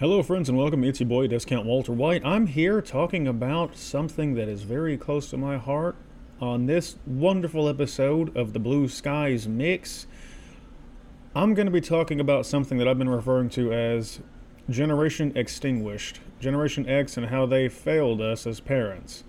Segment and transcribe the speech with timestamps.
[0.00, 0.82] Hello, friends, and welcome.
[0.82, 2.24] It's your boy, Discount Walter White.
[2.24, 5.94] I'm here talking about something that is very close to my heart
[6.40, 10.06] on this wonderful episode of the Blue Skies Mix.
[11.36, 14.20] I'm going to be talking about something that I've been referring to as
[14.70, 19.22] Generation Extinguished, Generation X, and how they failed us as parents.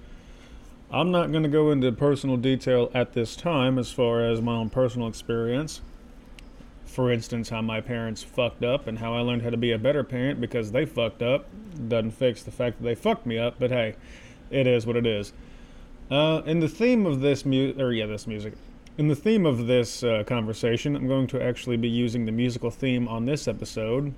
[0.89, 4.53] I'm not going to go into personal detail at this time as far as my
[4.53, 5.81] own personal experience
[6.91, 9.77] for instance, how my parents fucked up and how I learned how to be a
[9.77, 11.47] better parent because they fucked up.
[11.87, 13.95] Doesn't fix the fact that they fucked me up, but hey,
[14.49, 15.31] it is what it is.
[16.09, 18.53] Uh, in the theme of this music, or yeah, this music.
[18.97, 22.69] In the theme of this uh, conversation, I'm going to actually be using the musical
[22.69, 24.13] theme on this episode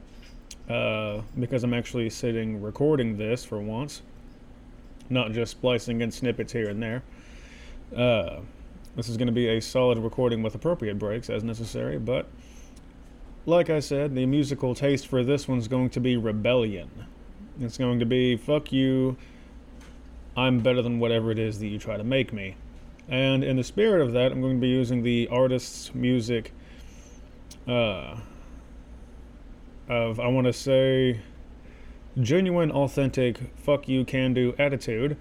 [0.67, 4.01] uh, because I'm actually sitting recording this for once,
[5.11, 7.03] not just splicing in snippets here and there.
[7.95, 8.39] Uh,
[8.95, 12.27] this is going to be a solid recording with appropriate breaks as necessary, but
[13.45, 16.89] like I said, the musical taste for this one's going to be rebellion.
[17.59, 19.17] It's going to be fuck you,
[20.35, 22.55] I'm better than whatever it is that you try to make me.
[23.07, 26.53] And in the spirit of that, I'm going to be using the artist's music
[27.67, 28.17] uh,
[29.89, 31.19] of, I want to say,
[32.19, 35.17] genuine, authentic, fuck you, can do attitude.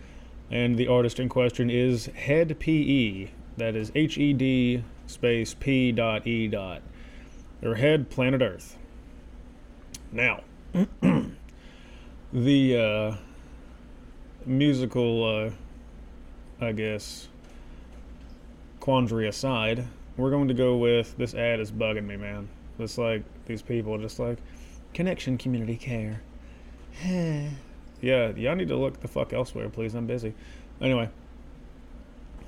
[0.50, 3.28] And the artist in question is Hed PE.
[3.56, 6.82] That is H E D space P dot E dot
[7.62, 8.76] their head planet Earth.
[10.10, 10.42] Now,
[12.32, 13.16] the uh,
[14.44, 15.24] musical,
[16.60, 17.28] uh, I guess,
[18.80, 22.48] quandary aside, we're going to go with this ad is bugging me, man.
[22.78, 24.38] It's like these people just like
[24.92, 26.20] connection community care.
[27.06, 27.48] yeah,
[28.36, 29.94] y'all need to look the fuck elsewhere, please.
[29.94, 30.34] I'm busy.
[30.80, 31.08] Anyway,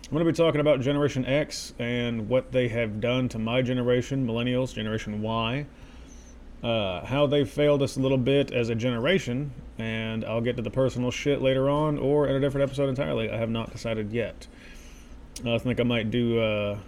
[0.06, 3.62] I'm going to be talking about Generation X and what they have done to my
[3.62, 5.64] generation, Millennials, Generation Y,
[6.62, 10.62] uh, how they failed us a little bit as a generation, and I'll get to
[10.62, 13.30] the personal shit later on or in a different episode entirely.
[13.30, 14.46] I have not decided yet.
[15.46, 16.78] I think I might do uh,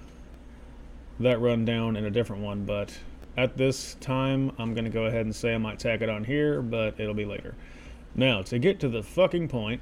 [1.20, 2.98] that rundown in a different one, but
[3.38, 6.24] at this time, I'm going to go ahead and say I might tack it on
[6.24, 7.54] here, but it'll be later.
[8.14, 9.80] Now, to get to the fucking point,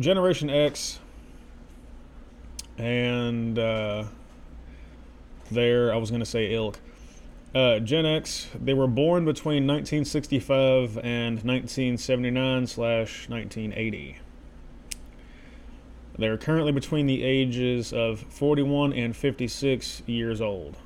[0.00, 0.98] Generation X
[2.80, 4.04] and uh,
[5.50, 6.78] there I was going to say ilk.
[7.54, 14.18] Uh, Gen X, they were born between 1965 and 1979 slash 1980.
[16.16, 20.76] They're currently between the ages of 41 and 56 years old.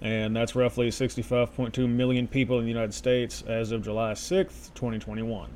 [0.00, 5.50] And that's roughly 65.2 million people in the United States as of July 6th, 2021.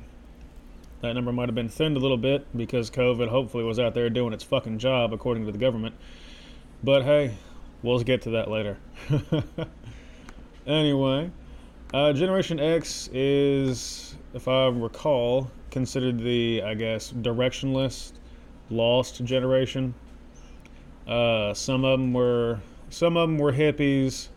[1.02, 4.08] That number might have been thinned a little bit because COVID hopefully was out there
[4.08, 5.96] doing its fucking job according to the government.
[6.84, 7.34] But hey,
[7.82, 8.78] we'll get to that later.
[10.66, 11.32] anyway,
[11.92, 18.12] uh, Generation X is, if I recall, considered the, I guess, directionless,
[18.70, 19.94] lost generation.
[21.08, 24.28] Uh, some of them were, some of them were hippies,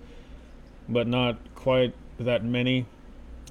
[0.89, 2.87] but not quite that many.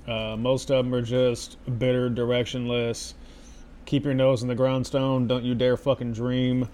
[0.06, 3.14] Uh, most of them are just bitter, directionless.
[3.86, 5.26] Keep your nose in the grindstone.
[5.26, 6.68] Don't you dare fucking dream.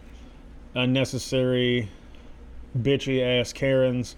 [0.75, 1.89] Unnecessary,
[2.77, 4.17] bitchy ass Karens.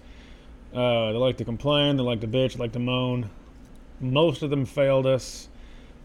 [0.73, 1.97] Uh, they like to complain.
[1.97, 2.53] They like to bitch.
[2.53, 3.29] They like to moan.
[3.99, 5.47] Most of them failed us.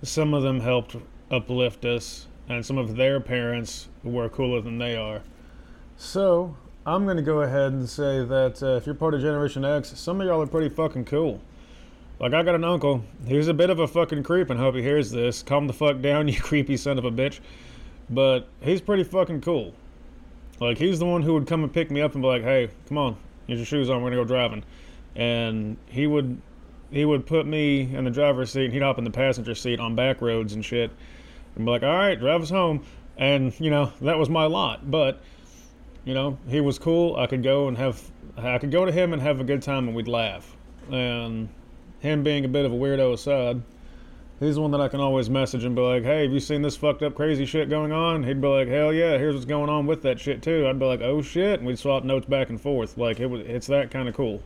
[0.02, 0.96] Some of them helped
[1.30, 5.22] uplift us, and some of their parents were cooler than they are.
[5.96, 9.98] So I'm gonna go ahead and say that uh, if you're part of Generation X,
[9.98, 11.40] some of y'all are pretty fucking cool.
[12.20, 13.04] Like, I got an uncle.
[13.26, 15.42] He's a bit of a fucking creep, and hope he hears this.
[15.42, 17.40] Calm the fuck down, you creepy son of a bitch.
[18.10, 19.74] But he's pretty fucking cool.
[20.60, 22.68] Like, he's the one who would come and pick me up and be like, hey,
[22.88, 24.64] come on, get your shoes on, we're gonna go driving.
[25.14, 26.40] And he would
[26.90, 29.78] he would put me in the driver's seat and he'd hop in the passenger seat
[29.78, 30.90] on back roads and shit
[31.54, 32.84] and be like, all right, drive us home.
[33.16, 34.90] And, you know, that was my lot.
[34.90, 35.20] But,
[36.04, 37.16] you know, he was cool.
[37.16, 38.00] I could go and have,
[38.36, 40.56] I could go to him and have a good time and we'd laugh.
[40.90, 41.48] And
[42.00, 43.62] him being a bit of a weirdo aside,
[44.40, 46.62] he's the one that I can always message and be like, hey, have you seen
[46.62, 48.22] this fucked up crazy shit going on?
[48.22, 50.66] He'd be like, hell yeah, here's what's going on with that shit too.
[50.66, 52.96] I'd be like, oh shit, and we'd swap notes back and forth.
[52.96, 54.42] Like it was, it's that kind of cool.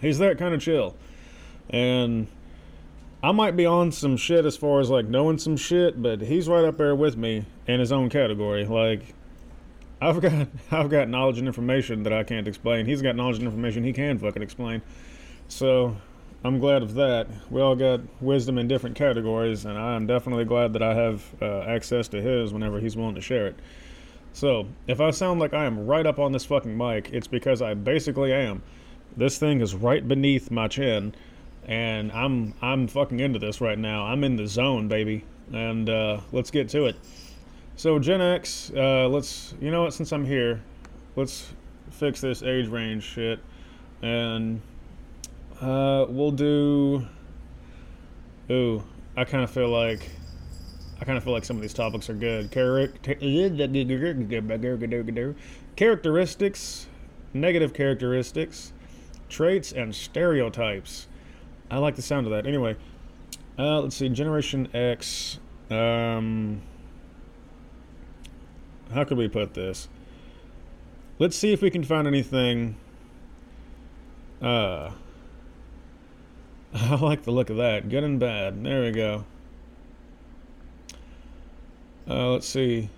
[0.00, 0.96] He's that kind of chill,
[1.70, 2.26] and
[3.22, 6.48] I might be on some shit as far as like knowing some shit, but he's
[6.48, 8.64] right up there with me in his own category.
[8.66, 9.14] Like
[10.00, 12.86] I've got I've got knowledge and information that I can't explain.
[12.86, 14.82] He's got knowledge and information he can fucking explain.
[15.46, 15.96] So
[16.44, 17.28] I'm glad of that.
[17.50, 21.60] We all got wisdom in different categories, and I'm definitely glad that I have uh,
[21.60, 23.56] access to his whenever he's willing to share it.
[24.32, 27.62] So, if I sound like I am right up on this fucking mic, it's because
[27.62, 28.62] I basically am.
[29.16, 31.14] This thing is right beneath my chin,
[31.66, 34.06] and I'm I'm fucking into this right now.
[34.06, 36.96] I'm in the zone, baby, and uh, let's get to it.
[37.76, 39.94] So Gen X, uh, let's you know what?
[39.94, 40.60] Since I'm here,
[41.14, 41.52] let's
[41.90, 43.38] fix this age range shit,
[44.00, 44.60] and
[45.62, 47.06] uh, we'll do.
[48.50, 48.82] Ooh,
[49.16, 50.10] I kind of feel like.
[51.00, 52.50] I kind of feel like some of these topics are good.
[55.74, 56.86] Characteristics,
[57.32, 58.72] negative characteristics,
[59.28, 61.08] traits, and stereotypes.
[61.70, 62.46] I like the sound of that.
[62.46, 62.76] Anyway,
[63.58, 64.08] uh, let's see.
[64.08, 65.38] Generation X.
[65.70, 66.60] Um,
[68.92, 69.88] how could we put this?
[71.18, 72.76] Let's see if we can find anything.
[74.40, 74.90] Uh,
[76.74, 77.88] I like the look of that.
[77.88, 78.64] Good and bad.
[78.64, 79.24] There we go.
[82.08, 82.88] Uh, let's see.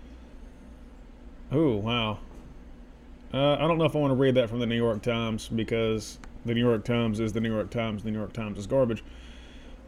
[1.51, 2.19] Oh, wow.
[3.33, 5.49] Uh, I don't know if I want to read that from the New York Times
[5.49, 8.05] because the New York Times is the New York Times.
[8.05, 9.03] The New York Times is garbage.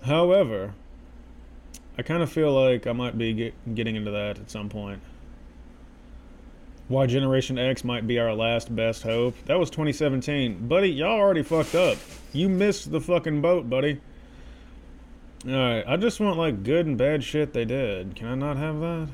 [0.02, 0.74] However,
[1.96, 5.00] I kind of feel like I might be get, getting into that at some point.
[6.88, 9.34] Why Generation X might be our last best hope.
[9.46, 10.68] That was 2017.
[10.68, 11.98] Buddy, y'all already fucked up.
[12.32, 14.00] You missed the fucking boat, buddy.
[15.46, 18.14] Alright, I just want like good and bad shit they did.
[18.14, 19.08] Can I not have that?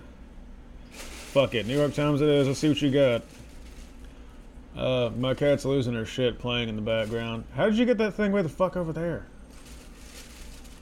[0.93, 1.67] Fuck it.
[1.67, 2.47] New York Times it is.
[2.47, 3.23] Let's see what you got.
[4.77, 7.45] Uh, my cat's losing her shit playing in the background.
[7.55, 9.27] How did you get that thing way the fuck over there?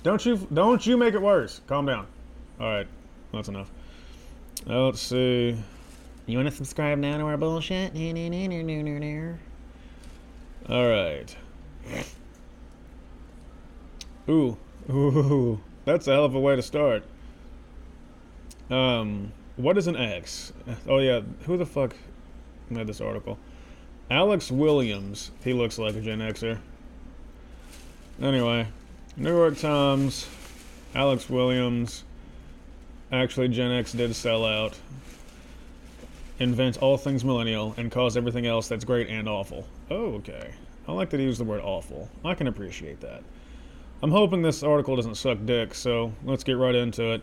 [0.02, 1.60] Don't you don't you make it worse.
[1.66, 2.06] Calm down.
[2.60, 2.88] Alright,
[3.32, 3.70] that's enough.
[4.69, 5.56] Uh, let's see.
[6.31, 7.93] You want to subscribe now to our bullshit?
[10.69, 11.37] Alright.
[14.29, 14.56] Ooh.
[14.88, 15.61] Ooh.
[15.85, 17.03] That's a hell of a way to start.
[18.71, 20.53] Um, what is an X?
[20.87, 21.97] Oh yeah, who the fuck
[22.69, 23.37] made this article?
[24.09, 25.33] Alex Williams.
[25.43, 26.59] He looks like a Gen Xer.
[28.23, 28.69] Anyway,
[29.17, 30.29] New York Times.
[30.94, 32.05] Alex Williams.
[33.11, 34.79] Actually, Gen X did sell out.
[36.40, 39.66] Invent all things millennial and cause everything else that's great and awful.
[39.90, 40.52] Oh, okay.
[40.88, 42.08] I like that he used the word awful.
[42.25, 43.22] I can appreciate that.
[44.02, 47.22] I'm hoping this article doesn't suck dick, so let's get right into it.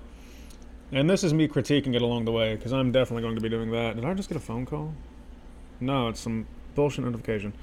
[0.91, 3.49] And this is me critiquing it along the way, because I'm definitely going to be
[3.49, 3.95] doing that.
[3.95, 4.93] Did I just get a phone call?
[5.79, 7.53] No, it's some bullshit notification.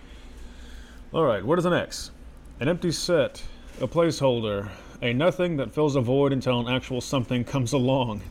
[1.14, 2.10] Alright, what is an X?
[2.58, 3.44] An empty set,
[3.80, 4.70] a placeholder,
[5.00, 8.22] a nothing that fills a void until an actual something comes along.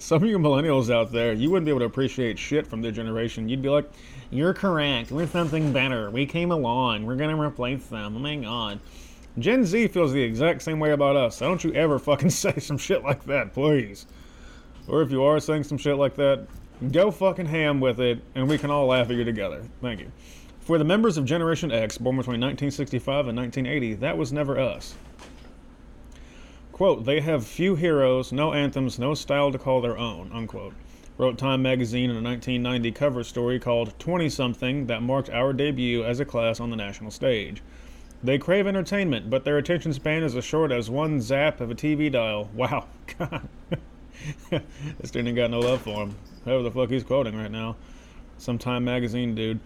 [0.00, 2.92] Some of you millennials out there, you wouldn't be able to appreciate shit from their
[2.92, 3.48] generation.
[3.48, 3.90] You'd be like,
[4.30, 5.10] You're correct.
[5.10, 6.08] We're something better.
[6.10, 7.04] We came along.
[7.04, 8.16] We're gonna replace them.
[8.16, 8.78] Oh my god.
[9.38, 11.40] Gen Z feels the exact same way about us.
[11.40, 14.06] Don't you ever fucking say some shit like that, please.
[14.86, 16.46] Or if you are saying some shit like that,
[16.92, 19.62] go fucking ham with it, and we can all laugh at you together.
[19.82, 20.10] Thank you.
[20.60, 24.94] For the members of Generation X, born between 1965 and 1980, that was never us.
[26.78, 30.74] Quote, they have few heroes, no anthems, no style to call their own, unquote.
[31.18, 36.04] Wrote Time magazine in a 1990 cover story called 20 Something that marked our debut
[36.04, 37.64] as a class on the national stage.
[38.22, 41.74] They crave entertainment, but their attention span is as short as one zap of a
[41.74, 42.48] TV dial.
[42.54, 42.86] Wow.
[43.18, 43.48] God.
[45.00, 46.14] this dude ain't got no love for him.
[46.44, 47.74] Whoever the fuck he's quoting right now.
[48.36, 49.58] Some Time magazine dude.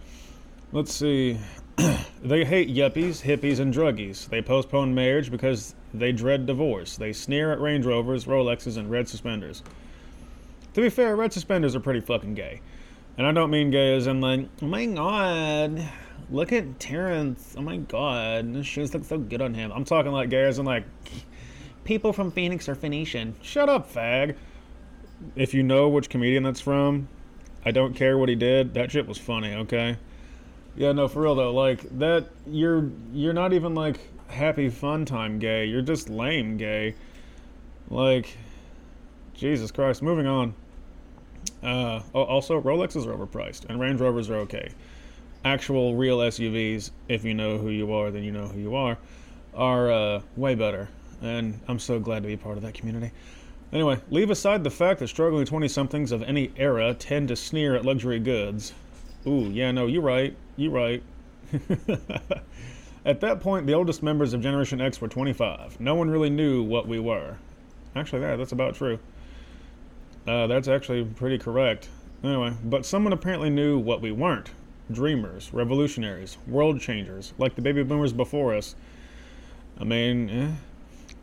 [0.72, 1.38] Let's see.
[2.22, 4.30] they hate yuppies, hippies, and druggies.
[4.30, 6.96] They postpone marriage because they dread divorce.
[6.96, 9.62] They sneer at Range Rovers, Rolexes, and red suspenders.
[10.74, 12.60] To be fair, red suspenders are pretty fucking gay.
[13.18, 15.86] And I don't mean gay as in like, oh my god,
[16.30, 17.54] look at Terrence.
[17.58, 19.70] Oh my god, his shoes look so good on him.
[19.70, 20.84] I'm talking like gay as in like,
[21.84, 23.34] People from Phoenix are Phoenician.
[23.42, 24.36] shut up, fag.
[25.34, 27.08] If you know which comedian that's from,
[27.64, 28.74] I don't care what he did.
[28.74, 29.96] That shit was funny, okay?
[30.76, 31.52] Yeah, no, for real though.
[31.52, 33.98] Like that, you're you're not even like
[34.32, 35.66] happy fun time gay.
[35.66, 36.94] You're just lame gay.
[37.88, 38.36] Like,
[39.34, 40.02] Jesus Christ.
[40.02, 40.54] Moving on.
[41.62, 44.70] Uh, also, Rolexes are overpriced, and Range Rovers are okay.
[45.44, 48.96] Actual real SUVs, if you know who you are, then you know who you are,
[49.54, 50.88] are uh, way better.
[51.20, 53.12] And I'm so glad to be part of that community.
[53.72, 57.74] Anyway, leave aside the fact that struggling 20 somethings of any era tend to sneer
[57.74, 58.72] at luxury goods.
[59.26, 60.36] Ooh, yeah, no, you're right.
[60.56, 61.02] You're right.
[63.04, 65.80] At that point, the oldest members of Generation X were 25.
[65.80, 67.36] No one really knew what we were.
[67.96, 68.98] Actually, that, that's about true.
[70.26, 71.88] Uh, that's actually pretty correct.
[72.22, 74.50] Anyway, but someone apparently knew what we weren't
[74.90, 78.74] dreamers, revolutionaries, world changers, like the baby boomers before us.
[79.78, 80.50] I mean, eh.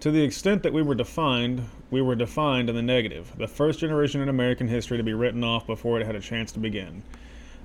[0.01, 3.79] To the extent that we were defined, we were defined in the negative, the first
[3.79, 7.03] generation in American history to be written off before it had a chance to begin.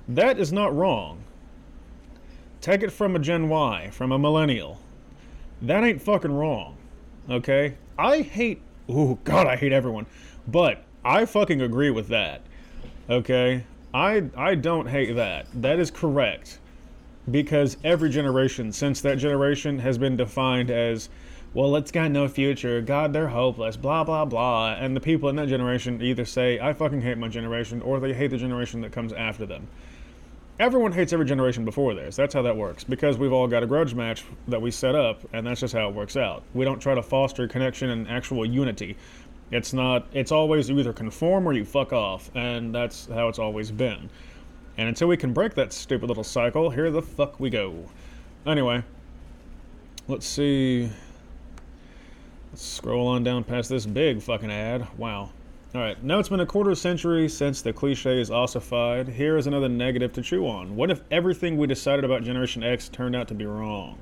[0.07, 1.23] That is not wrong.
[2.65, 4.81] Take it from a Gen Y, from a millennial.
[5.61, 6.75] That ain't fucking wrong.
[7.29, 7.75] Okay?
[7.95, 8.59] I hate.
[8.89, 10.07] Oh, God, I hate everyone.
[10.47, 12.41] But I fucking agree with that.
[13.07, 13.63] Okay?
[13.93, 15.45] I, I don't hate that.
[15.61, 16.57] That is correct.
[17.29, 21.09] Because every generation since that generation has been defined as,
[21.53, 22.81] well, it's got no future.
[22.81, 23.77] God, they're hopeless.
[23.77, 24.73] Blah, blah, blah.
[24.73, 28.11] And the people in that generation either say, I fucking hate my generation, or they
[28.11, 29.67] hate the generation that comes after them
[30.59, 32.15] everyone hates every generation before theirs.
[32.15, 35.21] That's how that works because we've all got a grudge match that we set up,
[35.33, 36.43] and that's just how it works out.
[36.53, 38.97] We don't try to foster connection and actual unity.
[39.51, 40.07] It's not.
[40.13, 44.09] It's always you either conform or you fuck off, and that's how it's always been.
[44.77, 47.85] And until we can break that stupid little cycle, here the fuck we go.
[48.45, 48.83] Anyway,
[50.07, 50.89] let's see.
[52.51, 54.87] Let's scroll on down past this big fucking ad.
[54.97, 55.31] Wow.
[55.75, 59.09] All right, now it's been a quarter century since the cliche is ossified.
[59.09, 60.77] Here is another negative to chew on.
[60.77, 63.97] What if everything we decided about Generation X turned out to be wrong?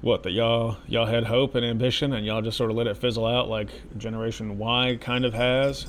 [0.00, 2.96] What, that y'all y'all had hope and ambition and y'all just sort of let it
[2.96, 5.86] fizzle out like Generation Y kind of has?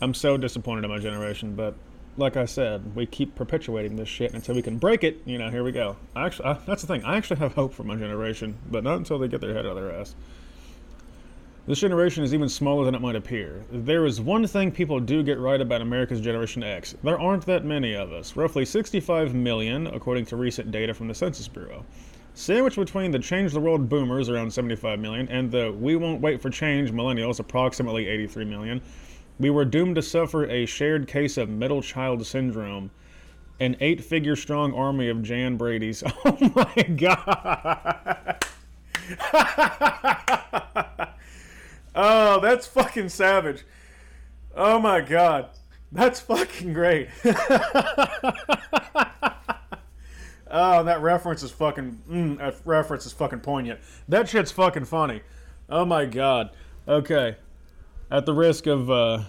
[0.00, 1.76] I'm so disappointed in my generation, but
[2.16, 5.22] like I said, we keep perpetuating this shit until we can break it.
[5.24, 5.94] You know, here we go.
[6.16, 7.04] I actually, I, that's the thing.
[7.04, 9.76] I actually have hope for my generation, but not until they get their head out
[9.76, 10.16] of their ass.
[11.66, 13.64] This generation is even smaller than it might appear.
[13.72, 16.94] There is one thing people do get right about America's Generation X.
[17.02, 21.14] There aren't that many of us, roughly 65 million, according to recent data from the
[21.14, 21.82] Census Bureau.
[22.34, 26.42] Sandwiched between the change the world boomers, around 75 million, and the we won't wait
[26.42, 28.82] for change millennials, approximately 83 million,
[29.38, 32.90] we were doomed to suffer a shared case of middle child syndrome.
[33.58, 36.02] An eight figure strong army of Jan Brady's.
[36.26, 38.44] Oh my god!
[41.94, 43.64] Oh, that's fucking savage.
[44.54, 45.48] Oh my god.
[45.92, 47.08] That's fucking great.
[47.24, 47.32] oh,
[50.82, 52.02] that reference is fucking.
[52.10, 53.78] Mm, that reference is fucking poignant.
[54.08, 55.22] That shit's fucking funny.
[55.68, 56.50] Oh my god.
[56.88, 57.36] Okay.
[58.10, 59.22] At the risk of uh,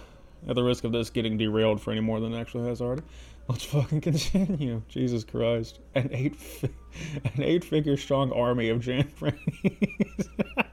[0.47, 3.03] at the risk of this getting derailed for any more than it actually has already,
[3.47, 4.81] let's fucking continue.
[4.89, 5.79] Jesus Christ.
[5.93, 6.69] An eight, fi-
[7.35, 10.65] an eight figure strong army of Jan Frannies.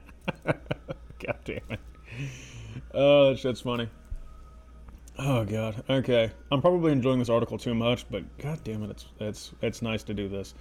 [1.27, 1.79] God damn it.
[2.93, 3.89] Oh, that shit's funny.
[5.17, 5.83] Oh god.
[5.89, 6.31] Okay.
[6.51, 10.03] I'm probably enjoying this article too much, but god damn it, it's it's it's nice
[10.03, 10.53] to do this.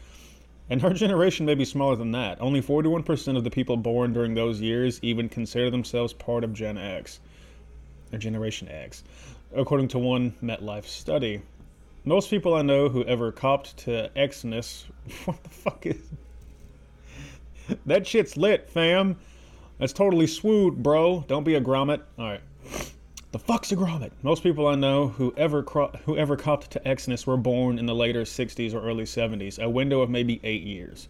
[0.69, 2.40] And our generation may be smaller than that.
[2.40, 6.78] Only 41% of the people born during those years even consider themselves part of Gen
[6.78, 7.21] X,
[8.12, 9.02] or Generation X,
[9.54, 11.42] according to one MetLife study.
[12.04, 14.85] Most people I know who ever copped to Xness,
[15.25, 15.97] what the fuck is
[17.87, 19.16] that shit's lit, fam.
[19.83, 21.25] That's totally swoot, bro.
[21.27, 22.03] Don't be a grommet.
[22.17, 22.41] All right.
[23.33, 24.12] The fuck's a grommet?
[24.23, 27.87] Most people I know who ever cro- who ever copped to Xness were born in
[27.87, 31.09] the later 60s or early 70s, a window of maybe eight years.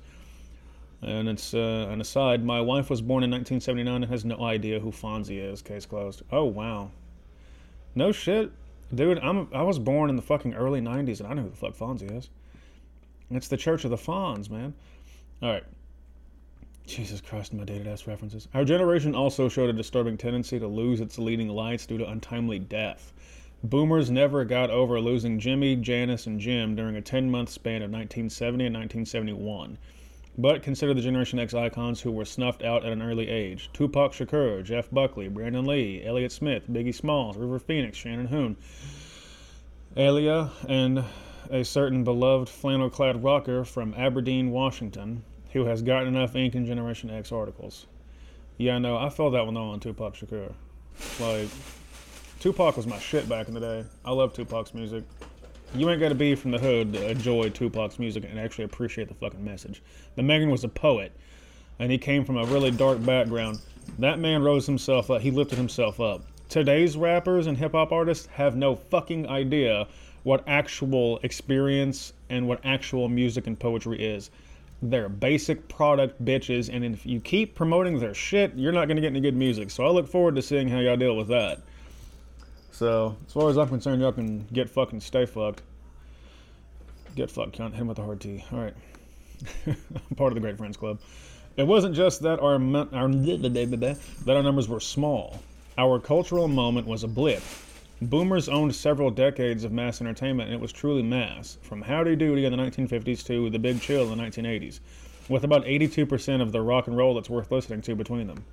[1.02, 2.46] And it's uh, an aside.
[2.46, 5.60] My wife was born in 1979 and has no idea who Fonzie is.
[5.60, 6.22] Case closed.
[6.32, 6.90] Oh wow.
[7.94, 8.52] No shit,
[8.94, 9.18] dude.
[9.18, 11.74] I'm I was born in the fucking early 90s and I know who the fuck
[11.74, 12.30] Fonzie is.
[13.30, 14.72] It's the Church of the Fonz, man.
[15.42, 15.64] All right.
[16.92, 18.48] Jesus Christ, my dated ass references.
[18.52, 22.58] Our generation also showed a disturbing tendency to lose its leading lights due to untimely
[22.58, 23.14] death.
[23.64, 27.90] Boomers never got over losing Jimmy, Janis, and Jim during a 10 month span of
[27.90, 29.78] 1970 and 1971.
[30.36, 34.12] But consider the Generation X icons who were snuffed out at an early age Tupac
[34.12, 38.56] Shakur, Jeff Buckley, Brandon Lee, Elliott Smith, Biggie Smalls, River Phoenix, Shannon Hoon,
[39.96, 41.04] Aaliyah, and
[41.50, 46.66] a certain beloved flannel clad rocker from Aberdeen, Washington, who has gotten enough ink in
[46.66, 47.86] Generation X articles.
[48.58, 48.96] Yeah, I know.
[48.96, 50.52] I felt that one on Tupac Shakur.
[51.20, 51.48] Like,
[52.40, 53.84] Tupac was my shit back in the day.
[54.04, 55.04] I love Tupac's music.
[55.74, 59.14] You ain't gotta be from the hood to enjoy Tupac's music and actually appreciate the
[59.14, 59.82] fucking message.
[60.16, 61.12] The Megan was a poet,
[61.78, 63.58] and he came from a really dark background.
[63.98, 66.22] That man rose himself up, he lifted himself up.
[66.48, 69.88] Today's rappers and hip hop artists have no fucking idea
[70.22, 74.30] what actual experience and what actual music and poetry is.
[74.82, 79.08] They're basic product bitches, and if you keep promoting their shit, you're not gonna get
[79.08, 79.70] any good music.
[79.70, 81.60] So I look forward to seeing how y'all deal with that.
[82.72, 85.62] So, as far as I'm concerned, y'all can get fucking stay fucked.
[87.14, 87.72] Get fucked, cunt.
[87.72, 88.44] Hit him with a hard T.
[88.50, 88.74] All right.
[89.66, 89.76] I'm
[90.16, 90.98] part of the Great Friends Club.
[91.56, 95.42] It wasn't just that our, our that our numbers were small.
[95.76, 97.42] Our cultural moment was a blip.
[98.08, 102.44] Boomers owned several decades of mass entertainment, and it was truly mass, from Howdy Doody
[102.44, 104.80] in the 1950s to The Big Chill in the 1980s,
[105.28, 108.44] with about 82% of the rock and roll that's worth listening to between them.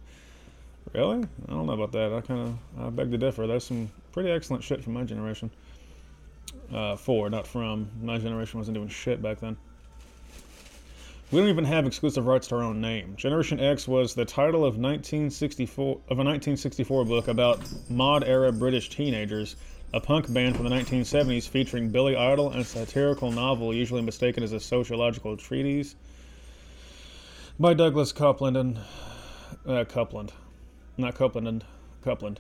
[0.94, 1.24] Really?
[1.48, 2.14] I don't know about that.
[2.14, 3.48] I kind of I beg to differ.
[3.48, 5.50] There's some pretty excellent shit from my generation.
[6.74, 7.90] Uh, for, not from.
[8.02, 9.58] My generation wasn't doing shit back then.
[11.32, 13.16] We don't even have exclusive rights to our own name.
[13.16, 18.90] Generation X was the title of 1964 of a 1964 book about mod era British
[18.90, 19.56] teenagers,
[19.94, 24.54] a punk band from the 1970s featuring Billy Idol and satirical novel usually mistaken as
[24.54, 25.94] a sociological treatise
[27.60, 28.80] by Douglas Coupland and
[29.68, 30.32] uh, Coupland,
[30.98, 31.64] not Coupland and
[32.04, 32.38] Coupland.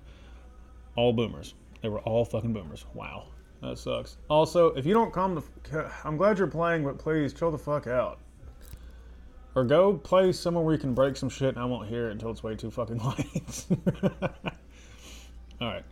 [0.95, 1.53] All boomers.
[1.83, 2.85] They were all fucking boomers.
[2.95, 3.27] Wow,
[3.61, 4.17] that sucks.
[4.31, 7.85] Also, if you don't come, to, I'm glad you're playing, but please chill the fuck
[7.85, 8.17] out.
[9.59, 12.13] Or go play somewhere where you can break some shit and I won't hear it
[12.13, 13.65] until it's way too fucking late.
[15.61, 15.83] Alright.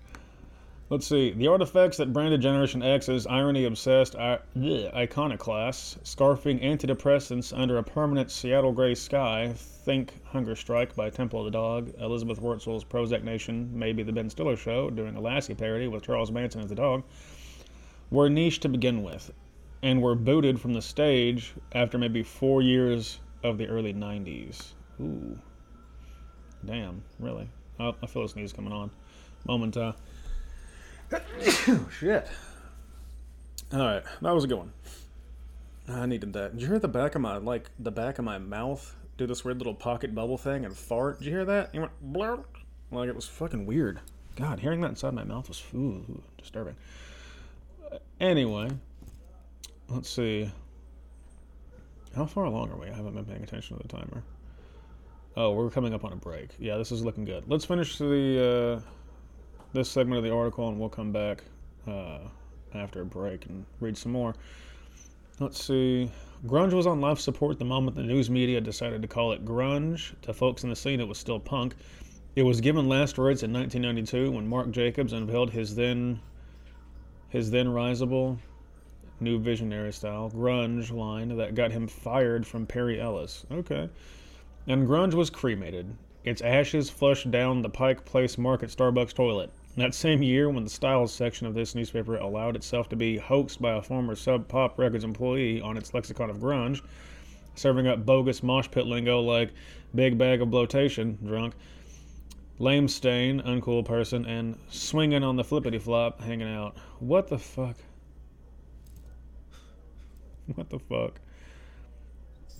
[0.90, 1.32] Let's see.
[1.32, 7.84] The artifacts that branded Generation X as irony obsessed I- iconoclasts, scarfing antidepressants under a
[7.84, 13.26] permanent Seattle gray sky, think Hunger Strike by Temple of the Dog, Elizabeth Wurtzel's Prozac
[13.26, 16.76] Nation, maybe The Ben Stiller Show, doing a Lassie parody with Charles Manson as the
[16.76, 17.04] dog,
[18.12, 19.34] were niche to begin with,
[19.84, 24.74] and were booted from the stage after maybe four years of the early 90s.
[25.02, 25.38] Ooh.
[26.66, 27.50] Damn, really?
[27.80, 28.90] Oh, I feel a sneeze coming on.
[29.46, 29.94] Moment, uh.
[32.00, 32.28] Shit.
[33.74, 34.74] Alright, that was a good one.
[35.88, 36.54] I needed that.
[36.54, 39.44] Did you hear the back of my, like, the back of my mouth do this
[39.44, 41.20] weird little pocket bubble thing and fart?
[41.20, 41.74] Did you hear that?
[41.74, 42.44] You went blur.
[42.92, 44.00] Like, it was fucking weird.
[44.36, 46.76] God, hearing that inside my mouth was ooh, disturbing.
[48.20, 48.70] Anyway,
[49.90, 50.52] let's see.
[52.16, 52.88] How far along are we?
[52.88, 54.24] I haven't been paying attention to the timer.
[55.36, 56.50] Oh, we're coming up on a break.
[56.58, 57.44] Yeah, this is looking good.
[57.48, 58.90] Let's finish the uh,
[59.74, 61.44] this segment of the article, and we'll come back
[61.88, 62.20] uh,
[62.74, 64.34] after a break and read some more.
[65.40, 66.12] Let's see.
[66.48, 70.14] Grunge was on life support the moment the news media decided to call it grunge.
[70.24, 71.76] To folks in the scene, it was still punk.
[72.36, 76.20] It was given last words in 1992 when Marc Jacobs unveiled his then
[77.30, 78.38] his then risable
[79.20, 83.46] new visionary style grunge line that got him fired from Perry Ellis.
[83.52, 83.90] Okay.
[84.68, 85.96] And grunge was cremated.
[86.24, 89.50] Its ashes flushed down the Pike Place Market Starbucks toilet.
[89.78, 93.62] That same year, when the styles section of this newspaper allowed itself to be hoaxed
[93.62, 96.82] by a former Sub Pop Records employee on its lexicon of grunge,
[97.56, 99.54] serving up bogus mosh pit lingo like
[99.96, 101.54] big bag of bloatation, drunk,
[102.60, 106.76] lame stain, uncool person, and swinging on the flippity flop, hanging out.
[107.00, 107.76] What the fuck?
[110.56, 111.20] What the fuck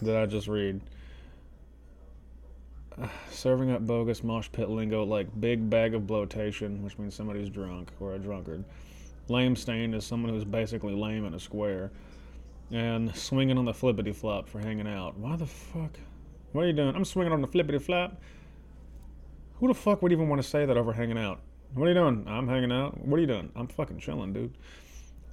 [0.04, 0.82] did I just read?
[3.32, 7.92] Serving up bogus mosh pit lingo like big bag of bloatation, which means somebody's drunk
[8.00, 8.64] or a drunkard.
[9.30, 11.92] Lame stain is someone who's basically lame in a square.
[12.72, 15.18] And swinging on the flippity flop for hanging out.
[15.18, 15.98] Why the fuck?
[16.52, 16.96] What are you doing?
[16.96, 18.22] I'm swinging on the flippity flop.
[19.60, 21.40] Who the fuck would even want to say that over hanging out?
[21.74, 22.26] What are you doing?
[22.28, 22.98] I'm hanging out.
[23.06, 23.52] What are you doing?
[23.56, 24.58] I'm fucking chilling, dude.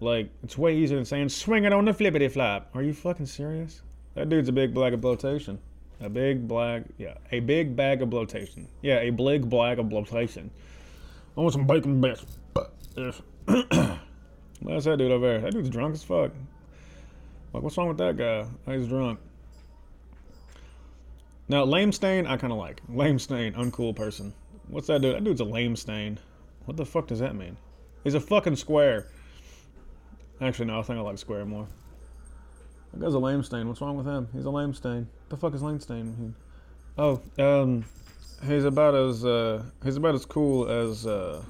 [0.01, 2.71] Like, it's way easier than saying swing it on the flippity flop.
[2.75, 3.83] Are you fucking serious?
[4.15, 5.59] That dude's a big bag of bloatation.
[6.01, 8.67] A big bag, yeah, a big bag of bloatation.
[8.83, 10.51] Yeah, a big bag of bloatation.
[11.37, 12.25] I want some bacon bits.
[12.95, 14.01] That's that
[14.63, 15.41] dude over there.
[15.41, 16.33] That dude's drunk as fuck.
[17.53, 18.47] Like, what's wrong with that guy?
[18.67, 19.21] Oh, He's drunk.
[21.49, 22.81] Now, lame stain, I kind of like.
[22.89, 24.33] Lame stain, uncool person.
[24.69, 25.15] What's that dude?
[25.15, 26.19] That dude's a lame stain.
[26.65, 27.57] What the fuck does that mean?
[28.03, 29.09] He's a fucking square.
[30.41, 31.67] Actually, no, I think I like square more.
[32.93, 33.69] That guy's a lame stain.
[33.69, 34.29] What's wrong with him?
[34.33, 35.09] He's a lame stain.
[35.27, 36.35] What the fuck is lame stain?
[36.97, 37.85] Oh, um,
[38.47, 41.43] he's about as uh, he's about as cool as uh,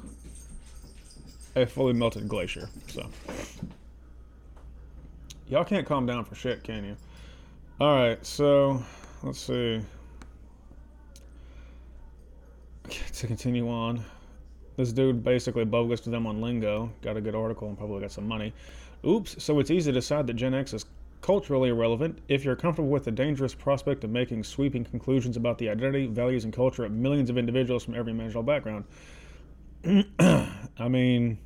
[1.56, 2.68] a fully melted glacier.
[2.88, 3.08] So,
[5.48, 6.96] y'all can't calm down for shit, can you?
[7.80, 8.82] All right, so
[9.22, 9.80] let's see.
[13.14, 14.04] To continue on,
[14.76, 16.90] this dude basically bogus to them on Lingo.
[17.02, 18.52] Got a good article and probably got some money.
[19.06, 20.86] Oops, so it's easy to decide that Gen X is
[21.20, 25.68] culturally irrelevant if you're comfortable with the dangerous prospect of making sweeping conclusions about the
[25.68, 28.84] identity, values, and culture of millions of individuals from every imaginable background.
[30.18, 31.38] I mean,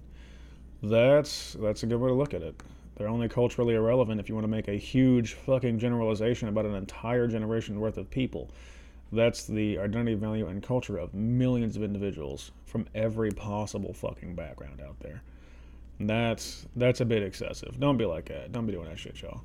[0.82, 2.60] that's that's a good way to look at it.
[2.96, 6.74] They're only culturally irrelevant if you want to make a huge fucking generalization about an
[6.74, 8.50] entire generation worth of people.
[9.12, 14.80] That's the identity, value, and culture of millions of individuals from every possible fucking background
[14.80, 15.22] out there.
[16.00, 17.80] That's that's a bit excessive.
[17.80, 18.52] Don't be like that.
[18.52, 19.40] Don't be doing that shit, y'all.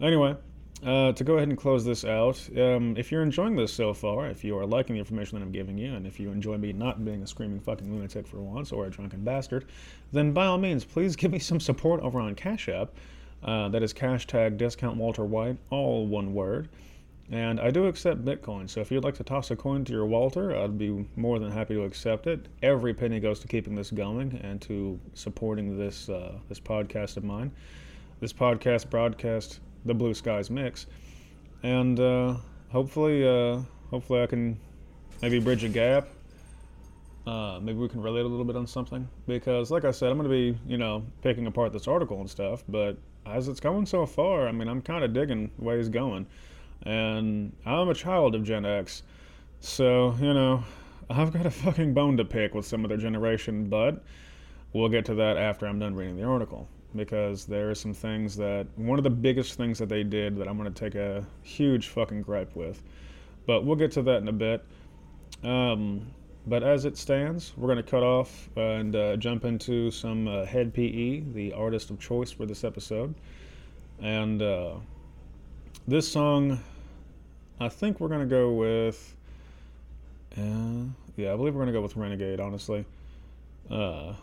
[0.00, 0.36] Anyway,
[0.84, 4.28] uh, to go ahead and close this out, um, if you're enjoying this so far,
[4.28, 6.72] if you are liking the information that I'm giving you, and if you enjoy me
[6.72, 9.66] not being a screaming fucking lunatic for once or a drunken bastard,
[10.12, 12.90] then by all means, please give me some support over on Cash App.
[13.44, 16.68] Uh, that is hashtag discount Walter White, all one word.
[17.30, 20.04] And I do accept Bitcoin, so if you'd like to toss a coin to your
[20.04, 22.48] Walter, I'd be more than happy to accept it.
[22.62, 27.24] Every penny goes to keeping this going and to supporting this uh, this podcast of
[27.24, 27.50] mine.
[28.20, 30.86] This podcast broadcast the Blue Skies Mix.
[31.62, 32.34] and uh,
[32.70, 34.58] hopefully, uh, hopefully, I can
[35.22, 36.08] maybe bridge a gap.
[37.26, 40.18] Uh, maybe we can relate a little bit on something because, like I said, I'm
[40.18, 42.64] going to be, you know, picking apart this article and stuff.
[42.68, 45.88] But as it's going so far, I mean, I'm kind of digging the way it's
[45.88, 46.26] going,
[46.84, 49.02] and I'm a child of Gen X,
[49.60, 50.64] so you know,
[51.10, 53.68] I've got a fucking bone to pick with some of their generation.
[53.68, 54.02] But
[54.72, 58.36] we'll get to that after I'm done reading the article because there are some things
[58.36, 61.26] that one of the biggest things that they did that I'm going to take a
[61.42, 62.82] huge fucking gripe with.
[63.46, 64.64] But we'll get to that in a bit.
[65.42, 66.06] Um,
[66.46, 70.44] but as it stands, we're going to cut off and uh, jump into some uh,
[70.44, 73.14] Hed PE, the artist of choice for this episode.
[74.00, 74.74] And uh,
[75.86, 76.60] this song,
[77.62, 79.14] I think we're to go with.
[80.36, 82.84] Uh, yeah, I believe we're to go with Renegade, honestly.
[83.70, 84.14] Uh,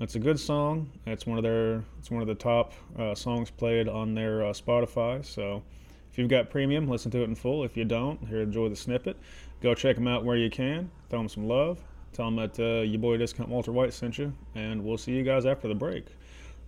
[0.00, 0.90] it's a good song.
[1.06, 1.84] It's one of their.
[2.00, 5.24] It's one of the top uh, songs played on their uh, Spotify.
[5.24, 5.62] So,
[6.10, 7.62] if you've got premium, listen to it in full.
[7.62, 9.16] If you don't, here enjoy the snippet.
[9.60, 10.90] Go check them out where you can.
[11.08, 11.78] Throw them some love.
[12.12, 15.22] Tell them that uh, your boy Discount Walter White sent you, and we'll see you
[15.22, 16.06] guys after the break.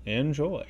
[0.06, 0.64] Enjoy.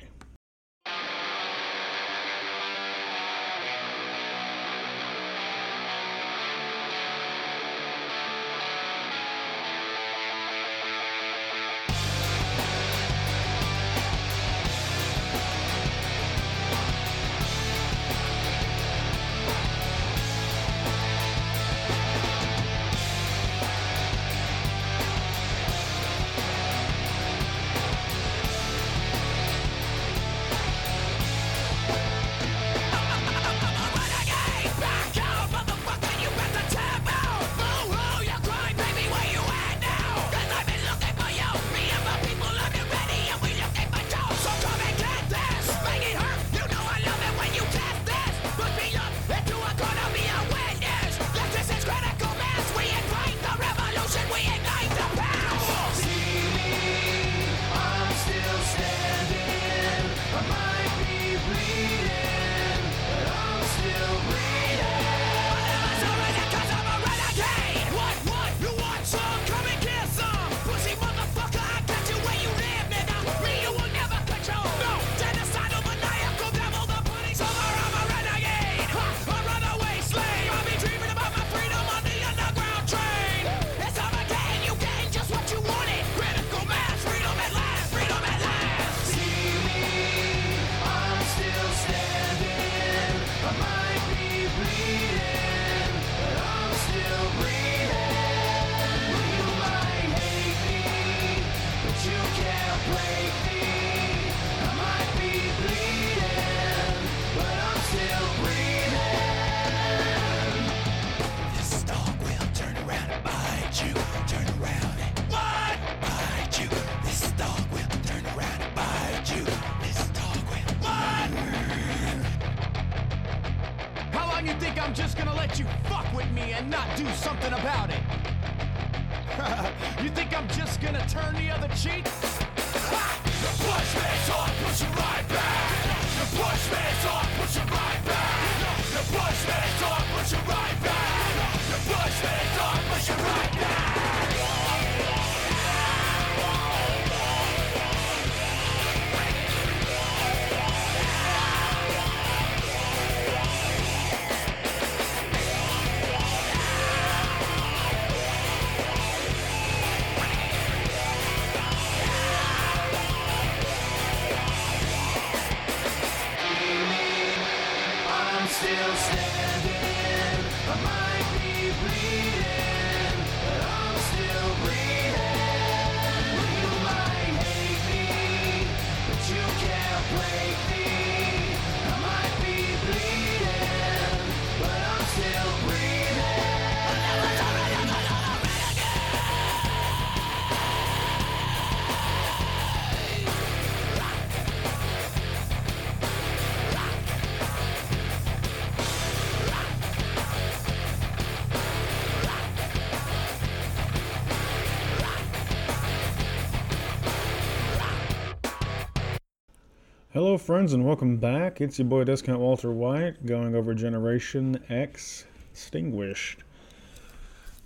[210.35, 211.61] Hello, friends, and welcome back.
[211.61, 216.43] It's your boy Discount Walter White going over Generation X Extinguished.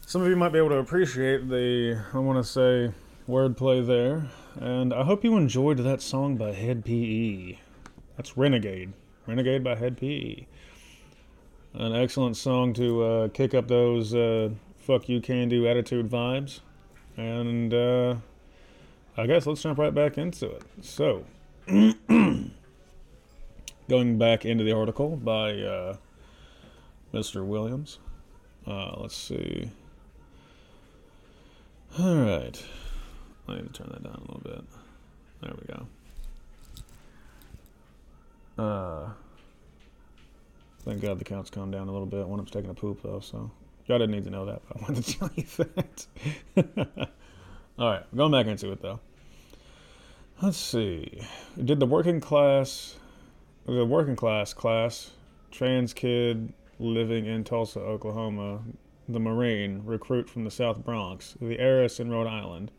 [0.06, 2.94] Some of you might be able to appreciate the, I want to say,
[3.28, 4.30] wordplay there,
[4.60, 7.58] and I hope you enjoyed that song by Hed PE.
[8.16, 8.94] That's Renegade.
[9.26, 10.46] Renegade by Hed PE.
[11.74, 16.60] An excellent song to uh, kick up those uh, fuck you can do attitude vibes.
[17.18, 18.18] And uh,
[19.18, 20.62] I guess let's jump right back into it.
[20.82, 21.26] So,
[23.90, 25.98] going back into the article by uh,
[27.12, 27.44] Mr.
[27.44, 27.98] Williams.
[28.66, 29.70] Uh, let's see.
[31.98, 32.64] All right.
[33.48, 34.64] I need to turn that down a little bit.
[35.42, 35.88] There we go.
[38.64, 39.10] Uh,
[40.86, 42.28] thank God the count's calmed down a little bit.
[42.28, 43.50] One of them's taking a poop, though, so
[43.88, 47.10] y'all didn't need to know that, but I wanted to tell you that.
[47.80, 49.00] All right, going back into it, though.
[50.44, 51.22] Let's see.
[51.64, 52.96] Did the working class,
[53.76, 55.12] the working class class,
[55.52, 58.62] trans kid living in Tulsa, Oklahoma,
[59.08, 62.72] the Marine, recruit from the South Bronx, the heiress in Rhode Island.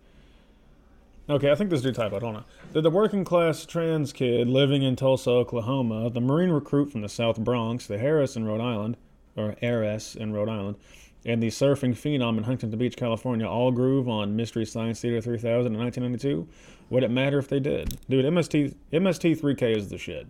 [1.29, 2.23] Okay, I think this dude typoed.
[2.23, 2.45] Hold on.
[2.73, 7.09] Did the working class trans kid living in Tulsa, Oklahoma, the Marine recruit from the
[7.09, 8.97] South Bronx, the Harris in Rhode Island,
[9.37, 10.77] or heiress in Rhode Island,
[11.25, 15.73] and the surfing phenom in Huntington Beach, California, all groove on Mystery Science Theater 3000
[15.73, 16.49] in 1992?
[16.91, 17.97] Would it matter if they did?
[18.09, 20.27] Dude, MST MST3K is the shit.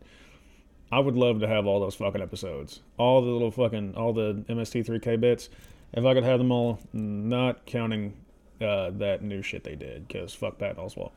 [0.92, 2.80] I would love to have all those fucking episodes.
[2.96, 5.48] All the little fucking, all the MST3K bits.
[5.92, 8.14] If I could have them all, not counting
[8.60, 11.12] uh, that new shit they did, because fuck Pat Oswalt.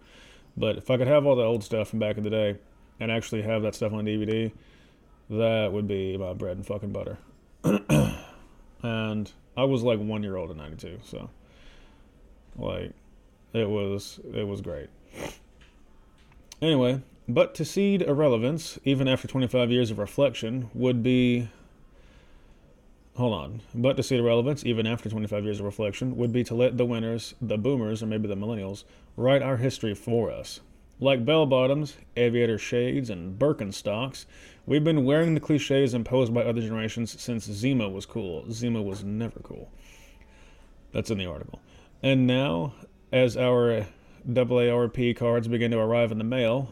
[0.55, 2.57] But if I could have all the old stuff from back in the day
[2.99, 4.51] and actually have that stuff on DVD,
[5.29, 7.17] that would be my bread and fucking butter.
[8.83, 11.29] and I was like one year old in '92, so
[12.57, 12.91] like
[13.53, 14.89] it was it was great.
[16.61, 21.49] Anyway, but to cede irrelevance, even after 25 years of reflection, would be.
[23.15, 23.61] Hold on.
[23.75, 26.85] But to cede irrelevance, even after 25 years of reflection, would be to let the
[26.85, 28.83] winners, the boomers, or maybe the millennials,
[29.15, 30.59] write our history for us.
[30.99, 34.25] Like bell bottoms, aviator shades, and Birkenstocks,
[34.65, 38.51] we've been wearing the cliches imposed by other generations since Zima was cool.
[38.51, 39.71] Zima was never cool.
[40.91, 41.59] That's in the article.
[42.01, 42.73] And now,
[43.11, 43.87] as our
[44.27, 46.69] AARP cards begin to arrive in the mail,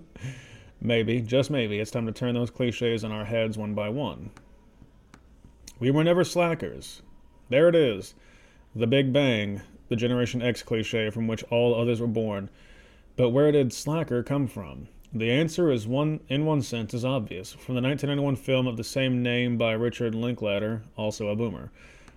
[0.80, 4.30] maybe, just maybe, it's time to turn those cliches on our heads one by one.
[5.78, 7.02] We were never slackers.
[7.48, 8.14] There it is.
[8.74, 12.48] The Big Bang, the Generation X cliche from which all others were born.
[13.16, 14.88] But where did slacker come from?
[15.12, 17.52] The answer is one in one sense is obvious.
[17.52, 21.70] From the 1991 film of the same name by Richard Linklater, also a boomer.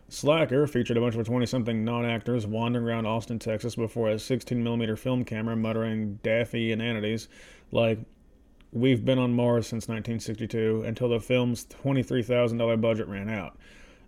[0.08, 4.16] Slacker featured a bunch of 20 something non actors wandering around Austin, Texas before a
[4.16, 7.28] 16mm film camera muttering daffy inanities
[7.72, 8.00] like,
[8.76, 13.58] We've been on Mars since 1962 until the film's $23,000 budget ran out.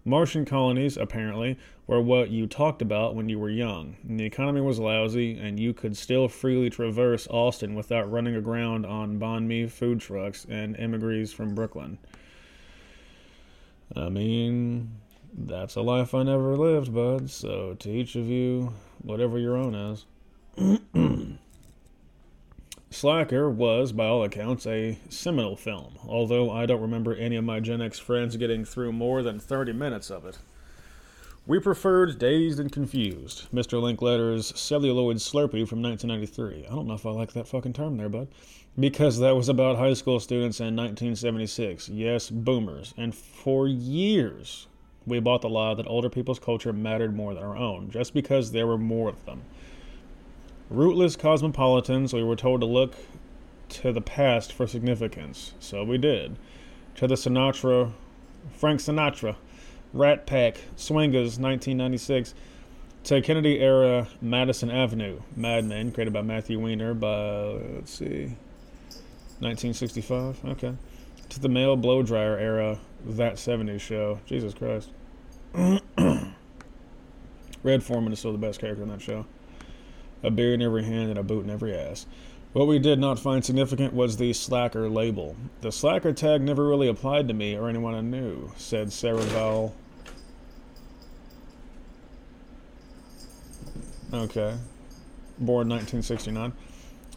[0.04, 3.96] Martian colonies, apparently, were what you talked about when you were young.
[4.06, 8.86] And the economy was lousy, and you could still freely traverse Austin without running aground
[8.86, 11.98] on banh mi food trucks and emigres from Brooklyn.
[13.96, 14.92] I mean,
[15.34, 17.30] that's a life I never lived, bud.
[17.30, 20.06] So to each of you, whatever your own is.
[22.90, 27.60] Slacker was, by all accounts, a seminal film, although I don't remember any of my
[27.60, 30.40] Gen X friends getting through more than 30 minutes of it.
[31.46, 33.82] We preferred Dazed and Confused, Mr.
[33.82, 36.66] Linklater's celluloid Slurpee from 1993.
[36.66, 38.28] I don't know if I like that fucking term there, bud.
[38.80, 41.90] Because that was about high school students in 1976.
[41.90, 42.94] Yes, boomers.
[42.98, 44.68] And for years,
[45.08, 48.52] we bought the lie that older people's culture mattered more than our own, just because
[48.52, 49.42] there were more of them.
[50.70, 52.94] Rootless cosmopolitans, we were told to look
[53.70, 56.36] to the past for significance, so we did.
[56.96, 57.94] To the Sinatra,
[58.52, 59.38] Frank Sinatra,
[59.94, 62.34] Rat Pack, Swingers, 1996,
[63.06, 68.36] to Kennedy era Madison Avenue, Mad Men, created by Matthew Weiner, by, let's see,
[69.40, 70.76] 1965, okay.
[71.30, 74.90] To the male blow dryer era, That 70s Show, Jesus Christ.
[77.64, 79.26] Red Foreman is still the best character in that show
[80.24, 82.06] a beer in every hand and a boot in every ass.
[82.54, 85.36] What we did not find significant was the slacker label.
[85.62, 89.74] The slacker tag never really applied to me or anyone I knew, said Sarah Vowell.
[94.12, 94.56] Okay.
[95.38, 96.54] Born 1969.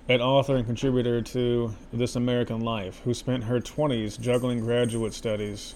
[0.08, 5.74] An author and contributor to This American Life, who spent her 20s juggling graduate studies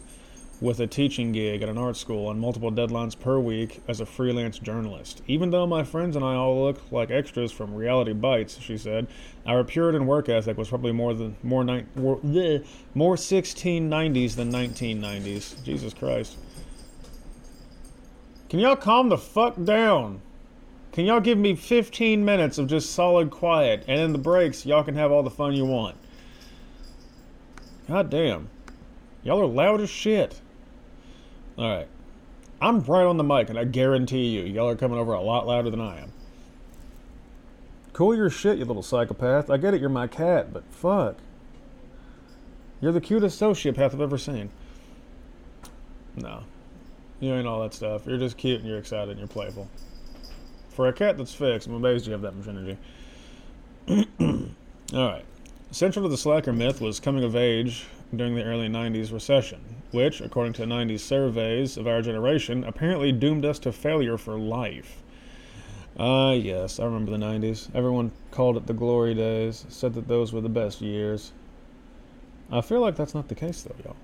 [0.64, 4.06] with a teaching gig at an art school and multiple deadlines per week as a
[4.06, 5.20] freelance journalist.
[5.26, 9.06] Even though my friends and I all look like extras from Reality Bites, she said,
[9.46, 14.50] our Puritan work ethic was probably more than more ni- more, bleh, more 1690s than
[14.50, 15.62] 1990s.
[15.62, 16.38] Jesus Christ.
[18.48, 20.22] Can y'all calm the fuck down?
[20.92, 24.82] Can y'all give me 15 minutes of just solid quiet and in the breaks y'all
[24.82, 25.96] can have all the fun you want?
[27.86, 28.48] God damn.
[29.22, 30.40] Y'all are loud as shit.
[31.56, 31.88] All right.
[32.60, 35.46] I'm right on the mic, and I guarantee you, y'all are coming over a lot
[35.46, 36.12] louder than I am.
[37.92, 39.50] Cool your shit, you little psychopath.
[39.50, 41.16] I get it, you're my cat, but fuck.
[42.80, 44.50] You're the cutest sociopath I've ever seen.
[46.16, 46.42] No.
[47.20, 48.06] You ain't all that stuff.
[48.06, 49.68] You're just cute and you're excited and you're playful.
[50.70, 52.76] For a cat that's fixed, I'm amazed you have that much energy.
[54.92, 55.24] Alright.
[55.70, 60.20] Central to the slacker myth was coming of age during the early 90s recession, which,
[60.20, 65.02] according to 90s surveys of our generation, apparently doomed us to failure for life.
[65.98, 67.68] Ah, yes, I remember the 90s.
[67.74, 71.32] Everyone called it the glory days, said that those were the best years.
[72.50, 73.96] I feel like that's not the case, though, y'all.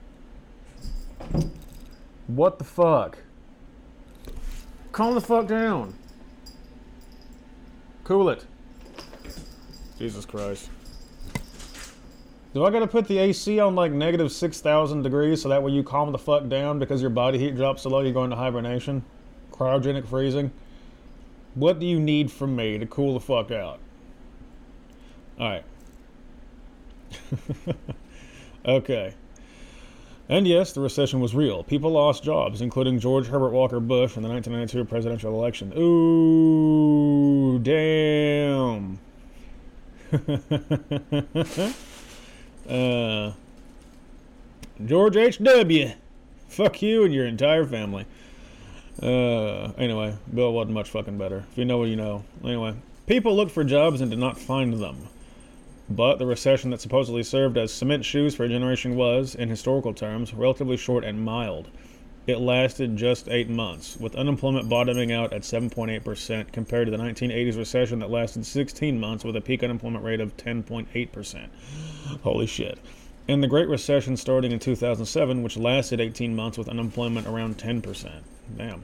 [2.26, 3.18] What the fuck?
[4.92, 5.94] Calm the fuck down.
[8.04, 8.44] Cool it.
[9.98, 10.68] Jesus Christ.
[12.52, 15.84] Do I gotta put the AC on like negative 6,000 degrees so that way you
[15.84, 19.04] calm the fuck down because your body heat drops so low you go into hibernation?
[19.52, 20.50] Cryogenic freezing?
[21.54, 23.78] What do you need from me to cool the fuck out?
[25.38, 25.64] Alright.
[28.66, 29.14] okay.
[30.28, 31.62] And yes, the recession was real.
[31.64, 35.72] People lost jobs, including George Herbert Walker Bush in the 1992 presidential election.
[35.76, 38.98] Ooh, damn.
[42.70, 43.32] uh,
[44.84, 45.92] George H.W.
[46.48, 48.06] Fuck you and your entire family.
[49.02, 51.44] Uh, anyway, Bill wasn't much fucking better.
[51.50, 52.24] If you know what you know.
[52.44, 52.74] Anyway,
[53.06, 55.08] people looked for jobs and did not find them.
[55.88, 59.92] But the recession that supposedly served as cement shoes for a generation was, in historical
[59.92, 61.68] terms, relatively short and mild.
[62.26, 67.56] It lasted just eight months, with unemployment bottoming out at 7.8% compared to the 1980s
[67.56, 71.48] recession that lasted 16 months with a peak unemployment rate of 10.8%.
[72.22, 72.78] Holy shit.
[73.26, 78.22] And the Great Recession starting in 2007, which lasted 18 months with unemployment around 10%.
[78.56, 78.82] Damn.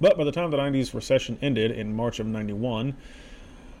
[0.00, 2.94] But by the time the 90s recession ended in March of 91,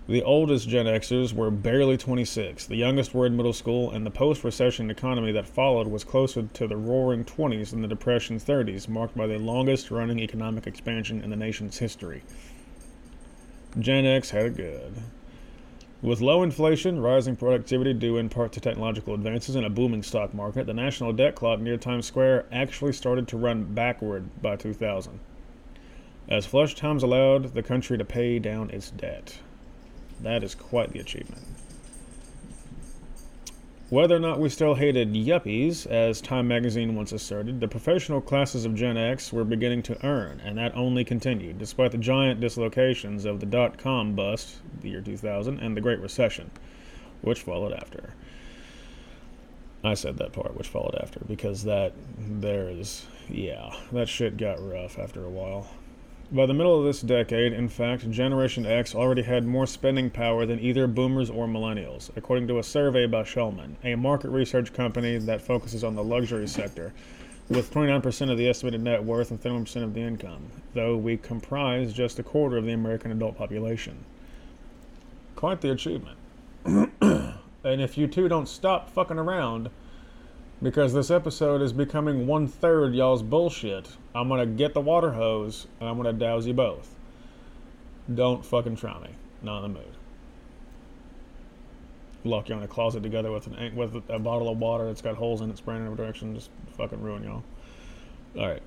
[0.08, 4.10] the oldest Gen Xers were barely 26, the youngest were in middle school, and the
[4.10, 8.88] post recession economy that followed was closer to the roaring 20s than the Depression 30s,
[8.88, 12.22] marked by the longest running economic expansion in the nation's history.
[13.80, 14.94] Gen X had it good.
[16.02, 20.32] With low inflation, rising productivity due in part to technological advances, and a booming stock
[20.32, 25.18] market, the national debt clock near Times Square actually started to run backward by 2000,
[26.28, 29.40] as flush times allowed the country to pay down its debt.
[30.20, 31.42] That is quite the achievement.
[33.88, 38.64] Whether or not we still hated yuppies, as Time magazine once asserted, the professional classes
[38.64, 43.24] of Gen X were beginning to earn, and that only continued, despite the giant dislocations
[43.24, 46.50] of the dot com bust, the year 2000, and the Great Recession,
[47.22, 48.14] which followed after.
[49.84, 54.98] I said that part, which followed after, because that, there's, yeah, that shit got rough
[54.98, 55.68] after a while.
[56.32, 60.44] By the middle of this decade, in fact, Generation X already had more spending power
[60.44, 65.18] than either boomers or millennials, according to a survey by Shullman, a market research company
[65.18, 66.92] that focuses on the luxury sector,
[67.48, 71.92] with 29% of the estimated net worth and 31% of the income, though we comprise
[71.92, 74.04] just a quarter of the American adult population.
[75.36, 76.18] Quite the achievement.
[76.64, 79.70] and if you two don't stop fucking around,
[80.62, 83.88] because this episode is becoming one third y'all's bullshit.
[84.14, 86.94] I'm gonna get the water hose and I'm gonna douse you both.
[88.12, 89.10] Don't fucking try me.
[89.42, 89.92] Not in the mood.
[92.24, 95.14] Lock you in a closet together with an with a bottle of water that's got
[95.14, 96.34] holes in it spraying in every direction.
[96.34, 97.44] Just fucking ruin y'all.
[98.36, 98.62] All right.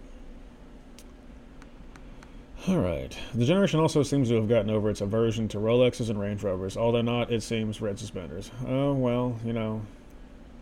[2.67, 3.17] All right.
[3.33, 6.75] The generation also seems to have gotten over its aversion to Rolexes and Range Rovers,
[6.75, 8.51] although not, it seems, red suspenders.
[8.67, 9.81] Oh well, you know,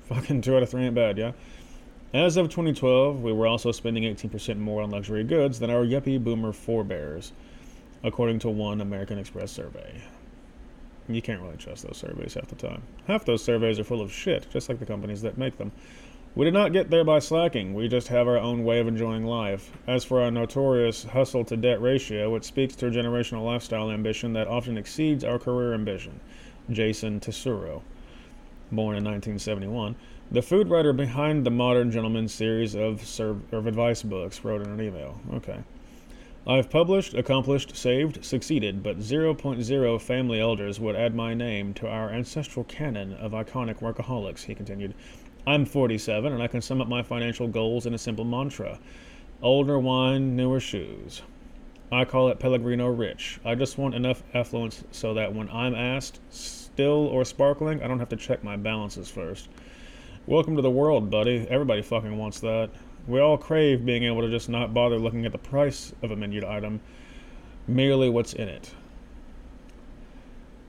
[0.07, 1.33] Fucking two out of three ain't bad, yeah?
[2.13, 6.23] As of 2012, we were also spending 18% more on luxury goods than our yuppie
[6.23, 7.33] boomer forebears,
[8.03, 10.01] according to one American Express survey.
[11.09, 12.83] You can't really trust those surveys half the time.
[13.07, 15.73] Half those surveys are full of shit, just like the companies that make them.
[16.35, 19.25] We did not get there by slacking, we just have our own way of enjoying
[19.25, 19.71] life.
[19.87, 24.31] As for our notorious hustle to debt ratio, it speaks to a generational lifestyle ambition
[24.33, 26.21] that often exceeds our career ambition.
[26.69, 27.81] Jason Tesauro
[28.71, 29.95] born in 1971,
[30.31, 34.81] the food writer behind the Modern Gentleman series of, of advice books wrote in an
[34.81, 35.19] email.
[35.33, 35.63] Okay.
[36.45, 42.09] I've published, accomplished, saved, succeeded, but 0.0 family elders would add my name to our
[42.09, 44.93] ancestral canon of iconic workaholics, he continued.
[45.45, 48.79] I'm 47, and I can sum up my financial goals in a simple mantra
[49.41, 51.21] older wine, newer shoes.
[51.91, 53.39] I call it Pellegrino Rich.
[53.45, 56.19] I just want enough affluence so that when I'm asked,
[56.77, 59.49] still or sparkling, I don't have to check my balances first.
[60.27, 61.47] Welcome to the world, buddy.
[61.49, 62.69] Everybody fucking wants that.
[63.07, 66.15] We all crave being able to just not bother looking at the price of a
[66.15, 66.79] menued item,
[67.67, 68.69] merely what's in it.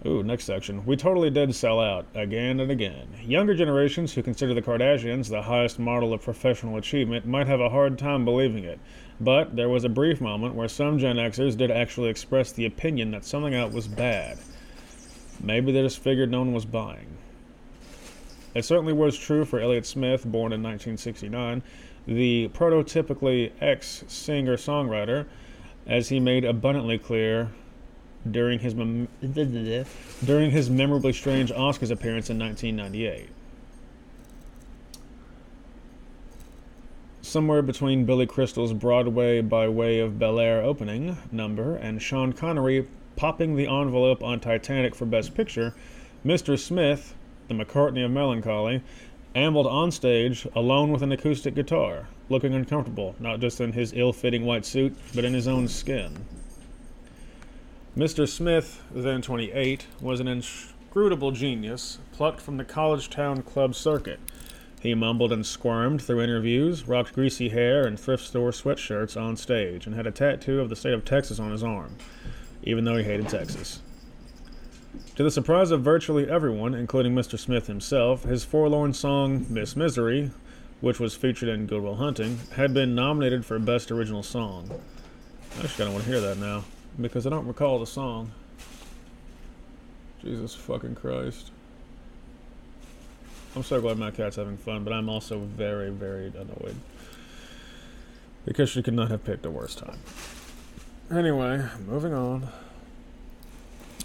[0.07, 0.87] Ooh, next section.
[0.87, 3.09] We totally did sell out, again and again.
[3.23, 7.69] Younger generations who consider the Kardashians the highest model of professional achievement might have a
[7.69, 8.81] hard time believing it,
[9.21, 13.11] but there was a brief moment where some Gen Xers did actually express the opinion
[13.11, 14.39] that something out was bad.
[15.41, 17.07] Maybe they just figured no one was buying.
[18.55, 21.63] It certainly was true for Elliott Smith, born in 1969,
[22.07, 25.27] the prototypically ex singer songwriter,
[25.87, 27.51] as he made abundantly clear
[28.29, 29.09] during his mem-
[30.25, 33.29] during his memorably strange Oscars appearance in 1998.
[37.23, 42.89] Somewhere between Billy Crystal's Broadway by Way of Bel Air opening number and Sean Connery
[43.19, 45.75] popping the envelope on Titanic for Best Picture,
[46.25, 46.57] Mr.
[46.57, 47.17] Smith,
[47.49, 48.81] the McCartney of melancholy,
[49.35, 54.13] ambled on stage alone with an acoustic guitar, looking uncomfortable, not just in his ill
[54.13, 56.25] fitting white suit, but in his own skin.
[57.97, 58.29] Mr.
[58.29, 64.21] Smith, then 28, was an inscrutable genius, plucked from the college town club circuit.
[64.81, 69.87] He mumbled and squirmed through interviews, rocked greasy hair and thrift store sweatshirts on stage,
[69.87, 71.97] and had a tattoo of the state of Texas on his arm,
[72.69, 73.81] even though he hated Texas.
[75.17, 77.39] To the surprise of virtually everyone, including Mr.
[77.39, 80.31] Smith himself, his forlorn song, Miss Misery,
[80.83, 84.71] which was featured in Good Will Hunting, had been nominated for Best Original Song.
[85.59, 86.65] I just kinda want to hear that now
[87.01, 88.33] because I don't recall the song.
[90.23, 91.51] Jesus fucking Christ.
[93.57, 96.77] I'm so glad my cat's having fun, but I'm also very, very annoyed.
[98.45, 99.99] Because she could not have picked a worse time.
[101.11, 102.49] Anyway, moving on.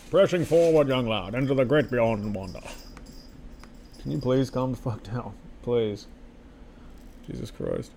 [0.09, 2.61] Pressing forward, young lad, into the great beyond and wonder.
[4.01, 5.33] Can you please calm the fuck down?
[5.63, 6.07] Please.
[7.27, 7.91] Jesus Christ.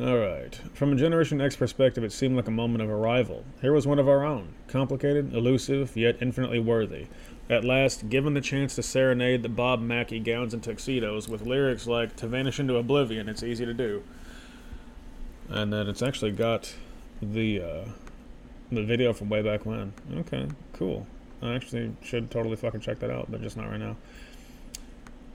[0.00, 0.54] All right.
[0.72, 3.44] From a Generation X perspective, it seemed like a moment of arrival.
[3.60, 7.08] Here was one of our own, complicated, elusive, yet infinitely worthy.
[7.50, 11.86] At last, given the chance to serenade the Bob Mackie gowns and tuxedos with lyrics
[11.86, 14.02] like "To vanish into oblivion, it's easy to do,"
[15.50, 16.74] and then it's actually got
[17.22, 17.84] the uh,
[18.70, 19.92] the video from way back when.
[20.18, 21.06] Okay, cool.
[21.42, 23.96] I actually should totally fucking check that out, but just not right now.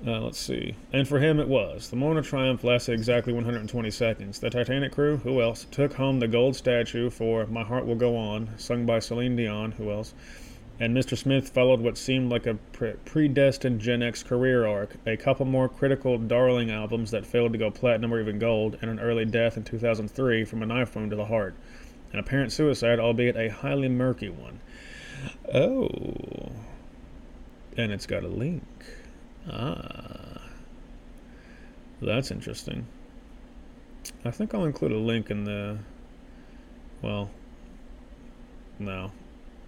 [0.06, 0.76] Uh, let's see.
[0.94, 1.90] And for him, it was.
[1.90, 4.40] The of triumph lasted exactly 120 seconds.
[4.40, 8.16] The Titanic crew, who else, took home the gold statue for My Heart Will Go
[8.16, 10.14] On, sung by Celine Dion, who else.
[10.80, 11.18] And Mr.
[11.18, 15.68] Smith followed what seemed like a pre- predestined Gen X career arc a couple more
[15.68, 19.58] critical darling albums that failed to go platinum or even gold, and an early death
[19.58, 21.56] in 2003 from a knife wound to the heart.
[22.14, 24.60] An apparent suicide, albeit a highly murky one.
[25.54, 26.52] Oh.
[27.76, 28.64] And it's got a link.
[29.50, 30.42] Ah.
[32.02, 32.88] That's interesting.
[34.24, 35.78] I think I'll include a link in the.
[37.02, 37.30] Well,
[38.80, 39.12] no.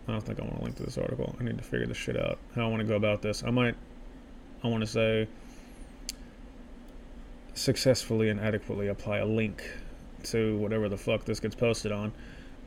[0.08, 1.36] I don't think I want to link to this article.
[1.40, 2.40] I need to figure this shit out.
[2.56, 3.44] How I want to go about this.
[3.44, 3.76] I might.
[4.64, 5.28] I want to say.
[7.54, 9.64] Successfully and adequately apply a link
[10.26, 12.12] to whatever the fuck this gets posted on,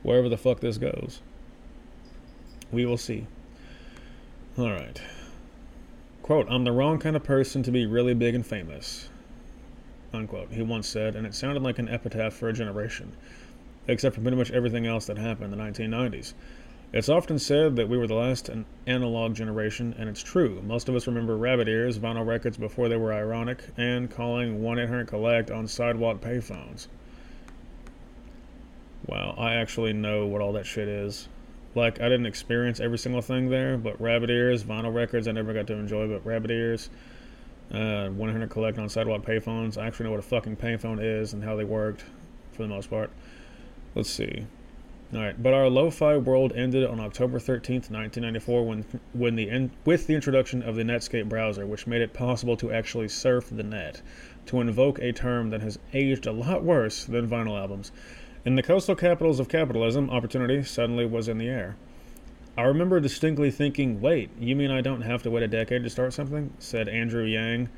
[0.02, 1.20] wherever the fuck this goes.
[2.70, 3.26] We will see.
[4.58, 5.00] Alright.
[6.22, 9.08] Quote, I'm the wrong kind of person to be really big and famous.
[10.12, 10.52] Unquote.
[10.52, 13.12] He once said, and it sounded like an epitaph for a generation,
[13.88, 16.34] except for pretty much everything else that happened in the 1990s.
[16.92, 20.60] It's often said that we were the last an analog generation, and it's true.
[20.62, 24.78] Most of us remember rabbit ears, vinyl records before they were ironic, and calling 1
[24.78, 26.88] 800 Collect on sidewalk payphones.
[29.06, 31.28] Wow, I actually know what all that shit is.
[31.74, 35.52] Like, I didn't experience every single thing there, but rabbit ears, vinyl records, I never
[35.52, 36.90] got to enjoy, but rabbit ears,
[37.72, 39.78] uh, 100 collect on sidewalk payphones.
[39.78, 42.04] I actually know what a fucking payphone is and how they worked,
[42.52, 43.10] for the most part.
[43.94, 44.46] Let's see.
[45.14, 49.70] All right, but our lo-fi world ended on October 13th, 1994, when when the in,
[49.84, 53.62] with the introduction of the Netscape browser, which made it possible to actually surf the
[53.62, 54.00] net,
[54.46, 57.92] to invoke a term that has aged a lot worse than vinyl albums.
[58.44, 61.76] In the coastal capitals of capitalism, opportunity suddenly was in the air.
[62.58, 65.90] I remember distinctly thinking, wait, you mean I don't have to wait a decade to
[65.90, 66.52] start something?
[66.58, 67.68] said Andrew Yang,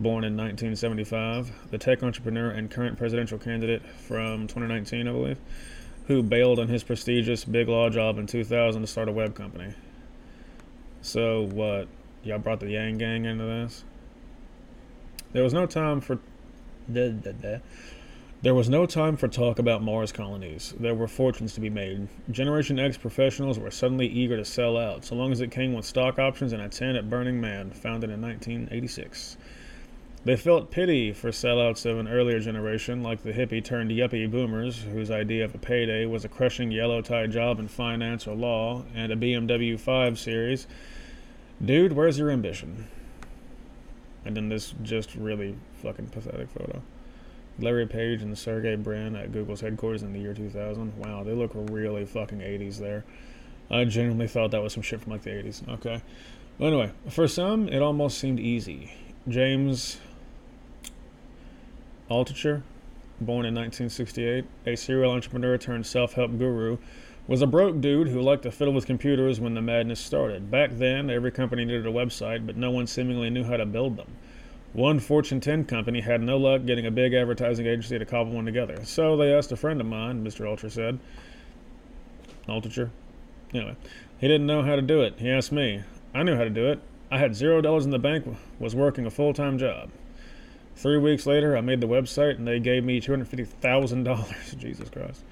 [0.00, 5.38] born in 1975, the tech entrepreneur and current presidential candidate from 2019, I believe,
[6.08, 9.72] who bailed on his prestigious Big Law job in 2000 to start a web company.
[11.00, 11.86] So, what?
[12.24, 13.84] Y'all brought the Yang Gang into this?
[15.32, 16.18] There was no time for.
[18.42, 20.74] There was no time for talk about Mars colonies.
[20.76, 22.08] There were fortunes to be made.
[22.28, 25.84] Generation X professionals were suddenly eager to sell out, so long as it came with
[25.84, 29.36] stock options and a 10 at Burning Man, founded in 1986.
[30.24, 34.82] They felt pity for sellouts of an earlier generation, like the hippie turned yuppie boomers,
[34.82, 38.82] whose idea of a payday was a crushing yellow tie job in finance or law
[38.92, 40.66] and a BMW 5 Series.
[41.64, 42.88] Dude, where's your ambition?
[44.24, 46.82] And then this just really fucking pathetic photo.
[47.58, 50.96] Larry Page and Sergey Brin at Google's headquarters in the year 2000.
[50.98, 53.04] Wow, they look really fucking 80s there.
[53.70, 55.68] I genuinely thought that was some shit from like the 80s.
[55.68, 56.02] Okay.
[56.58, 58.92] Well, anyway, for some, it almost seemed easy.
[59.28, 59.98] James
[62.10, 62.62] Altucher,
[63.20, 66.78] born in 1968, a serial entrepreneur turned self help guru,
[67.26, 70.50] was a broke dude who liked to fiddle with computers when the madness started.
[70.50, 73.96] Back then, every company needed a website, but no one seemingly knew how to build
[73.96, 74.08] them.
[74.72, 78.46] One Fortune 10 company had no luck getting a big advertising agency to cobble one
[78.46, 80.46] together, so they asked a friend of mine, Mr.
[80.46, 80.98] Altucher said.
[82.48, 82.90] Altucher?
[83.52, 83.76] Anyway,
[84.18, 85.14] he didn't know how to do it.
[85.18, 85.82] He asked me.
[86.14, 86.80] I knew how to do it.
[87.10, 88.24] I had zero dollars in the bank,
[88.58, 89.90] was working a full time job.
[90.74, 94.58] Three weeks later, I made the website and they gave me $250,000.
[94.58, 95.22] Jesus Christ.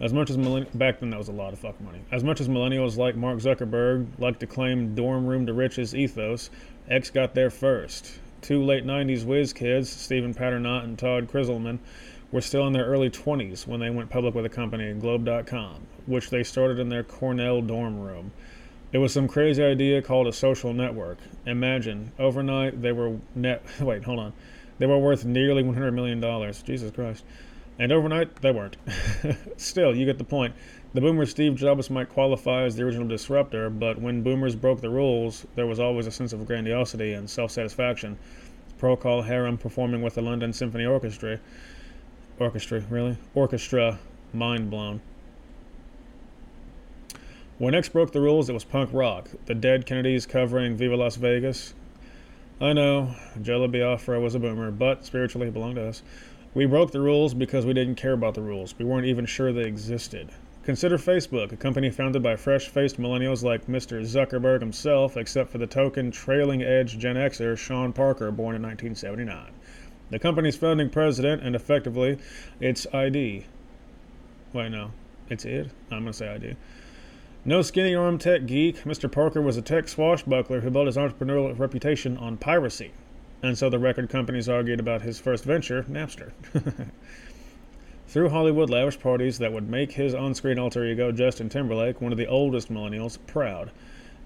[0.00, 2.00] As much as millenn- back then, that was a lot of fuck money.
[2.10, 6.50] As much as millennials like Mark Zuckerberg like to claim dorm room to riches ethos,
[6.90, 8.18] X got there first.
[8.42, 11.78] Two late 90s whiz kids, Stephan Paternot and Todd Krizelman,
[12.32, 16.28] were still in their early 20s when they went public with a company, Globe.com, which
[16.28, 18.32] they started in their Cornell dorm room.
[18.92, 21.18] It was some crazy idea called a social network.
[21.46, 23.64] Imagine, overnight they were net.
[23.80, 24.32] Wait, hold on.
[24.78, 26.20] They were worth nearly $100 million.
[26.64, 27.24] Jesus Christ.
[27.78, 28.76] And overnight, they weren't.
[29.56, 30.54] Still, you get the point.
[30.94, 34.90] The boomer Steve Jobs might qualify as the original disruptor, but when boomers broke the
[34.90, 38.18] rules, there was always a sense of grandiosity and self satisfaction.
[38.78, 41.40] Procol Harum performing with the London Symphony Orchestra.
[42.38, 43.16] Orchestra, really?
[43.34, 44.00] Orchestra.
[44.34, 45.00] Mind blown.
[47.56, 49.30] When X broke the rules, it was punk rock.
[49.46, 51.72] The Dead Kennedys covering Viva Las Vegas.
[52.60, 56.02] I know, Jello Biafra was a boomer, but spiritually he belonged to us.
[56.52, 58.74] We broke the rules because we didn't care about the rules.
[58.78, 60.32] We weren't even sure they existed.
[60.64, 64.00] Consider Facebook, a company founded by fresh faced millennials like Mr.
[64.02, 69.50] Zuckerberg himself, except for the token trailing edge Gen Xer Sean Parker, born in 1979.
[70.10, 72.18] The company's founding president and effectively
[72.60, 73.46] its ID.
[74.52, 74.92] Wait, no.
[75.28, 75.70] It's it?
[75.90, 76.56] I'm going to say ID.
[77.44, 79.10] No skinny arm tech geek, Mr.
[79.10, 82.92] Parker was a tech swashbuckler who built his entrepreneurial reputation on piracy.
[83.42, 86.30] And so the record companies argued about his first venture, Napster.
[88.12, 92.12] Through Hollywood lavish parties that would make his on screen alter ego, Justin Timberlake, one
[92.12, 93.70] of the oldest millennials, proud.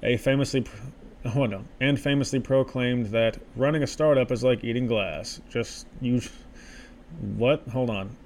[0.02, 0.64] A famously.
[1.34, 5.40] Oh no, and famously proclaimed that running a startup is like eating glass.
[5.48, 6.20] Just you.
[7.36, 7.66] What?
[7.68, 8.16] Hold on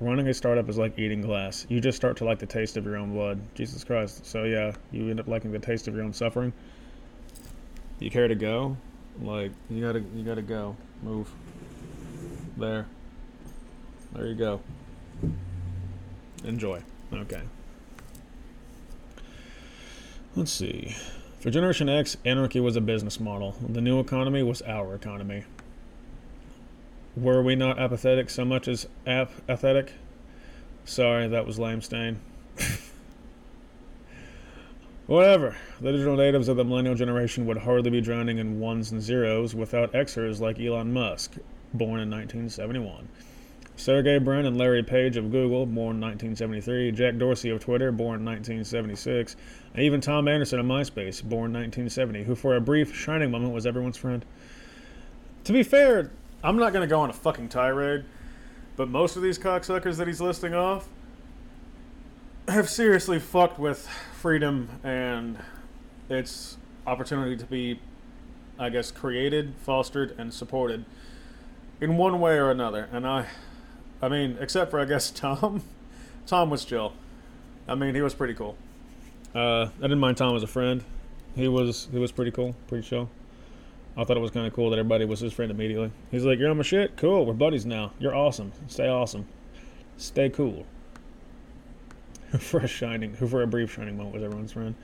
[0.00, 1.66] running a startup is like eating glass.
[1.68, 3.40] You just start to like the taste of your own blood.
[3.54, 4.24] Jesus Christ.
[4.26, 6.52] So yeah, you end up liking the taste of your own suffering.
[7.98, 8.76] You care to go?
[9.20, 10.76] Like you gotta you gotta go.
[11.02, 11.30] Move.
[12.56, 12.86] There.
[14.14, 14.60] There you go.
[16.44, 16.82] Enjoy.
[17.12, 17.42] Okay.
[20.36, 20.96] Let's see.
[21.40, 23.56] For Generation X, anarchy was a business model.
[23.66, 25.44] The new economy was our economy.
[27.16, 29.92] Were we not apathetic so much as apathetic?
[30.84, 32.20] Sorry, that was lame stain.
[35.06, 35.56] Whatever.
[35.80, 39.54] The digital natives of the millennial generation would hardly be drowning in ones and zeros
[39.54, 41.36] without Xers like Elon Musk,
[41.74, 43.08] born in 1971.
[43.80, 48.20] Sergey Brin and Larry Page of Google, born in 1973, Jack Dorsey of Twitter, born
[48.20, 49.36] in 1976,
[49.72, 53.54] and even Tom Anderson of MySpace, born in 1970, who for a brief shining moment
[53.54, 54.22] was everyone's friend.
[55.44, 56.10] To be fair,
[56.44, 58.04] I'm not going to go on a fucking tirade,
[58.76, 60.86] but most of these cocksuckers that he's listing off
[62.48, 65.38] have seriously fucked with freedom and
[66.10, 67.80] its opportunity to be,
[68.58, 70.84] I guess, created, fostered, and supported
[71.80, 72.86] in one way or another.
[72.92, 73.26] And I,
[74.02, 75.62] I mean, except for I guess Tom,
[76.26, 76.92] Tom was chill.
[77.68, 78.56] I mean, he was pretty cool.
[79.34, 80.82] Uh, I didn't mind Tom as a friend.
[81.36, 83.08] He was he was pretty cool, pretty chill.
[83.96, 85.92] I thought it was kind of cool that everybody was his friend immediately.
[86.10, 86.96] He's like, "You're on my shit.
[86.96, 87.26] Cool.
[87.26, 87.92] We're buddies now.
[87.98, 88.52] You're awesome.
[88.66, 89.26] Stay awesome.
[89.96, 90.66] Stay cool."
[92.38, 94.74] for a shining, who for a brief shining moment was everyone's friend.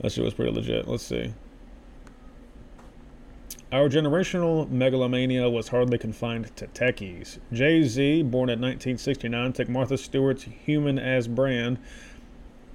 [0.00, 0.88] That shit was pretty legit.
[0.88, 1.32] Let's see.
[3.72, 7.38] Our generational megalomania was hardly confined to techies.
[7.52, 11.78] Jay Z, born in 1969, took Martha Stewart's human as brand.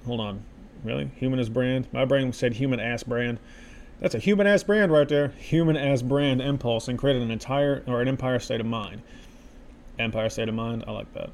[0.04, 0.44] Hold on.
[0.84, 1.10] Really?
[1.16, 1.88] Human as brand?
[1.92, 3.38] My brain said human ass brand.
[4.00, 5.28] That's a human ass brand right there.
[5.28, 9.00] Human ass brand impulse and created an entire or an empire state of mind.
[9.98, 10.84] Empire state of mind.
[10.86, 11.30] I like that.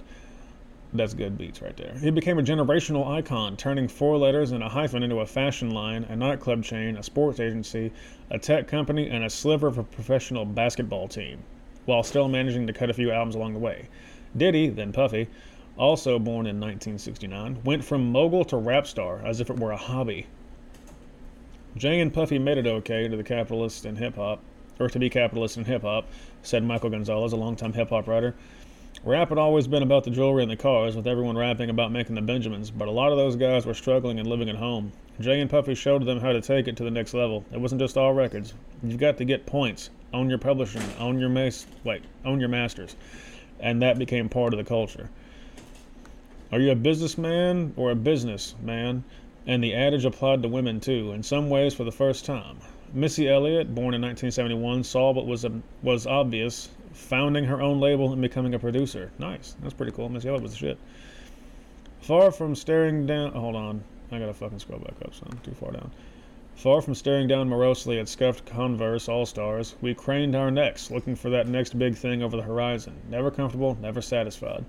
[0.94, 1.94] That's good beats right there.
[1.98, 6.04] He became a generational icon, turning four letters and a hyphen into a fashion line,
[6.04, 7.92] a nightclub chain, a sports agency,
[8.30, 11.42] a tech company, and a sliver of a professional basketball team.
[11.84, 13.88] while still managing to cut a few albums along the way.
[14.36, 15.26] Diddy, then Puffy,
[15.78, 19.76] also born in 1969, went from mogul to rap star as if it were a
[19.76, 20.26] hobby.
[21.76, 24.40] Jay and Puffy made it okay to the capitalist in hip hop,
[24.78, 26.06] or to be capitalist in hip hop,
[26.42, 28.34] said Michael Gonzalez, a longtime hip hop writer.
[29.04, 32.16] Rap had always been about the jewelry and the cars, with everyone rapping about making
[32.16, 34.90] the Benjamins, but a lot of those guys were struggling and living at home.
[35.20, 37.44] Jay and Puffy showed them how to take it to the next level.
[37.52, 38.54] It wasn't just all records.
[38.82, 42.96] You've got to get points, own your publishing, own your mas- wait, own your masters,
[43.60, 45.08] and that became part of the culture.
[46.50, 49.04] Are you a businessman or a businessman?
[49.46, 52.58] And the adage applied to women too, in some ways for the first time.
[52.92, 55.46] Missy Elliott, born in 1971, saw what was
[55.82, 59.10] was obvious founding her own label and becoming a producer.
[59.18, 59.56] Nice.
[59.62, 60.08] That's pretty cool.
[60.08, 60.78] Missy Elliott was the shit.
[62.00, 63.32] Far from staring down.
[63.32, 63.82] Hold on.
[64.10, 65.90] I gotta fucking scroll back up, so I'm Too far down.
[66.54, 71.14] Far from staring down morosely at scuffed Converse All Stars, we craned our necks, looking
[71.14, 72.94] for that next big thing over the horizon.
[73.08, 74.64] Never comfortable, never satisfied.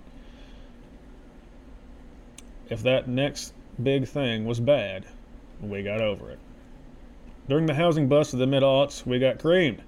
[2.69, 5.05] If that next big thing was bad,
[5.61, 6.37] we got over it.
[7.47, 9.81] During the housing bust of the mid aughts, we got creamed.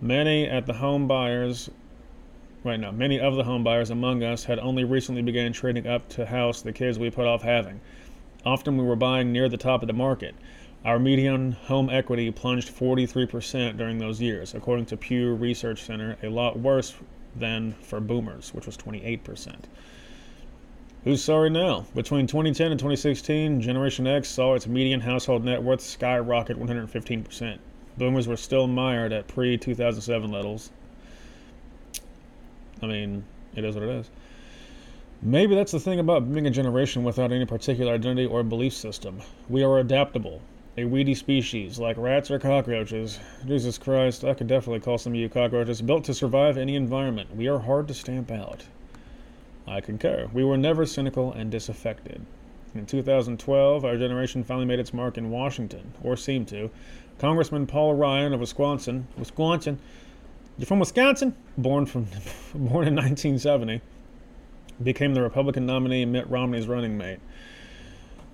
[0.00, 1.68] Many at the home buyers,
[2.62, 6.08] right now, many of the home buyers among us had only recently began trading up
[6.10, 7.80] to house the kids we put off having.
[8.44, 10.36] Often we were buying near the top of the market.
[10.84, 16.28] Our median home equity plunged 43% during those years, according to Pew Research Center, a
[16.28, 16.94] lot worse
[17.34, 19.64] than for boomers, which was 28%.
[21.02, 21.86] Who's sorry now?
[21.96, 27.58] Between 2010 and 2016, Generation X saw its median household net worth skyrocket 115%.
[27.98, 30.70] Boomers were still mired at pre 2007 levels.
[32.80, 33.24] I mean,
[33.56, 34.10] it is what it is.
[35.20, 39.20] Maybe that's the thing about being a generation without any particular identity or belief system.
[39.48, 40.40] We are adaptable,
[40.76, 43.18] a weedy species, like rats or cockroaches.
[43.44, 47.34] Jesus Christ, I could definitely call some of you cockroaches, built to survive any environment.
[47.34, 48.62] We are hard to stamp out.
[49.66, 50.28] I concur.
[50.32, 52.24] We were never cynical and disaffected.
[52.78, 56.70] In 2012, our generation finally made its mark in Washington, or seemed to,
[57.18, 59.80] Congressman Paul Ryan of Wisconsin, Wisconsin,
[60.56, 61.34] you're from Wisconsin?
[61.56, 62.04] Born from
[62.54, 63.80] born in 1970,
[64.82, 67.18] became the Republican nominee and Mitt Romney's running mate.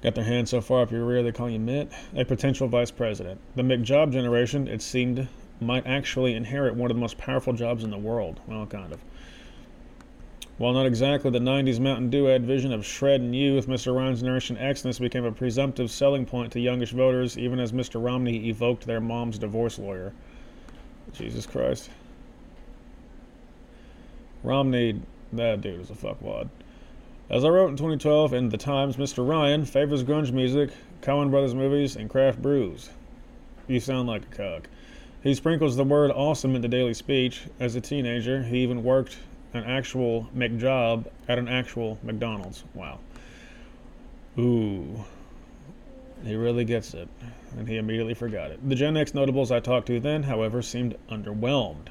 [0.02, 2.90] Got their hands so far up your rear they call you Mitt, a potential vice
[2.90, 3.40] president.
[3.56, 5.26] The McJob generation, it seemed,
[5.60, 8.40] might actually inherit one of the most powerful jobs in the world.
[8.46, 9.00] Well, kind of.
[10.56, 13.92] While not exactly the 90s Mountain Dew ad vision of shred and youth, Mr.
[13.92, 18.02] Ryan's Generation Xness became a presumptive selling point to youngish voters, even as Mr.
[18.02, 20.12] Romney evoked their mom's divorce lawyer.
[21.12, 21.90] Jesus Christ.
[24.44, 25.02] Romney,
[25.32, 26.48] that dude is a fuckwad.
[27.28, 29.28] As I wrote in 2012 in The Times, Mr.
[29.28, 30.70] Ryan favors grunge music,
[31.02, 32.90] Coen Brothers movies, and craft brews.
[33.66, 34.68] You sound like a cuck.
[35.20, 37.42] He sprinkles the word awesome into daily speech.
[37.58, 39.16] As a teenager, he even worked
[39.54, 42.64] an actual McJob at an actual McDonald's.
[42.74, 42.98] Wow.
[44.38, 45.04] Ooh.
[46.24, 47.08] He really gets it.
[47.56, 48.68] And he immediately forgot it.
[48.68, 51.88] The Gen X notables I talked to then, however, seemed underwhelmed.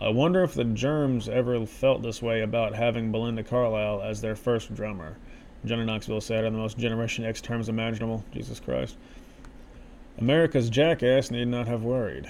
[0.00, 4.34] I wonder if the Germs ever felt this way about having Belinda Carlisle as their
[4.34, 5.16] first drummer.
[5.64, 8.24] Johnny Knoxville said in the most Generation X terms imaginable.
[8.32, 8.96] Jesus Christ.
[10.18, 12.26] America's jackass need not have worried.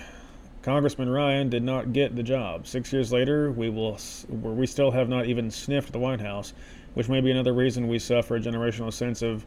[0.67, 2.67] Congressman Ryan did not get the job.
[2.67, 6.55] Six years later, we will we still have not even sniffed the White House,
[6.95, 9.47] which may be another reason we suffer a generational sense of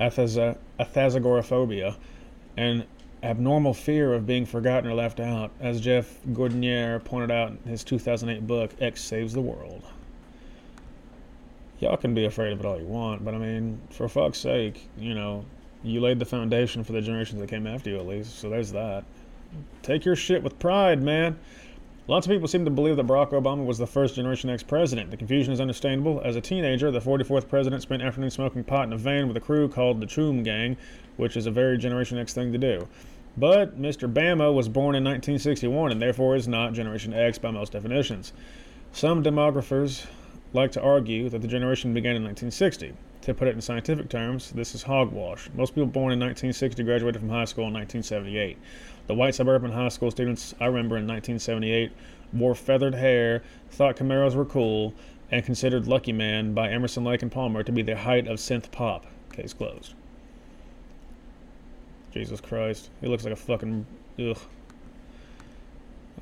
[0.00, 1.96] athazagoraphobia
[2.56, 2.84] and
[3.22, 7.84] abnormal fear of being forgotten or left out, as Jeff Gordinier pointed out in his
[7.84, 9.84] 2008 book, X Saves the World.
[11.78, 14.88] Y'all can be afraid of it all you want, but I mean, for fuck's sake,
[14.98, 15.44] you know,
[15.84, 18.72] you laid the foundation for the generations that came after you at least, so there's
[18.72, 19.04] that.
[19.82, 21.38] Take your shit with pride, man.
[22.06, 25.10] Lots of people seem to believe that Barack Obama was the first Generation X president.
[25.10, 26.20] The confusion is understandable.
[26.22, 29.40] As a teenager, the 44th president spent afternoons smoking pot in a van with a
[29.40, 30.76] crew called the Choom Gang,
[31.16, 32.86] which is a very Generation X thing to do.
[33.36, 34.12] But Mr.
[34.12, 38.34] Bama was born in 1961 and therefore is not Generation X by most definitions.
[38.92, 40.06] Some demographers
[40.52, 42.92] like to argue that the generation began in 1960.
[43.22, 45.48] To put it in scientific terms, this is hogwash.
[45.54, 48.58] Most people born in 1960 graduated from high school in 1978.
[49.06, 51.92] The white suburban high school students I remember in 1978
[52.32, 54.94] wore feathered hair, thought Camaros were cool,
[55.30, 58.70] and considered Lucky Man by Emerson, Lake and Palmer to be the height of synth
[58.70, 59.06] pop.
[59.32, 59.94] Case closed.
[62.12, 62.90] Jesus Christ.
[63.00, 63.84] He looks like a fucking.
[64.20, 64.38] Ugh.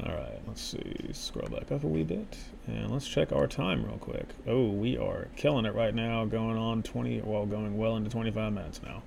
[0.01, 1.11] Alright, let's see.
[1.13, 2.39] Scroll back up a wee bit.
[2.67, 4.27] And let's check our time real quick.
[4.47, 8.53] Oh, we are killing it right now, going on 20, well, going well into 25
[8.55, 9.03] minutes now.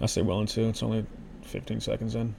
[0.00, 1.06] I say well into, it's only
[1.44, 2.34] 15 seconds in.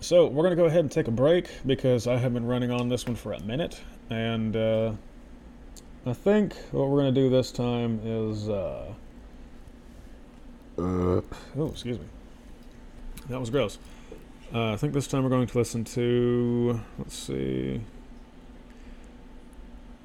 [0.00, 2.88] so we're gonna go ahead and take a break because I have been running on
[2.88, 4.92] this one for a minute, and uh,
[6.06, 8.48] I think what we're gonna do this time is.
[8.48, 8.92] Uh,
[10.78, 11.22] oh,
[11.56, 12.06] excuse me.
[13.28, 13.78] That was gross.
[14.54, 16.80] Uh, I think this time we're going to listen to.
[16.98, 17.82] Let's see.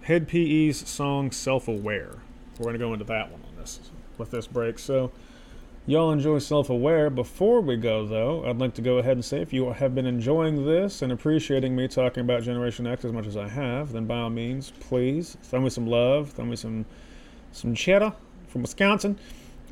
[0.01, 2.17] Hed PE's song "Self Aware."
[2.57, 3.79] We're going to go into that one on this
[4.17, 4.77] with this break.
[4.77, 5.11] So,
[5.85, 9.41] y'all enjoy "Self Aware." Before we go, though, I'd like to go ahead and say
[9.41, 13.27] if you have been enjoying this and appreciating me talking about Generation X as much
[13.27, 16.85] as I have, then by all means, please throw me some love, throw me some
[17.51, 18.13] some cheddar
[18.47, 19.17] from Wisconsin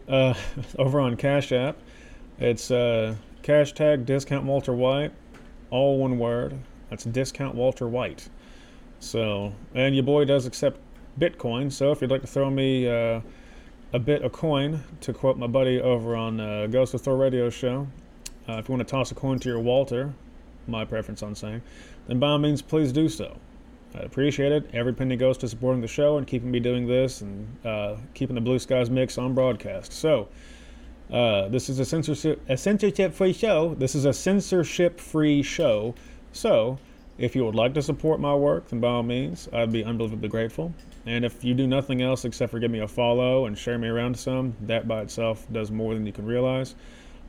[0.08, 0.34] uh,
[0.80, 1.78] over on Cash App.
[2.40, 5.12] It's uh, hashtag discount Walter White,
[5.70, 6.58] all one word.
[6.90, 8.30] That's discount Walter White.
[9.00, 10.80] So, and your boy does accept
[11.20, 11.72] Bitcoin.
[11.72, 13.22] So if you'd like to throw me uh,
[13.94, 17.50] a bit of coin, to quote my buddy over on uh, Ghost of Thor Radio
[17.50, 17.88] show,
[18.48, 20.14] uh, if you want to toss a coin to your Walter,
[20.68, 21.62] my preference on saying,
[22.08, 23.38] then by all means, please do so.
[23.94, 24.70] I appreciate it.
[24.74, 28.36] Every penny goes to supporting the show and keeping me doing this and uh, keeping
[28.36, 29.92] the Blue Skies mix on broadcast.
[29.92, 30.30] So,
[31.12, 33.76] uh, this is a censorship a censorship free show.
[33.76, 35.94] This is a censorship free show.
[36.32, 36.80] So,
[37.18, 40.30] if you would like to support my work, then by all means, I'd be unbelievably
[40.30, 40.74] grateful.
[41.06, 43.88] And if you do nothing else except for give me a follow and share me
[43.88, 46.76] around some, that by itself does more than you can realize.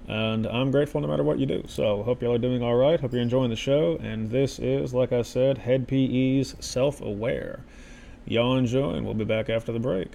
[0.08, 1.64] And I'm grateful no matter what you do.
[1.68, 3.00] So, hope y'all are doing all right.
[3.00, 3.98] Hope you're enjoying the show.
[4.02, 7.60] And this is, like I said, Hed PE's Self Aware.
[8.26, 10.08] Y'all enjoy, and we'll be back after the break.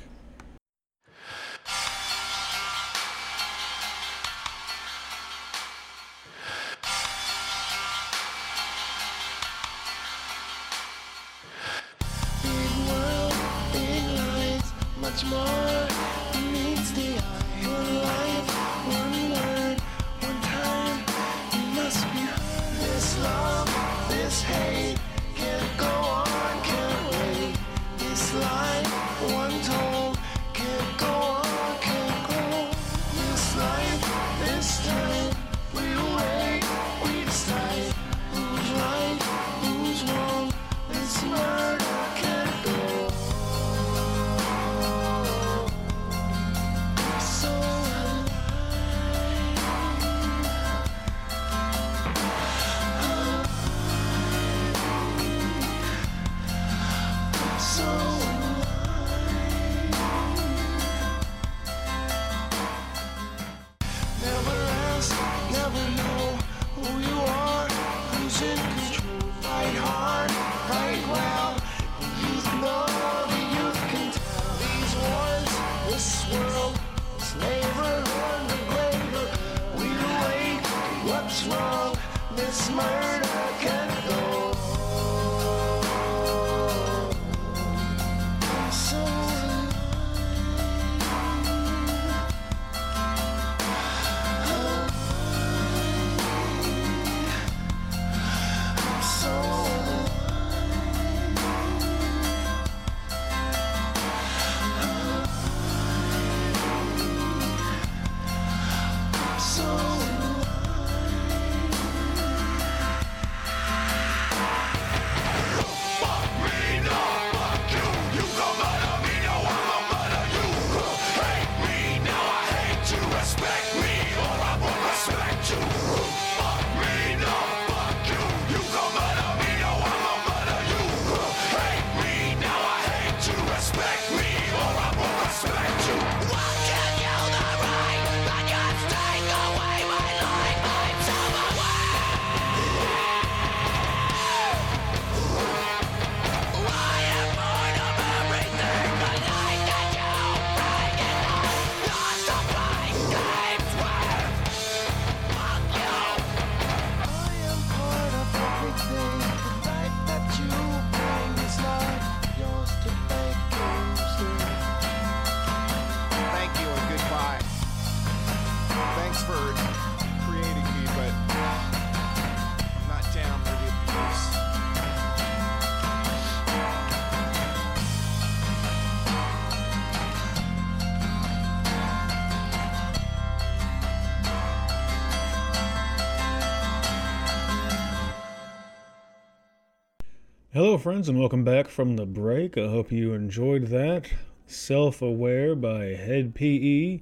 [190.80, 192.56] Friends, and welcome back from the break.
[192.56, 194.08] I hope you enjoyed that.
[194.46, 197.02] Self Aware by Hed PE.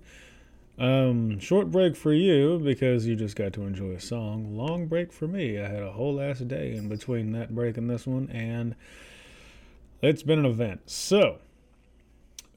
[0.80, 4.56] Um, short break for you because you just got to enjoy a song.
[4.56, 5.60] Long break for me.
[5.60, 8.76] I had a whole last day in between that break and this one, and
[10.02, 10.90] it's been an event.
[10.90, 11.40] So,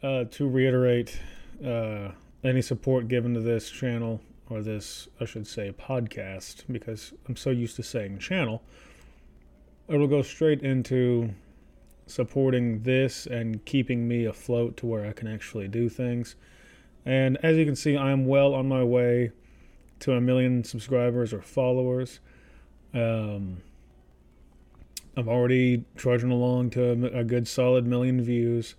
[0.03, 1.19] uh, to reiterate,
[1.65, 2.13] uh,
[2.45, 7.51] any support given to this channel or this, I should say, podcast, because I'm so
[7.51, 8.63] used to saying channel,
[9.89, 11.31] it'll go straight into
[12.07, 16.37] supporting this and keeping me afloat to where I can actually do things.
[17.05, 19.33] And as you can see, I'm well on my way
[20.01, 22.21] to a million subscribers or followers.
[22.95, 23.63] Um,
[25.17, 28.75] I'm already trudging along to a, a good solid million views.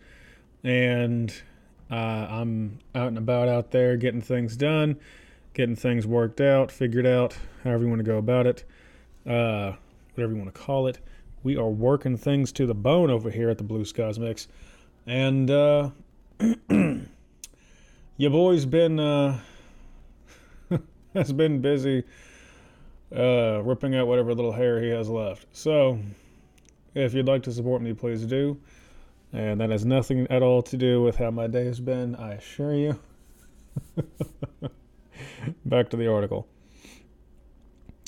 [0.63, 1.33] And
[1.91, 4.97] uh, I'm out and about out there getting things done,
[5.53, 8.63] getting things worked out, figured out, however you want to go about it,
[9.25, 9.73] uh,
[10.19, 10.99] whatever you want to call it.
[11.43, 14.49] We are working things to the bone over here at the Blue Skies Mix.
[15.07, 15.91] And, uh,
[18.17, 19.39] your boy's been uh
[21.13, 22.03] has been busy
[23.15, 25.45] uh ripping out whatever little hair he has left.
[25.53, 25.99] So
[26.95, 28.59] if you'd like to support me, please do.
[29.31, 32.33] And that has nothing at all to do with how my day has been, I
[32.33, 32.99] assure you.
[35.65, 36.45] Back to the article.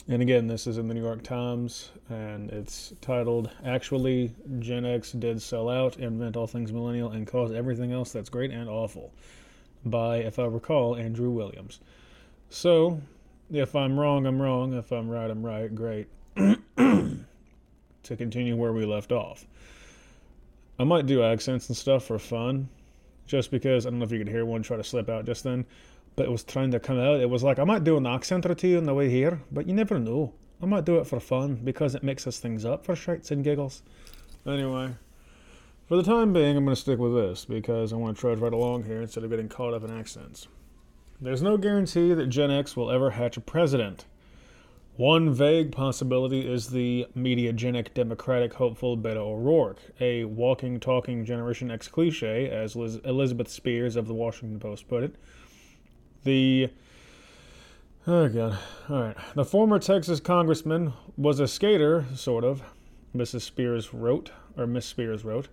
[0.08, 5.12] And again, this is in the New York Times, and it's titled Actually, Gen X
[5.12, 9.14] Did Sell Out, Invent All Things Millennial, and Cause Everything Else That's Great and Awful
[9.86, 11.82] by, if I recall, Andrew Williams.
[12.50, 13.00] So,
[13.52, 14.74] if I'm wrong, I'm wrong.
[14.74, 15.74] If I'm right, I'm right.
[15.74, 16.08] Great.
[16.36, 17.26] to
[18.04, 19.46] continue where we left off.
[20.80, 22.68] I might do accents and stuff for fun,
[23.28, 25.44] just because I don't know if you could hear one try to slip out just
[25.44, 25.64] then,
[26.16, 27.20] but it was trying to come out.
[27.20, 29.68] It was like, I might do an accent or two on the way here, but
[29.68, 30.34] you never know.
[30.62, 33.82] I might do it for fun because it mixes things up for shits and giggles.
[34.46, 34.92] Anyway,
[35.88, 38.40] for the time being, I'm going to stick with this because I want to trudge
[38.40, 40.48] right along here instead of getting caught up in accents.
[41.20, 44.06] There's no guarantee that Gen X will ever hatch a president.
[44.98, 51.88] One vague possibility is the mediagenic Democratic hopeful Beto O'Rourke, a walking, talking Generation X
[51.88, 55.16] cliche, as Liz- Elizabeth Spiers of the Washington Post put it.
[56.24, 56.70] The
[58.06, 58.60] oh god,
[58.90, 59.18] all right.
[59.34, 62.62] The former Texas congressman was a skater, sort of.
[63.16, 63.42] Mrs.
[63.42, 65.48] Spiers wrote, or Miss Spiers wrote.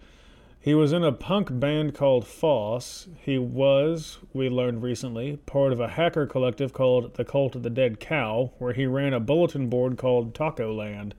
[0.61, 3.09] He was in a punk band called Foss.
[3.21, 7.71] He was, we learned recently, part of a hacker collective called the Cult of the
[7.71, 11.14] Dead Cow, where he ran a bulletin board called Taco Land.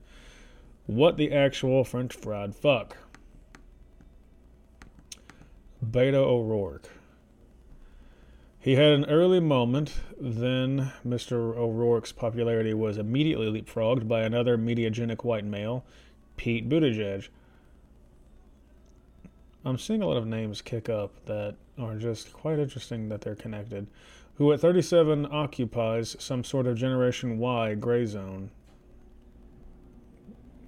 [0.86, 2.96] What the actual French fried fuck?
[5.84, 6.88] Beto O'Rourke.
[8.62, 11.56] He had an early moment, then Mr.
[11.56, 15.82] O'Rourke's popularity was immediately leapfrogged by another mediagenic white male,
[16.36, 17.28] Pete Buttigieg.
[19.64, 23.34] I'm seeing a lot of names kick up that are just quite interesting that they're
[23.34, 23.86] connected.
[24.34, 28.50] Who at 37 occupies some sort of Generation Y gray zone.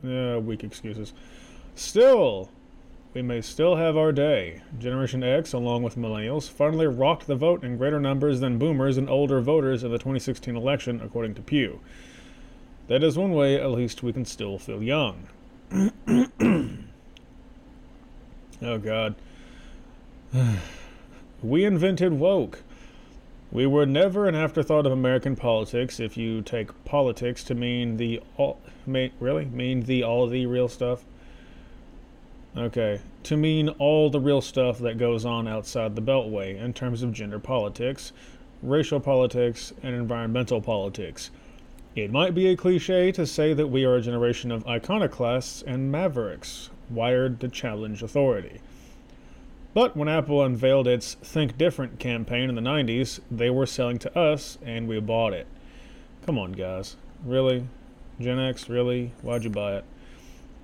[0.03, 1.13] Yeah, weak excuses.
[1.75, 2.51] Still,
[3.15, 4.63] we may still have our day.
[4.79, 9.11] Generation X, along with millennials, finally rocked the vote in greater numbers than boomers and
[9.11, 11.81] older voters in the 2016 election, according to Pew.
[12.89, 15.29] That is one way, at least, we can still feel young.
[18.65, 19.17] Oh, God.
[21.43, 22.63] we invented woke.
[23.51, 25.99] We were never an afterthought of American politics.
[25.99, 30.69] If you take politics to mean the all, may, really mean the all the real
[30.69, 31.05] stuff.
[32.55, 37.03] Okay, to mean all the real stuff that goes on outside the Beltway in terms
[37.03, 38.13] of gender politics,
[38.63, 41.31] racial politics, and environmental politics.
[41.97, 45.91] It might be a cliche to say that we are a generation of iconoclasts and
[45.91, 48.61] mavericks, wired to challenge authority.
[49.73, 54.19] But when Apple unveiled its Think Different campaign in the 90s, they were selling to
[54.19, 55.47] us and we bought it.
[56.27, 56.97] Come on, guys.
[57.25, 57.67] Really?
[58.21, 59.13] Gen X, really?
[59.23, 59.85] Why'd you buy it?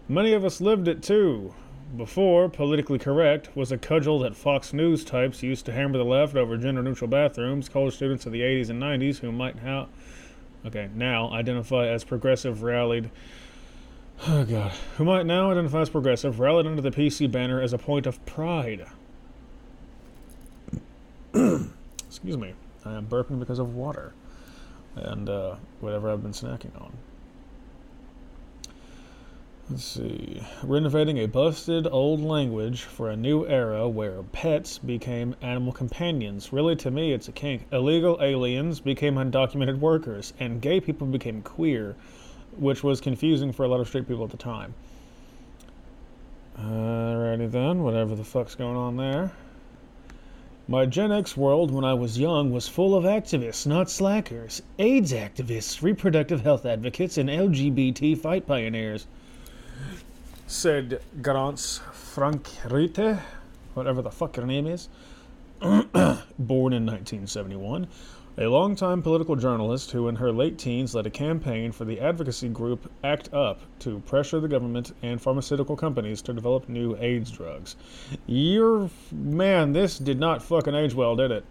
[0.06, 1.54] Many of us lived it too.
[1.96, 6.36] Before, politically correct was a cudgel that Fox News types used to hammer the left
[6.36, 9.88] over gender neutral bathrooms, college students of the 80s and 90s who might now,
[10.66, 13.10] okay, now identify as progressive rallied
[14.28, 14.72] Oh god.
[14.96, 18.24] Who might now identify as progressive, rallied under the PC banner as a point of
[18.26, 18.84] pride.
[21.34, 22.54] Excuse me.
[22.84, 24.12] I am burping because of water.
[24.96, 26.92] And uh, whatever I've been snacking on.
[29.70, 30.42] Let's see.
[30.62, 36.52] Renovating a busted old language for a new era where pets became animal companions.
[36.54, 37.66] Really, to me, it's a kink.
[37.70, 41.96] Illegal aliens became undocumented workers, and gay people became queer
[42.56, 44.74] which was confusing for a lot of straight people at the time.
[46.58, 49.32] Alrighty then, whatever the fuck's going on there.
[50.66, 54.62] My Gen X world when I was young was full of activists, not slackers.
[54.78, 59.06] AIDS activists, reproductive health advocates, and LGBT fight pioneers.
[60.50, 63.18] Said Grants Frank Rite,
[63.74, 64.88] whatever the fuck her name is.
[65.60, 67.86] Born in 1971,
[68.38, 72.48] a longtime political journalist who, in her late teens, led a campaign for the advocacy
[72.48, 77.76] group ACT UP to pressure the government and pharmaceutical companies to develop new AIDS drugs.
[78.26, 78.88] You're.
[79.12, 81.44] Man, this did not fucking age well, did it?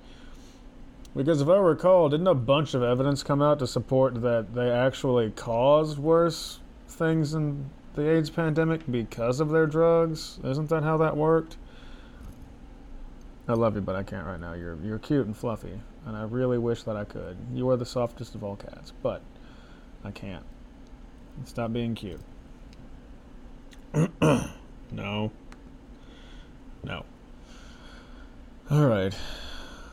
[1.15, 4.71] Because if I recall, didn't a bunch of evidence come out to support that they
[4.71, 10.39] actually caused worse things in the AIDS pandemic because of their drugs?
[10.43, 11.57] Isn't that how that worked?
[13.47, 14.53] I love you, but I can't right now.
[14.53, 17.37] You're you're cute and fluffy, and I really wish that I could.
[17.53, 19.21] You are the softest of all cats, but
[20.03, 20.43] I can't.
[21.45, 22.21] Stop being cute.
[24.21, 25.31] no.
[26.83, 27.05] No.
[28.69, 29.15] All right.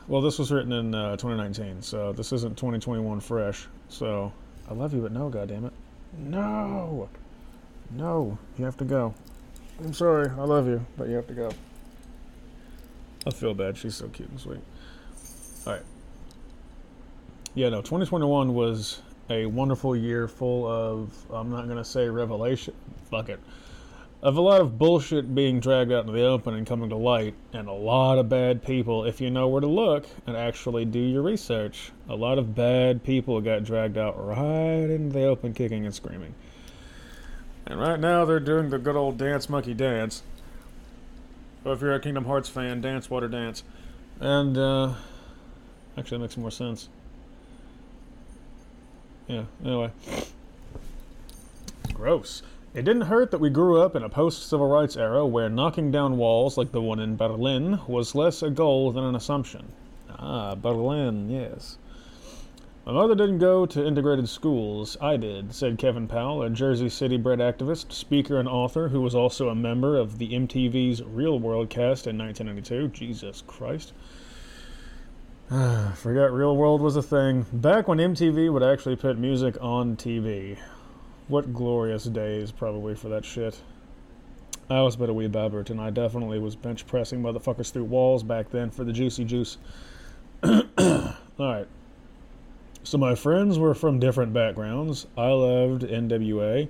[0.07, 3.67] Well, this was written in uh, 2019, so this isn't 2021 fresh.
[3.89, 4.31] So
[4.69, 5.71] I love you, but no, goddammit.
[6.17, 7.09] No.
[7.91, 8.37] No.
[8.57, 9.13] You have to go.
[9.79, 10.29] I'm sorry.
[10.29, 11.51] I love you, but you have to go.
[13.27, 13.77] I feel bad.
[13.77, 14.61] She's so cute and sweet.
[15.65, 15.81] All right.
[17.55, 22.73] Yeah, no, 2021 was a wonderful year full of, I'm not going to say revelation,
[23.09, 23.39] fuck it,
[24.21, 27.33] of a lot of bullshit being dragged out into the open and coming to light,
[27.53, 30.99] and a lot of bad people, if you know where to look and actually do
[30.99, 35.85] your research, a lot of bad people got dragged out right into the open, kicking
[35.85, 36.35] and screaming.
[37.65, 40.21] And right now they're doing the good old dance monkey dance.
[41.63, 43.63] Or if you're a Kingdom Hearts fan, dance, water, dance.
[44.19, 44.93] And, uh,
[45.97, 46.89] actually, that makes more sense.
[49.27, 49.91] Yeah, anyway.
[51.93, 52.43] Gross.
[52.75, 55.91] It didn't hurt that we grew up in a post civil rights era where knocking
[55.91, 59.71] down walls like the one in Berlin was less a goal than an assumption.
[60.09, 61.77] Ah, Berlin, yes.
[62.85, 64.95] My mother didn't go to integrated schools.
[65.01, 69.15] I did, said Kevin Powell, a Jersey City bred activist, speaker, and author who was
[69.15, 72.89] also a member of the MTV's Real World cast in 1992.
[72.89, 73.93] Jesus Christ.
[75.49, 77.47] Forgot Real World was a thing.
[77.51, 80.55] Back when MTV would actually put music on TV.
[81.27, 83.59] What glorious days, probably, for that shit.
[84.69, 88.51] I was a wee babbert, and I definitely was bench pressing motherfuckers through walls back
[88.51, 89.57] then for the juicy juice.
[90.43, 91.67] Alright.
[92.85, 95.07] So my friends were from different backgrounds.
[95.17, 96.69] I loved NWA,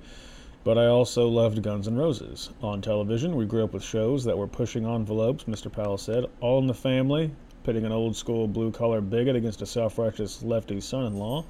[0.64, 2.48] but I also loved Guns N' Roses.
[2.62, 5.70] On television, we grew up with shows that were pushing envelopes, Mr.
[5.70, 7.32] Powell said, all in the family,
[7.64, 11.44] pitting an old school blue collar bigot against a self righteous lefty son in law.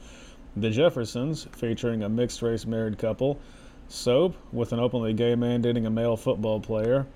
[0.57, 3.39] The Jeffersons, featuring a mixed race married couple.
[3.87, 7.07] Soap, with an openly gay man dating a male football player.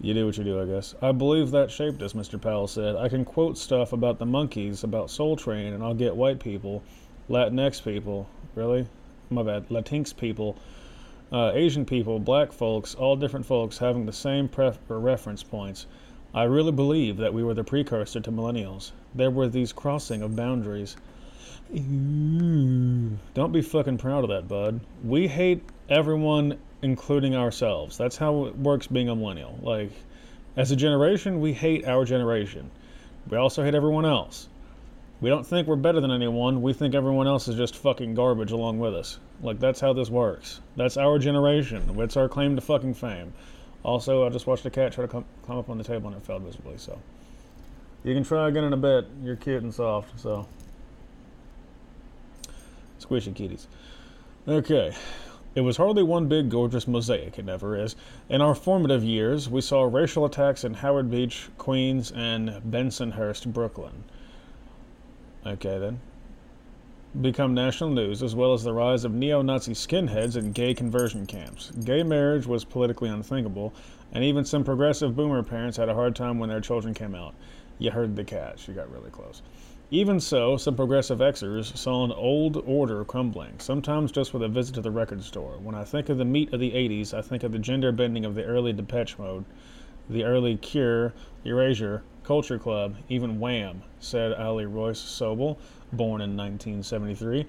[0.00, 0.94] You do what you do, I guess.
[1.00, 2.40] I believe that shaped us, Mr.
[2.40, 2.96] Powell said.
[2.96, 6.82] I can quote stuff about the Monkees, about Soul Train, and I'll get white people,
[7.30, 8.86] Latinx people, really?
[9.30, 10.56] My bad, Latinx people,
[11.32, 15.86] uh, Asian people, black folks, all different folks having the same pref- reference points.
[16.34, 18.90] I really believe that we were the precursor to millennials.
[19.14, 20.96] There were these crossing of boundaries.
[21.74, 23.16] Ooh.
[23.34, 24.80] Don't be fucking proud of that, bud.
[25.02, 27.96] We hate everyone, including ourselves.
[27.96, 29.58] That's how it works being a millennial.
[29.62, 29.90] Like,
[30.54, 32.70] as a generation, we hate our generation.
[33.28, 34.48] We also hate everyone else.
[35.22, 36.60] We don't think we're better than anyone.
[36.60, 39.18] We think everyone else is just fucking garbage along with us.
[39.42, 40.60] Like, that's how this works.
[40.76, 41.82] That's our generation.
[41.98, 43.32] It's our claim to fucking fame.
[43.82, 46.16] Also, I just watched a cat try to come, climb up on the table and
[46.18, 47.00] it fell miserably, so.
[48.04, 49.06] You can try again in a bit.
[49.22, 50.46] You're cute and soft, so.
[53.00, 53.68] Squishy kitties.
[54.46, 54.94] Okay.
[55.54, 57.94] It was hardly one big gorgeous mosaic, it never is.
[58.28, 64.02] In our formative years, we saw racial attacks in Howard Beach, Queens, and Bensonhurst, Brooklyn.
[65.46, 66.00] Okay, then.
[67.20, 71.24] Become national news, as well as the rise of neo Nazi skinheads and gay conversion
[71.24, 71.70] camps.
[71.84, 73.72] Gay marriage was politically unthinkable,
[74.12, 77.36] and even some progressive boomer parents had a hard time when their children came out.
[77.78, 79.42] You heard the cat, she got really close.
[79.90, 84.74] Even so, some progressive Xers saw an old order crumbling, sometimes just with a visit
[84.76, 85.58] to the record store.
[85.62, 88.24] When I think of the meat of the 80s, I think of the gender bending
[88.24, 89.44] of the early Depeche Mode,
[90.08, 91.12] the early Cure,
[91.44, 95.58] Erasure, Culture Club, even Wham, said Ali Royce Sobel,
[95.92, 97.44] born in 1973.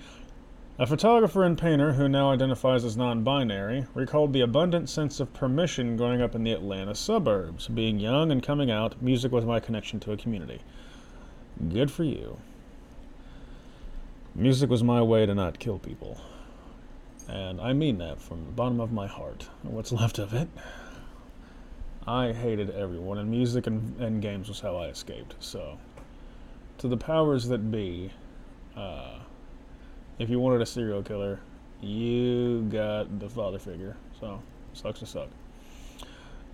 [0.78, 5.34] A photographer and painter who now identifies as non binary recalled the abundant sense of
[5.34, 7.70] permission growing up in the Atlanta suburbs.
[7.70, 10.60] Being young and coming out, music was my connection to a community.
[11.70, 12.38] Good for you.
[14.36, 16.20] Music was my way to not kill people.
[17.30, 20.50] And I mean that from the bottom of my heart, what's left of it.
[22.06, 25.36] I hated everyone, and music and, and games was how I escaped.
[25.40, 25.80] So,
[26.78, 28.12] to the powers that be,
[28.76, 29.20] uh,
[30.20, 31.40] if you wanted a serial killer,
[31.82, 33.98] you got the father figure.
[34.20, 34.40] So,
[34.74, 35.30] sucks to suck.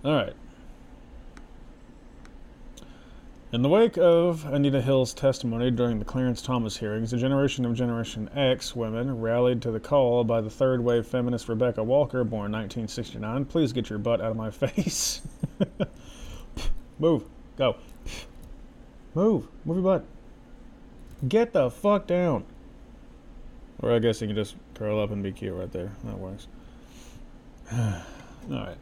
[0.04, 0.34] All right.
[3.52, 7.74] In the wake of Anita Hill's testimony during the Clarence Thomas hearings, a generation of
[7.74, 12.50] Generation X women rallied to the call by the third wave feminist Rebecca Walker, born
[12.50, 13.44] 1969.
[13.44, 15.20] Please get your butt out of my face.
[16.98, 17.24] Move.
[17.58, 17.76] Go.
[19.14, 19.46] Move.
[19.66, 20.04] Move your butt.
[21.28, 22.44] Get the fuck down.
[23.82, 25.92] Or I guess you can just curl up and be cute right there.
[26.04, 26.46] That works.
[27.70, 28.78] Alright.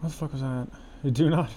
[0.00, 0.68] What the fuck was that?
[1.02, 1.50] You do not.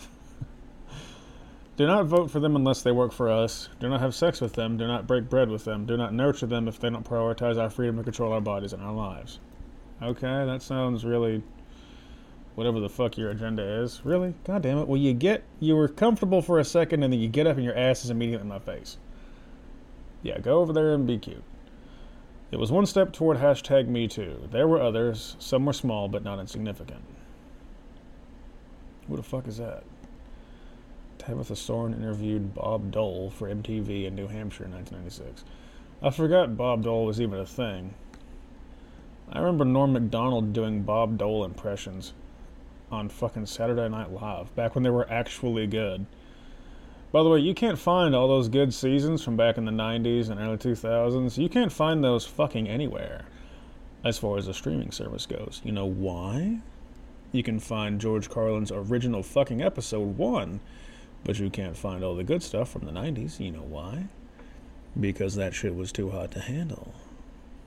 [1.82, 3.68] Do not vote for them unless they work for us.
[3.80, 4.78] Do not have sex with them.
[4.78, 5.88] Do not break bread with them.
[5.88, 8.84] Do not nurture them if they don't prioritize our freedom to control our bodies and
[8.84, 9.40] our lives.
[10.00, 11.42] Okay, that sounds really.
[12.54, 14.02] Whatever the fuck your agenda is.
[14.04, 14.36] Really?
[14.44, 14.88] God damn it.
[14.88, 15.44] Well, you get.
[15.60, 18.12] You were comfortable for a second and then you get up and your ass is
[18.12, 19.00] immediately in my face.
[20.22, 21.44] Yeah, go over there and be cute.
[22.52, 24.48] It was one step toward hashtag Me Too.
[24.52, 25.36] There were others.
[25.40, 27.02] Some were small but not insignificant.
[29.08, 29.84] Who the fuck is that?
[31.22, 35.44] Tabitha Soren interviewed Bob Dole for MTV in New Hampshire in 1996.
[36.02, 37.94] I forgot Bob Dole was even a thing.
[39.32, 42.14] I remember Norm Macdonald doing Bob Dole impressions
[42.92, 46.08] on fucking Saturday Night Live back when they were actually good.
[47.12, 50.32] By the way, you can't find all those good seasons from back in the 90s
[50.32, 51.38] and early 2000s.
[51.38, 53.26] You can't find those fucking anywhere
[54.04, 55.62] as far as the streaming service goes.
[55.64, 56.62] You know why?
[57.32, 60.60] You can find George Carlin's original fucking episode 1
[61.24, 63.40] but you can't find all the good stuff from the 90s.
[63.40, 64.06] You know why?
[65.00, 66.94] Because that shit was too hot to handle.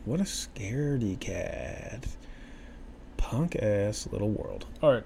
[0.04, 2.06] What a scaredy cat.
[3.16, 4.66] Punk ass little world.
[4.82, 5.04] Alright.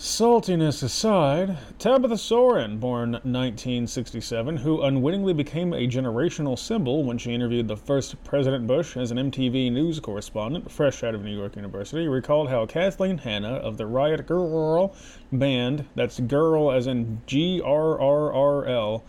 [0.00, 7.66] Saltiness aside, Tabitha Soren, born 1967, who unwittingly became a generational symbol when she interviewed
[7.66, 12.06] the first President Bush as an MTV news correspondent, fresh out of New York University,
[12.06, 14.94] recalled how Kathleen Hanna of the Riot Girl
[15.32, 19.02] band, that's girl as in G R R R L,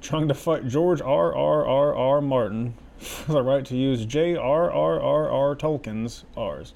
[0.00, 4.34] trying to fight George R R R R Martin for the right to use J
[4.34, 6.74] R R R R Tolkien's R's.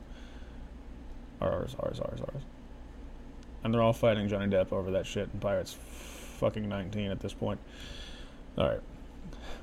[1.41, 2.43] R's, R's, R's, R's
[3.67, 5.77] and they're all fighting Johnny Depp over that shit in Pirates
[6.39, 7.59] fucking 19 at this point.
[8.57, 8.81] Alright.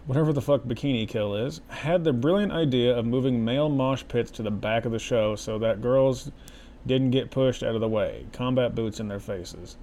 [0.07, 4.29] Whatever the fuck Bikini Kill is, had the brilliant idea of moving male mosh pits
[4.31, 6.31] to the back of the show so that girls
[6.85, 9.77] didn't get pushed out of the way, combat boots in their faces.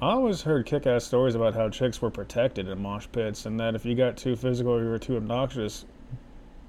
[0.00, 3.60] I always heard kick ass stories about how chicks were protected in mosh pits and
[3.60, 5.84] that if you got too physical or you were too obnoxious,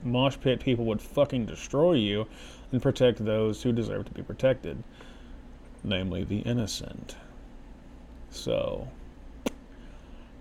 [0.04, 2.28] mosh pit people would fucking destroy you
[2.74, 4.84] and protect those who deserve to be protected
[5.84, 7.16] namely the innocent.
[8.30, 8.88] So,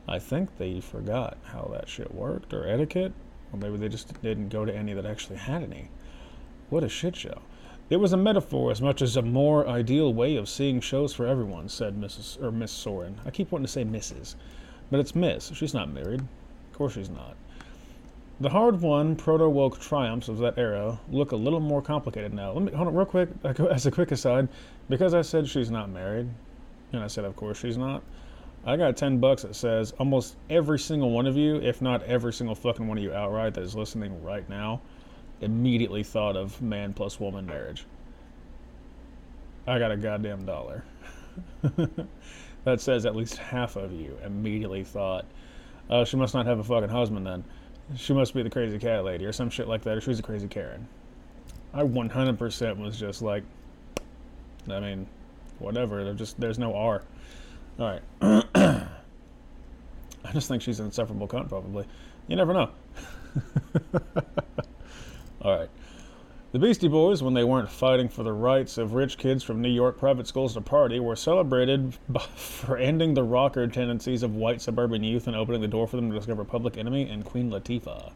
[0.08, 3.12] I think they forgot how that shit worked, or etiquette,
[3.52, 5.90] or maybe they just didn't go to any that actually had any.
[6.70, 7.42] What a shit show.
[7.88, 11.26] It was a metaphor as much as a more ideal way of seeing shows for
[11.26, 12.42] everyone, said Mrs.
[12.42, 13.20] or Miss Soren.
[13.24, 14.34] I keep wanting to say Mrs.,
[14.90, 15.52] but it's Miss.
[15.54, 16.20] She's not married.
[16.20, 17.36] Of course she's not.
[18.38, 22.52] The hard won proto woke triumphs of that era look a little more complicated now.
[22.52, 24.48] Let me hold on real quick as a quick aside.
[24.88, 26.28] Because I said she's not married,
[26.92, 28.02] and I said of course she's not.
[28.64, 32.32] I got ten bucks that says almost every single one of you, if not every
[32.32, 34.80] single fucking one of you outright that is listening right now,
[35.40, 37.86] immediately thought of man plus woman marriage.
[39.66, 40.84] I got a goddamn dollar.
[42.64, 45.26] that says at least half of you immediately thought,
[45.90, 47.44] uh, she must not have a fucking husband then
[47.94, 50.22] she must be the crazy cat lady or some shit like that, or she's a
[50.22, 50.88] crazy Karen.
[51.72, 53.44] I 100% was just like,
[54.70, 55.06] I mean,
[55.58, 56.04] whatever.
[56.04, 57.02] There just there's no R.
[57.78, 58.02] All right.
[60.24, 61.86] I just think she's an insufferable cunt, probably.
[62.26, 62.70] You never know.
[65.42, 65.68] All right.
[66.52, 69.68] The Beastie Boys, when they weren't fighting for the rights of rich kids from New
[69.68, 71.94] York private schools to party, were celebrated
[72.34, 76.10] for ending the rocker tendencies of white suburban youth and opening the door for them
[76.10, 78.10] to discover Public Enemy and Queen Latifah.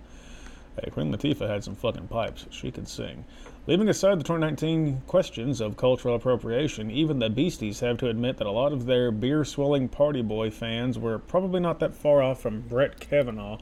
[0.82, 2.46] Hey, Queen Latifah had some fucking pipes.
[2.50, 3.24] She could sing.
[3.66, 8.46] Leaving aside the 2019 questions of cultural appropriation, even the Beasties have to admit that
[8.46, 12.40] a lot of their beer swilling party boy fans were probably not that far off
[12.40, 13.58] from Brett Kavanaugh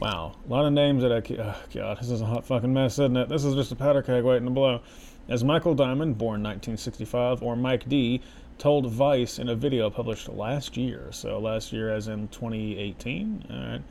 [0.00, 1.22] Wow, a lot of names that I.
[1.40, 3.28] Oh God, this is a hot fucking mess, isn't it?
[3.28, 4.80] This is just a powder keg waiting to blow.
[5.28, 8.20] As Michael Diamond, born 1965, or Mike D,
[8.58, 13.46] told Vice in a video published last year, so last year as in 2018.
[13.48, 13.82] All right.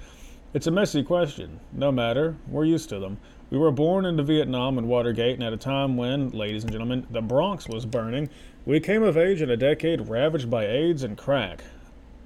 [0.53, 1.59] It's a messy question.
[1.71, 3.17] No matter, we're used to them.
[3.53, 7.05] We were born into Vietnam and Watergate, and at a time when, ladies and gentlemen,
[7.11, 8.31] the Bronx was burning,
[8.65, 11.63] We came of age in a decade ravaged by AIDS and crack.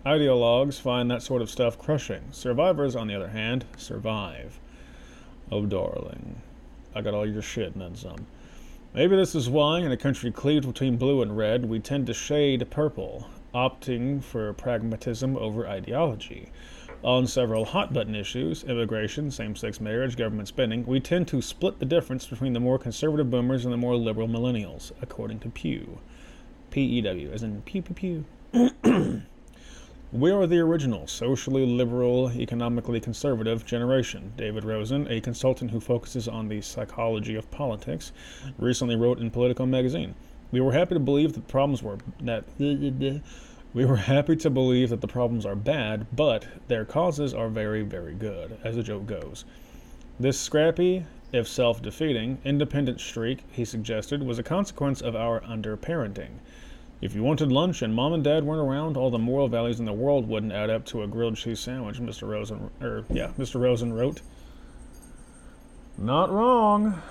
[0.05, 2.21] Ideologues find that sort of stuff crushing.
[2.31, 4.57] Survivors, on the other hand, survive.
[5.51, 6.41] Oh, darling.
[6.95, 8.25] I got all your shit and then some.
[8.93, 12.13] Maybe this is why, in a country cleaved between blue and red, we tend to
[12.13, 16.53] shade purple, opting for pragmatism over ideology.
[17.07, 21.79] On several hot button issues immigration, same sex marriage, government spending we tend to split
[21.79, 25.99] the difference between the more conservative boomers and the more liberal millennials, according to Pew.
[26.69, 29.21] PEW, as in pew pew pew.
[30.11, 34.33] We are the original, socially liberal, economically conservative generation.
[34.35, 38.11] David Rosen, a consultant who focuses on the psychology of politics,
[38.57, 40.13] recently wrote in Politico magazine.
[40.51, 42.43] We were happy to believe that the problems were that
[43.73, 47.83] we were happy to believe that the problems are bad, but their causes are very,
[47.83, 49.45] very good, as the joke goes.
[50.19, 56.39] This scrappy, if self-defeating, independent streak, he suggested, was a consequence of our underparenting.
[57.01, 59.85] If you wanted lunch and mom and dad weren't around, all the moral values in
[59.85, 62.27] the world wouldn't add up to a grilled cheese sandwich, Mr.
[62.27, 63.59] Rosen, or yeah, Mr.
[63.59, 64.21] Rosen wrote.
[65.97, 67.01] Not wrong.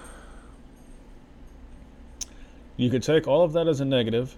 [2.76, 4.34] You could take all of that as a negative.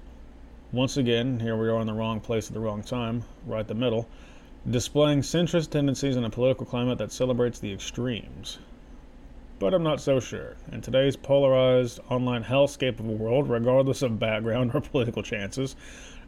[0.73, 3.75] Once again, here we are in the wrong place at the wrong time, right the
[3.75, 4.09] middle,
[4.69, 8.59] displaying centrist tendencies in a political climate that celebrates the extremes
[9.59, 10.57] but I'm not so sure.
[10.71, 15.75] In today's polarized online hellscape of a world, regardless of background or political chances,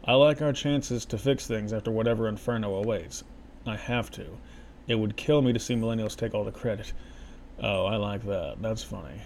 [0.05, 3.23] I like our chances to fix things after whatever inferno awaits.
[3.67, 4.27] I have to.
[4.89, 6.93] It would kill me to see millennials take all the credit.
[7.63, 8.57] Oh, I like that.
[8.61, 9.21] That's funny.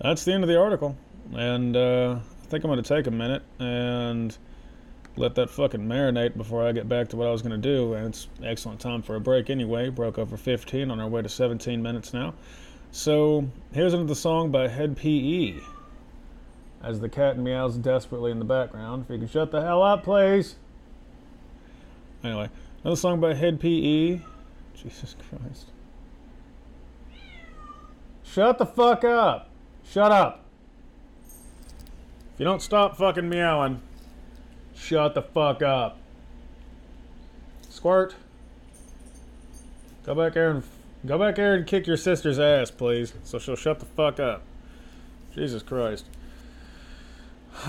[0.00, 0.96] That's the end of the article.
[1.34, 4.34] And uh, I think I'm going to take a minute and
[5.16, 7.92] let that fucking marinate before I get back to what I was going to do.
[7.92, 9.90] And it's excellent time for a break anyway.
[9.90, 12.32] Broke over 15 on our way to 17 minutes now.
[12.90, 15.60] So here's another song by Hed PE.
[16.82, 19.04] As the cat meows desperately in the background.
[19.04, 20.54] If you can shut the hell up, please.
[22.24, 22.48] Anyway,
[22.82, 24.20] another song by Hed PE.
[24.74, 25.66] Jesus Christ.
[28.24, 29.50] Shut the fuck up.
[29.84, 30.47] Shut up.
[32.38, 33.82] If you don't stop fucking meowing,
[34.78, 35.98] Shut the fuck up.
[37.68, 38.14] Squirt.
[40.04, 40.62] Go back there and
[41.04, 44.42] go back there and kick your sister's ass, please, so she'll shut the fuck up.
[45.34, 46.06] Jesus Christ.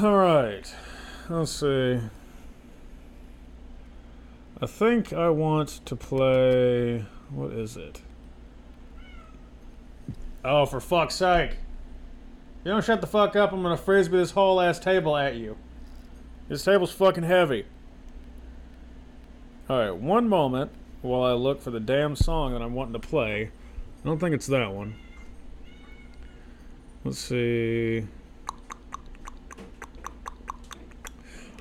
[0.02, 0.74] All right.
[1.30, 2.00] Let's see.
[4.62, 7.06] I think I want to play.
[7.30, 8.02] What is it?
[10.46, 11.58] Oh, for fuck's sake.
[12.64, 15.58] You don't shut the fuck up, I'm gonna frisbee this whole ass table at you.
[16.50, 17.66] This table's fucking heavy.
[19.70, 20.72] Alright, one moment
[21.02, 23.52] while I look for the damn song that I'm wanting to play.
[24.04, 24.96] I don't think it's that one.
[27.06, 28.06] Let's see.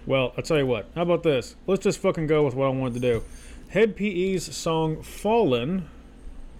[0.06, 0.90] Well, I'll tell you what.
[0.94, 1.54] How about this?
[1.66, 3.22] Let's just fucking go with what I wanted to do.
[3.68, 5.88] Hed PE's song Fallen,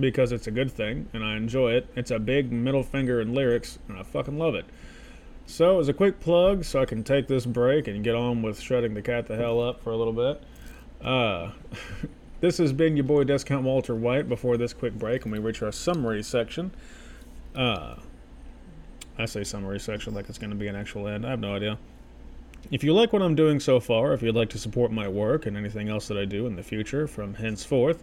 [0.01, 1.89] because it's a good thing and I enjoy it.
[1.97, 4.65] It's a big middle finger in lyrics, and I fucking love it.
[5.47, 8.61] So, as a quick plug, so I can take this break and get on with
[8.61, 10.43] shutting the cat the hell up for a little bit.
[11.01, 11.53] Uh,
[12.41, 15.63] this has been your boy Discount Walter White before this quick break, and we reach
[15.63, 16.71] our summary section.
[17.55, 17.95] Uh,
[19.17, 21.27] I say summary section like it's going to be an actual end.
[21.27, 21.79] I have no idea.
[22.71, 25.47] If you like what I'm doing so far, if you'd like to support my work
[25.47, 28.03] and anything else that I do in the future from henceforth,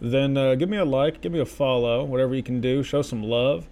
[0.00, 3.02] then uh, give me a like, give me a follow, whatever you can do, show
[3.02, 3.68] some love.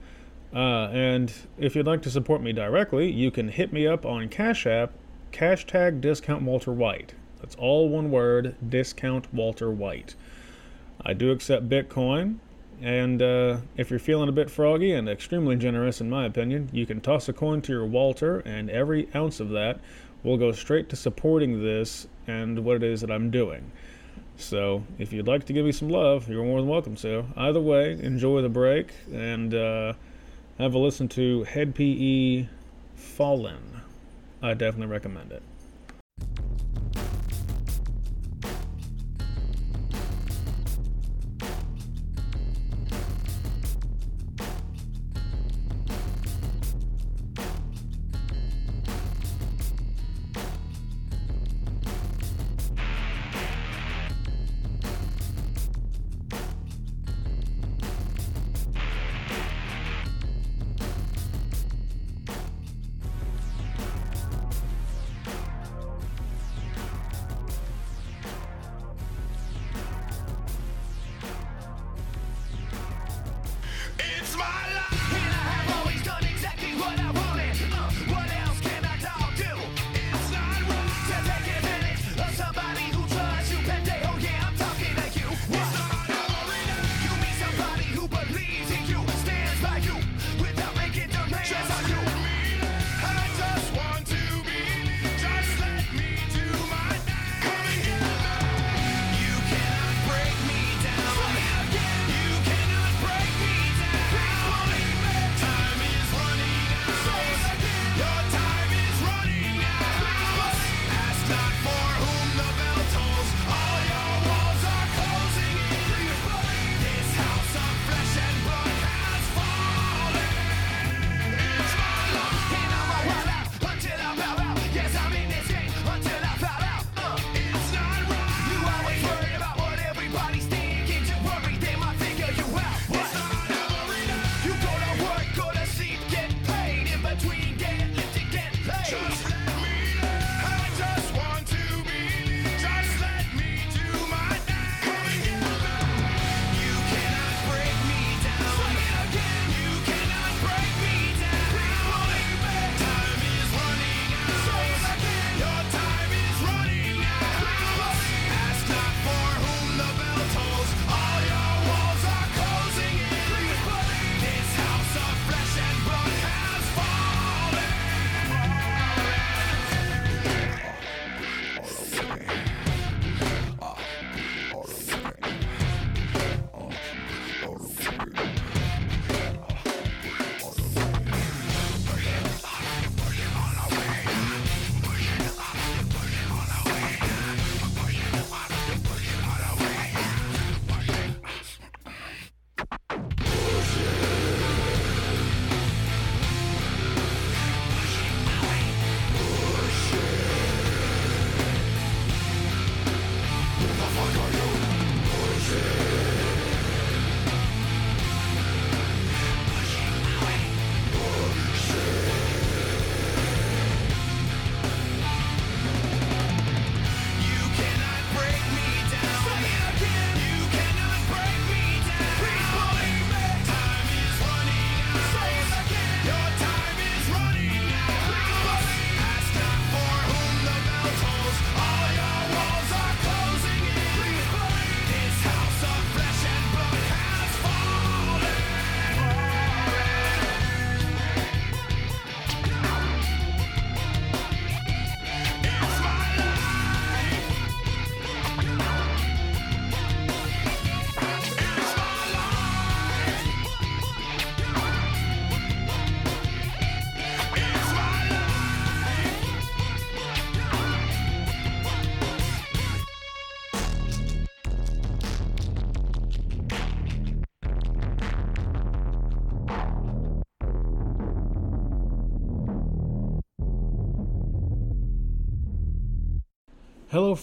[0.55, 4.29] Uh, and if you'd like to support me directly, you can hit me up on
[4.29, 4.93] Cash App,
[5.33, 7.15] hashtag discount Walter White.
[7.41, 10.15] That's all one word, discount Walter White.
[11.05, 12.39] I do accept Bitcoin,
[12.81, 16.87] and uh, if you're feeling a bit froggy and extremely generous, in my opinion, you
[16.87, 19.81] can toss a coin to your Walter, and every ounce of that
[20.23, 23.71] will go straight to supporting this and what it is that I'm doing.
[24.39, 27.25] So, if you'd like to give me some love, you're more than welcome to.
[27.37, 29.95] Either way, enjoy the break, and uh,
[30.59, 32.47] have a listen to Hed PE
[32.95, 33.81] Fallen.
[34.43, 35.43] I definitely recommend it.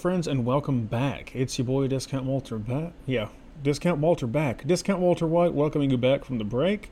[0.03, 1.33] Friends, and welcome back.
[1.33, 2.91] It's your boy Discount Walter back.
[3.05, 3.29] Yeah,
[3.63, 4.67] Discount Walter back.
[4.67, 6.91] Discount Walter White welcoming you back from the break.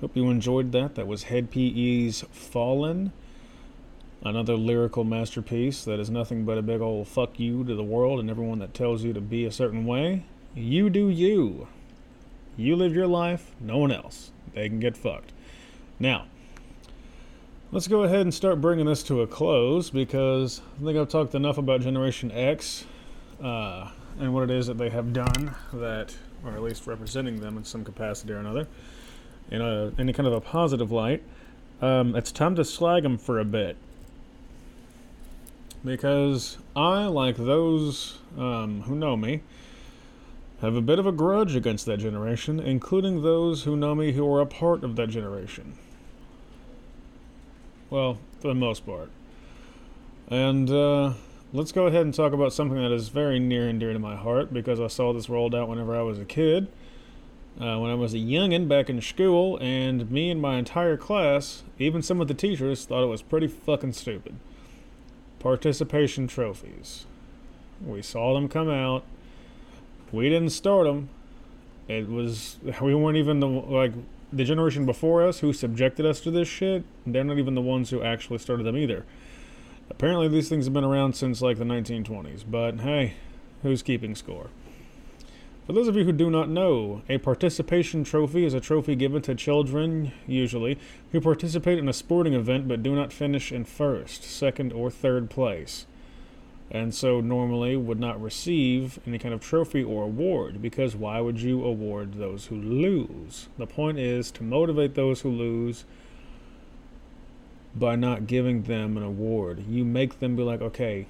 [0.00, 0.96] Hope you enjoyed that.
[0.96, 3.12] That was Hed PE's Fallen.
[4.24, 8.18] Another lyrical masterpiece that is nothing but a big old fuck you to the world
[8.18, 10.24] and everyone that tells you to be a certain way.
[10.56, 11.68] You do you.
[12.56, 14.32] You live your life, no one else.
[14.52, 15.30] They can get fucked.
[16.00, 16.26] Now,
[17.70, 21.34] let's go ahead and start bringing this to a close because I think I've talked
[21.34, 22.86] enough about Generation X
[23.42, 27.58] uh, and what it is that they have done that, or at least representing them
[27.58, 28.66] in some capacity or another,
[29.50, 31.22] in a, any kind of a positive light.
[31.82, 33.76] Um, it's time to slag them for a bit
[35.84, 39.42] because I, like those um, who know me,
[40.62, 44.34] have a bit of a grudge against that generation, including those who know me who
[44.34, 45.76] are a part of that generation.
[47.90, 49.10] Well, for the most part.
[50.30, 51.14] And uh,
[51.52, 54.14] let's go ahead and talk about something that is very near and dear to my
[54.14, 56.68] heart because I saw this rolled out whenever I was a kid.
[57.58, 61.64] Uh, when I was a youngin' back in school, and me and my entire class,
[61.78, 64.36] even some of the teachers, thought it was pretty fucking stupid.
[65.40, 67.06] Participation trophies.
[67.84, 69.02] We saw them come out.
[70.12, 71.08] We didn't start them.
[71.88, 73.92] It was we weren't even the like
[74.32, 76.84] the generation before us who subjected us to this shit.
[77.06, 79.04] They're not even the ones who actually started them either.
[79.90, 82.44] Apparently, these things have been around since like the 1920s.
[82.48, 83.14] But hey,
[83.62, 84.50] who's keeping score?
[85.66, 89.20] For those of you who do not know, a participation trophy is a trophy given
[89.22, 90.78] to children, usually,
[91.12, 95.28] who participate in a sporting event but do not finish in first, second, or third
[95.28, 95.84] place.
[96.70, 101.40] And so normally would not receive any kind of trophy or award, because why would
[101.40, 103.48] you award those who lose?
[103.56, 105.84] The point is to motivate those who lose
[107.74, 109.64] by not giving them an award.
[109.68, 111.06] You make them be like, okay,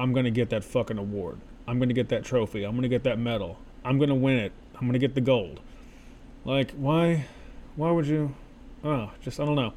[0.00, 1.38] I'm going to get that fucking award.
[1.66, 2.64] I'm going to get that trophy.
[2.64, 3.58] I'm going to get that medal.
[3.84, 4.52] I'm gonna win it.
[4.74, 5.60] I'm gonna get the gold.
[6.44, 7.26] Like, why?
[7.76, 8.34] Why would you?
[8.82, 9.74] Oh, just I don't know.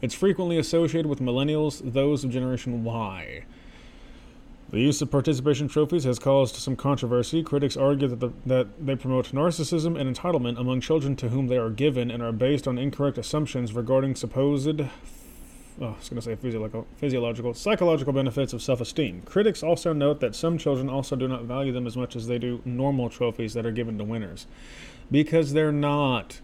[0.00, 3.44] It's frequently associated with millennials, those of Generation Y.
[4.70, 7.42] The use of participation trophies has caused some controversy.
[7.42, 11.58] Critics argue that, the, that they promote narcissism and entitlement among children to whom they
[11.58, 14.80] are given and are based on incorrect assumptions regarding supposed
[15.80, 19.22] oh, I was going to say physiological, physiological, psychological benefits of self esteem.
[19.22, 22.38] Critics also note that some children also do not value them as much as they
[22.38, 24.46] do normal trophies that are given to winners
[25.10, 26.40] because they're not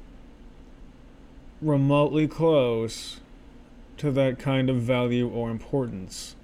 [1.60, 3.20] remotely close
[3.96, 6.34] to that kind of value or importance.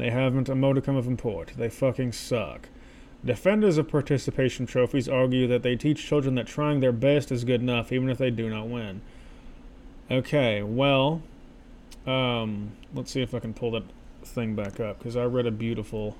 [0.00, 1.52] They haven't a modicum of import.
[1.58, 2.70] They fucking suck.
[3.22, 7.60] Defenders of participation trophies argue that they teach children that trying their best is good
[7.60, 9.02] enough even if they do not win.
[10.10, 11.20] Okay, well,
[12.06, 13.82] um, let's see if I can pull that
[14.24, 16.16] thing back up because I read a beautiful.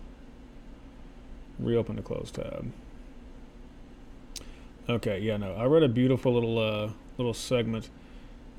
[1.58, 2.70] Reopen the close tab.
[4.90, 7.88] Okay, yeah, no, I read a beautiful little uh, little segment.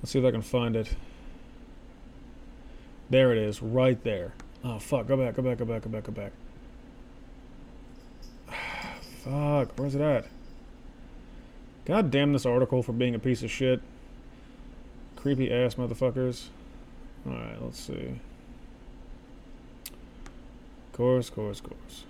[0.02, 0.96] Let's see if I can find it.
[3.12, 4.34] There it is, right there.
[4.64, 5.08] Oh fuck!
[5.08, 6.32] Go back, go back, go back, go back, go back.
[9.24, 10.26] fuck, where's it at?
[11.86, 13.82] God damn this article for being a piece of shit.
[15.16, 16.48] Creepy ass motherfuckers.
[17.28, 18.20] Alright, let's see.
[20.94, 22.06] Course, course, course.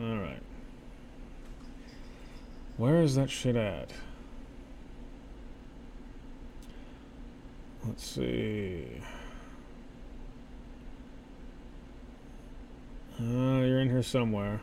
[0.00, 0.42] Alright.
[2.76, 3.90] Where is that shit at?
[7.86, 8.84] Let's see.
[13.18, 14.60] Uh, you're in here somewhere.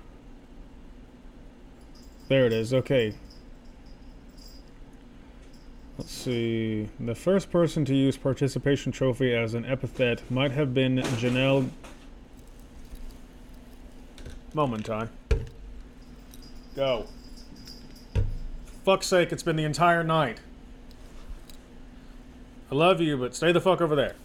[2.28, 2.74] There it is.
[2.74, 3.16] Okay.
[5.98, 6.90] Let's see.
[7.00, 11.70] The first person to use participation trophy as an epithet might have been Janelle.
[14.54, 15.10] Moment time.
[16.76, 17.06] Go.
[18.84, 20.40] fuck's sake, it's been the entire night.
[22.72, 24.16] I love you, but stay the fuck over there.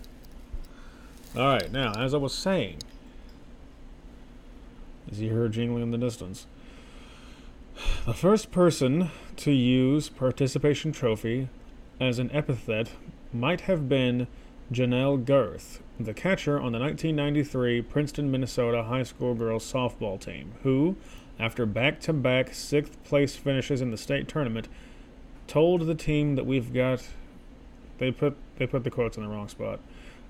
[1.36, 2.78] Alright, now, as I was saying,
[5.10, 6.46] as you hear jingling in the distance,
[8.06, 11.48] the first person to use participation trophy
[12.00, 12.90] as an epithet
[13.32, 14.26] might have been
[14.72, 20.96] Janelle Girth, the catcher on the 1993 Princeton, Minnesota high school girls softball team, who,
[21.38, 24.68] after back to back sixth place finishes in the state tournament,
[25.46, 27.08] told the team that we've got.
[27.98, 29.80] They put they put the quotes in the wrong spot.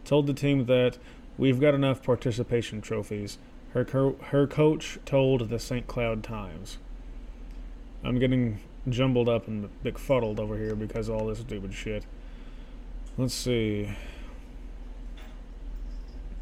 [0.04, 0.98] Told the team that
[1.36, 3.38] we've got enough participation trophies.
[3.78, 5.86] Her co- her coach told the St.
[5.86, 6.78] Cloud Times.
[8.02, 12.04] I'm getting jumbled up and befuddled over here because all this stupid shit.
[13.16, 13.88] Let's see.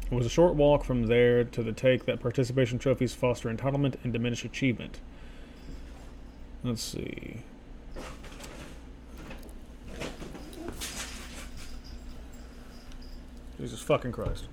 [0.09, 4.03] It was a short walk from there to the take that participation trophies foster entitlement
[4.03, 4.99] and diminish achievement.
[6.63, 7.43] Let's see.
[13.59, 14.45] Jesus fucking Christ.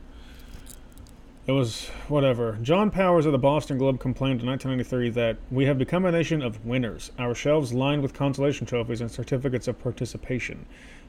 [1.46, 2.58] It was whatever.
[2.62, 6.40] John Powers of the Boston Globe complained in 1993 that we have become a nation
[6.40, 10.64] of winners, our shelves lined with consolation trophies and certificates of participation.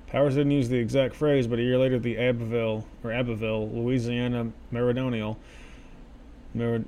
[0.07, 4.51] Powers didn't use the exact phrase, but a year later, the Abbeville or Abbeville, Louisiana
[4.71, 5.37] Meridional,
[6.53, 6.83] Merid,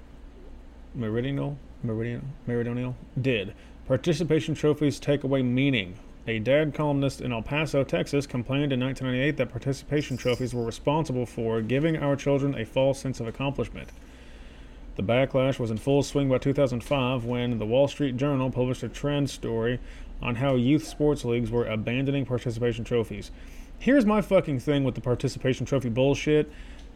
[0.94, 3.54] Meridional, Meridian, Meridional did.
[3.88, 5.98] Participation trophies take away meaning.
[6.30, 11.26] A dad columnist in El Paso, Texas, complained in 1998 that participation trophies were responsible
[11.26, 13.88] for giving our children a false sense of accomplishment.
[14.98, 18.90] The backlash was in full swing by 2005 when the Wall Street Journal published a
[18.90, 19.80] trend story
[20.22, 23.32] on how youth sports leagues were abandoning participation trophies.
[23.80, 26.52] Here's my fucking thing with the participation trophy bullshit.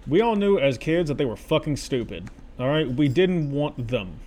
[0.08, 2.30] We all knew as kids that they were fucking stupid.
[2.60, 2.90] Alright?
[2.92, 4.20] We didn't want them.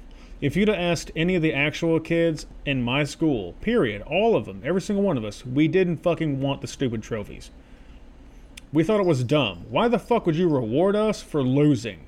[0.44, 4.44] If you'd have asked any of the actual kids in my school, period, all of
[4.44, 7.50] them, every single one of us, we didn't fucking want the stupid trophies.
[8.70, 9.64] We thought it was dumb.
[9.70, 12.00] Why the fuck would you reward us for losing?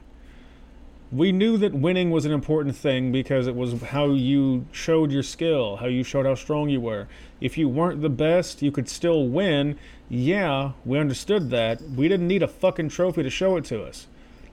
[1.11, 5.23] We knew that winning was an important thing because it was how you showed your
[5.23, 7.09] skill, how you showed how strong you were.
[7.41, 9.79] If you weren't the best, you could still win.
[10.11, 11.81] Yeah, we understood that.
[11.81, 14.09] We didn't need a fucking trophy to show it to us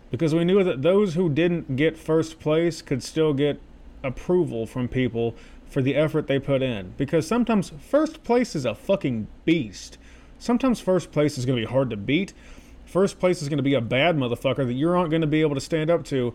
[0.09, 3.59] because we knew that those who didn't get first place could still get
[4.03, 5.35] approval from people
[5.65, 6.93] for the effort they put in.
[6.97, 9.97] Because sometimes first place is a fucking beast.
[10.39, 12.33] Sometimes first place is going to be hard to beat.
[12.85, 15.41] First place is going to be a bad motherfucker that you aren't going to be
[15.41, 16.33] able to stand up to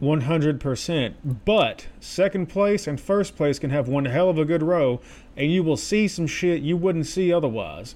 [0.00, 1.14] 100%.
[1.44, 5.00] But second place and first place can have one hell of a good row,
[5.36, 7.94] and you will see some shit you wouldn't see otherwise.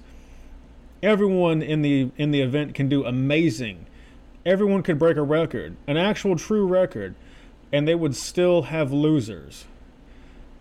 [1.01, 3.85] Everyone in the in the event can do amazing
[4.45, 7.15] everyone could break a record, an actual true record,
[7.73, 9.65] and they would still have losers.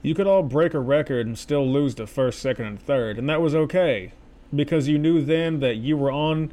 [0.01, 3.29] You could all break a record and still lose to first, second, and third, and
[3.29, 4.13] that was okay
[4.55, 6.51] because you knew then that you were on,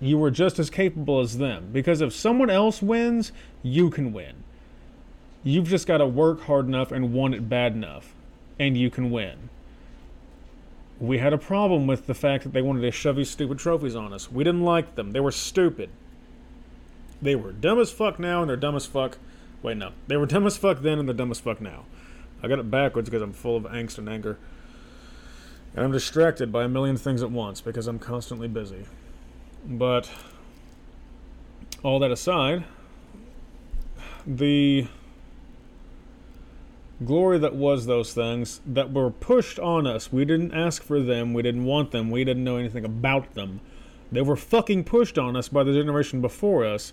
[0.00, 1.70] you were just as capable as them.
[1.72, 3.32] Because if someone else wins,
[3.62, 4.44] you can win.
[5.42, 8.14] You've just got to work hard enough and want it bad enough,
[8.58, 9.48] and you can win.
[11.00, 13.96] We had a problem with the fact that they wanted to shove these stupid trophies
[13.96, 14.30] on us.
[14.30, 15.12] We didn't like them.
[15.12, 15.90] They were stupid.
[17.22, 19.18] They were dumb as fuck now, and they're dumb as fuck.
[19.62, 19.92] Wait, no.
[20.06, 21.84] They were dumb as fuck then, and they're dumb as fuck now.
[22.42, 24.38] I got it backwards because I'm full of angst and anger.
[25.74, 28.84] And I'm distracted by a million things at once because I'm constantly busy.
[29.66, 30.10] But,
[31.82, 32.64] all that aside,
[34.26, 34.86] the
[37.04, 41.32] glory that was those things that were pushed on us, we didn't ask for them,
[41.32, 43.60] we didn't want them, we didn't know anything about them.
[44.10, 46.92] They were fucking pushed on us by the generation before us,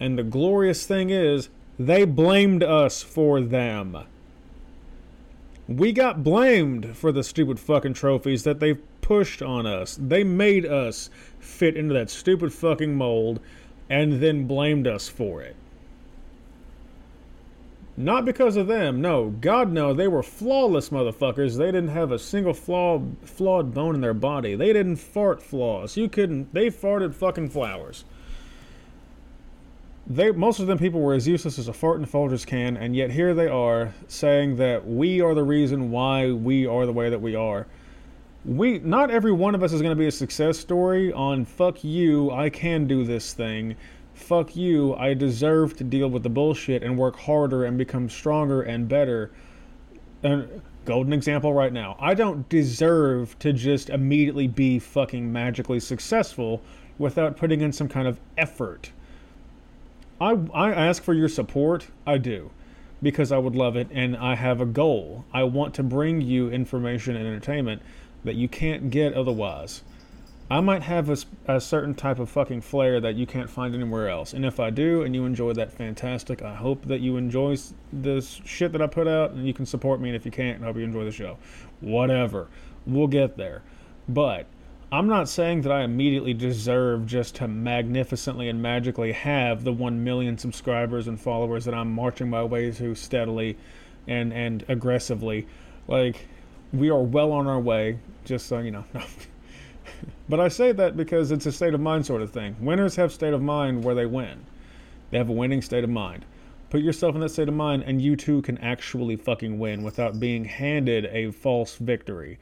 [0.00, 1.48] and the glorious thing is,
[1.78, 3.98] they blamed us for them.
[5.68, 9.98] We got blamed for the stupid fucking trophies that they pushed on us.
[10.00, 13.40] They made us fit into that stupid fucking mold
[13.90, 15.56] and then blamed us for it.
[17.96, 19.30] Not because of them, no.
[19.40, 21.56] God no, they were flawless motherfuckers.
[21.56, 24.54] They didn't have a single flaw, flawed bone in their body.
[24.54, 25.96] They didn't fart flaws.
[25.96, 26.52] You couldn't.
[26.52, 28.04] They farted fucking flowers.
[30.08, 32.76] They most of them people were as useless as a fart in a Folgers can,
[32.76, 36.92] and yet here they are saying that we are the reason why we are the
[36.92, 37.66] way that we are.
[38.44, 41.82] We not every one of us is going to be a success story on fuck
[41.82, 42.30] you.
[42.30, 43.76] I can do this thing
[44.16, 48.62] fuck you, I deserve to deal with the bullshit and work harder and become stronger
[48.62, 49.30] and better.
[50.22, 51.96] And golden example right now.
[52.00, 56.62] I don't deserve to just immediately be fucking magically successful
[56.98, 58.90] without putting in some kind of effort.
[60.20, 61.88] I I ask for your support.
[62.06, 62.50] I do.
[63.02, 65.24] Because I would love it and I have a goal.
[65.32, 67.82] I want to bring you information and entertainment
[68.24, 69.82] that you can't get otherwise.
[70.48, 71.16] I might have a,
[71.48, 74.32] a, certain type of fucking flair that you can't find anywhere else.
[74.32, 76.40] And if I do and you enjoy that, fantastic.
[76.40, 77.56] I hope that you enjoy
[77.92, 80.10] this shit that I put out and you can support me.
[80.10, 81.36] And if you can't, I hope you enjoy the show.
[81.80, 82.46] Whatever.
[82.86, 83.62] We'll get there.
[84.08, 84.46] But
[84.92, 90.04] I'm not saying that I immediately deserve just to magnificently and magically have the 1
[90.04, 93.56] million subscribers and followers that I'm marching my way to steadily
[94.06, 95.48] and, and aggressively.
[95.88, 96.28] Like,
[96.72, 98.84] we are well on our way, just so you know.
[100.28, 102.56] But I say that because it's a state of mind sort of thing.
[102.60, 104.44] Winners have state of mind where they win.
[105.10, 106.24] They have a winning state of mind.
[106.68, 110.18] Put yourself in that state of mind and you too can actually fucking win without
[110.18, 112.38] being handed a false victory.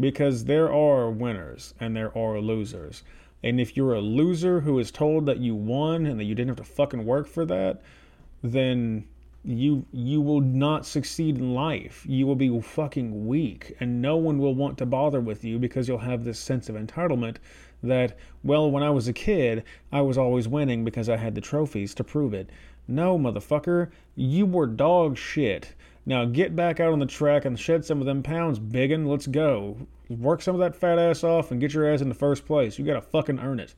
[0.00, 3.02] Because there are winners and there are losers.
[3.42, 6.48] And if you're a loser who is told that you won and that you didn't
[6.48, 7.82] have to fucking work for that,
[8.42, 9.06] then
[9.42, 12.04] you you will not succeed in life.
[12.06, 15.88] You will be fucking weak and no one will want to bother with you because
[15.88, 17.36] you'll have this sense of entitlement
[17.82, 21.40] that well when I was a kid, I was always winning because I had the
[21.40, 22.50] trophies to prove it.
[22.86, 25.74] No, motherfucker, you were dog shit.
[26.06, 29.06] Now get back out on the track and shed some of them pounds, biggin.
[29.06, 29.86] Let's go.
[30.08, 32.78] Work some of that fat ass off and get your ass in the first place.
[32.78, 33.74] You gotta fucking earn it.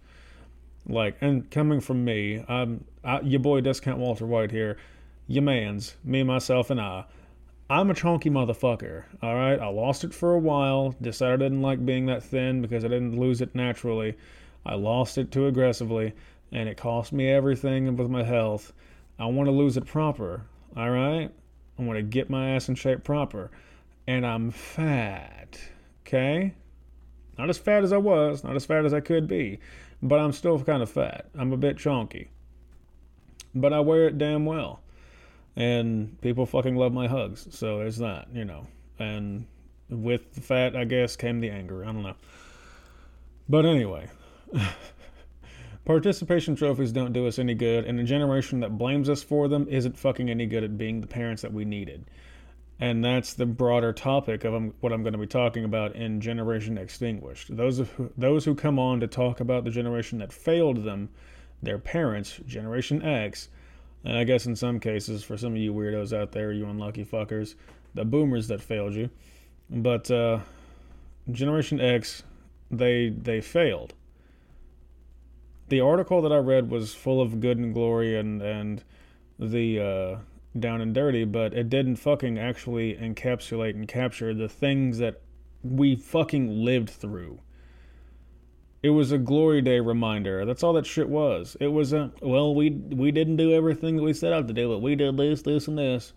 [0.87, 4.77] Like, and coming from me, I'm I, your boy Discount Walter White here.
[5.29, 7.05] Your man's me, myself, and I.
[7.71, 9.05] I'm a chunky motherfucker.
[9.23, 10.95] All right, I lost it for a while.
[11.01, 14.17] Decided I didn't like being that thin because I didn't lose it naturally.
[14.67, 16.13] I lost it too aggressively,
[16.51, 18.73] and it cost me everything with my health.
[19.19, 20.43] I want to lose it proper.
[20.77, 21.31] All right,
[21.79, 23.51] I want to get my ass in shape proper,
[24.07, 25.59] and I'm fat.
[26.07, 26.55] Okay,
[27.39, 29.59] not as fat as I was, not as fat as I could be,
[30.03, 31.27] but I'm still kind of fat.
[31.35, 32.31] I'm a bit chunky,
[33.55, 34.83] but I wear it damn well
[35.57, 37.47] and people fucking love my hugs.
[37.51, 38.67] So there's that, you know.
[38.99, 39.47] And
[39.89, 41.83] with the fat, I guess, came the anger.
[41.83, 42.15] I don't know.
[43.49, 44.09] But anyway,
[45.85, 49.67] participation trophies don't do us any good, and a generation that blames us for them
[49.69, 52.05] isn't fucking any good at being the parents that we needed.
[52.81, 56.21] And that's the broader topic of um, what I'm going to be talking about in
[56.21, 57.57] Generation Xtinguished.
[57.57, 61.09] Those who, those who come on to talk about the generation that failed them,
[61.63, 63.49] their parents, Generation X,
[64.05, 67.05] and I guess in some cases, for some of you weirdos out there, you unlucky
[67.05, 67.55] fuckers,
[67.95, 69.11] the boomers that failed you.
[69.71, 70.41] But uh,
[71.31, 72.25] Generation X,
[72.71, 73.95] they they failed.
[75.73, 78.85] The article that I read was full of good and glory and and
[79.39, 80.19] the uh,
[80.61, 85.23] down and dirty, but it didn't fucking actually encapsulate and capture the things that
[85.65, 87.41] we fucking lived through.
[88.83, 90.45] It was a glory day reminder.
[90.45, 91.57] That's all that shit was.
[91.59, 94.69] It was a well, we we didn't do everything that we set out to do,
[94.69, 96.13] but we did this, this, and this.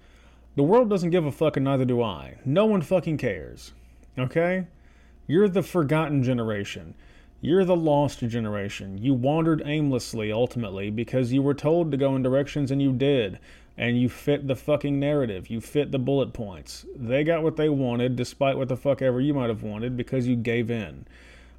[0.57, 2.39] The world doesn't give a fuck, and neither do I.
[2.43, 3.71] No one fucking cares.
[4.19, 4.67] Okay?
[5.27, 6.93] You're the forgotten generation.
[7.41, 8.97] You're the lost generation.
[8.97, 13.39] You wandered aimlessly, ultimately, because you were told to go in directions and you did.
[13.77, 15.49] And you fit the fucking narrative.
[15.49, 16.85] You fit the bullet points.
[16.95, 20.27] They got what they wanted, despite what the fuck ever you might have wanted, because
[20.27, 21.05] you gave in.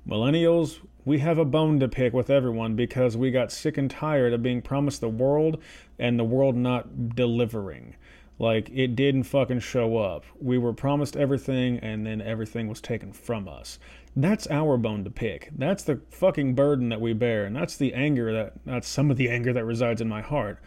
[0.08, 4.32] Millennials, we have a bone to pick with everyone because we got sick and tired
[4.32, 5.60] of being promised the world
[5.98, 7.96] and the world not delivering.
[8.38, 10.24] Like, it didn't fucking show up.
[10.40, 13.78] We were promised everything and then everything was taken from us.
[14.18, 15.50] That's our bone to pick.
[15.54, 17.44] That's the fucking burden that we bear.
[17.44, 20.58] And that's the anger that, that's some of the anger that resides in my heart.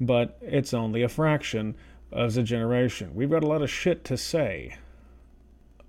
[0.00, 1.74] But it's only a fraction
[2.12, 3.14] of a generation.
[3.14, 4.76] We've got a lot of shit to say.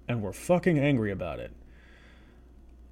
[0.07, 1.51] And we're fucking angry about it.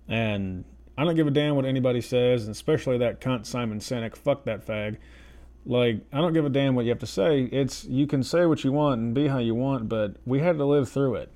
[0.07, 0.63] And
[0.95, 4.15] I don't give a damn what anybody says, and especially that cunt Simon Sinek.
[4.15, 4.97] Fuck that fag.
[5.65, 7.43] Like, I don't give a damn what you have to say.
[7.51, 10.57] It's you can say what you want and be how you want, but we had
[10.59, 11.31] to live through it.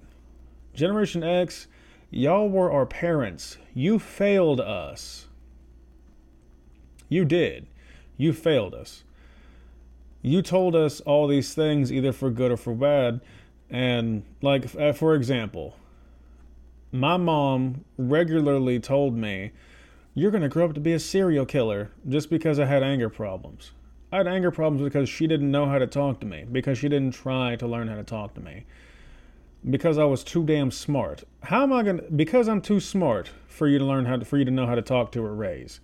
[0.73, 1.67] Generation X,
[2.11, 3.57] y'all were our parents.
[3.73, 5.27] You failed us.
[7.09, 7.67] You did.
[8.17, 9.03] You failed us.
[10.21, 13.21] You told us all these things either for good or for bad.
[13.69, 15.75] And, like, uh, for example,
[16.91, 19.51] my mom regularly told me,
[20.13, 23.09] You're going to grow up to be a serial killer just because I had anger
[23.09, 23.71] problems.
[24.11, 26.89] I had anger problems because she didn't know how to talk to me, because she
[26.89, 28.65] didn't try to learn how to talk to me,
[29.69, 31.23] because I was too damn smart.
[31.43, 34.37] How am I to, because I'm too smart for you to learn how to, for
[34.37, 35.79] you to know how to talk to or raise?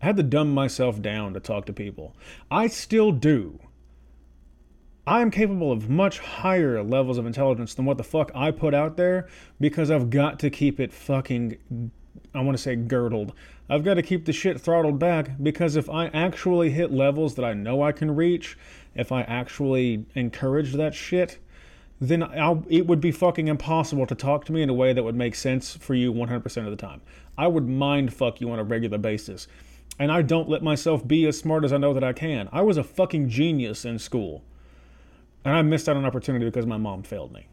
[0.00, 2.14] I had to dumb myself down to talk to people.
[2.50, 3.58] I still do.
[5.06, 8.74] I am capable of much higher levels of intelligence than what the fuck I put
[8.74, 9.26] out there
[9.58, 11.90] because I've got to keep it fucking,
[12.34, 13.32] I want to say girdled.
[13.70, 17.44] I've got to keep the shit throttled back because if I actually hit levels that
[17.44, 18.56] I know I can reach,
[18.94, 21.38] if I actually encourage that shit,
[22.00, 25.02] then I'll, it would be fucking impossible to talk to me in a way that
[25.02, 27.00] would make sense for you 100% of the time.
[27.36, 29.48] I would mind fuck you on a regular basis.
[29.98, 32.48] And I don't let myself be as smart as I know that I can.
[32.52, 34.44] I was a fucking genius in school.
[35.44, 37.48] And I missed out on an opportunity because my mom failed me.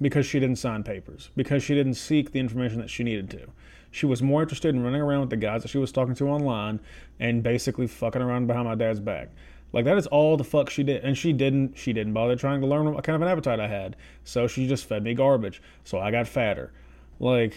[0.00, 1.30] Because she didn't sign papers.
[1.36, 3.48] Because she didn't seek the information that she needed to.
[3.90, 6.28] She was more interested in running around with the guys that she was talking to
[6.28, 6.80] online
[7.18, 9.30] and basically fucking around behind my dad's back.
[9.72, 11.04] Like that is all the fuck she did.
[11.04, 13.68] And she didn't she didn't bother trying to learn what kind of an appetite I
[13.68, 13.96] had.
[14.24, 15.62] So she just fed me garbage.
[15.84, 16.72] So I got fatter.
[17.20, 17.54] Like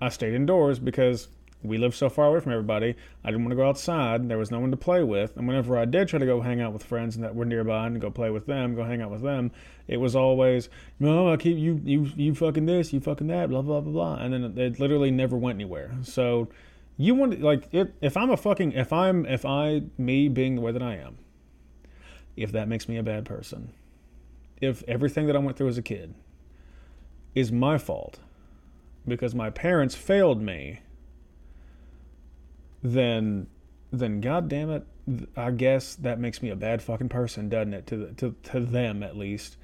[0.00, 1.28] I stayed indoors because
[1.62, 2.94] we lived so far away from everybody.
[3.24, 4.28] I didn't want to go outside.
[4.28, 5.34] There was no one to play with.
[5.38, 7.98] And whenever I did try to go hang out with friends that were nearby and
[7.98, 9.50] go play with them, go hang out with them,
[9.88, 10.68] it was always,
[11.00, 14.14] no, I keep you, you, you fucking this, you fucking that, blah, blah, blah, blah.
[14.16, 15.92] And then it literally never went anywhere.
[16.02, 16.48] So
[16.96, 20.60] You want like it, if I'm a fucking if I'm if I me being the
[20.60, 21.16] way that I am,
[22.36, 23.72] if that makes me a bad person,
[24.60, 26.14] if everything that I went through as a kid
[27.34, 28.18] is my fault
[29.06, 30.80] because my parents failed me,
[32.82, 33.46] then
[33.92, 34.86] then god damn it,
[35.36, 37.86] I guess that makes me a bad fucking person, doesn't it?
[37.88, 39.56] To to to them at least.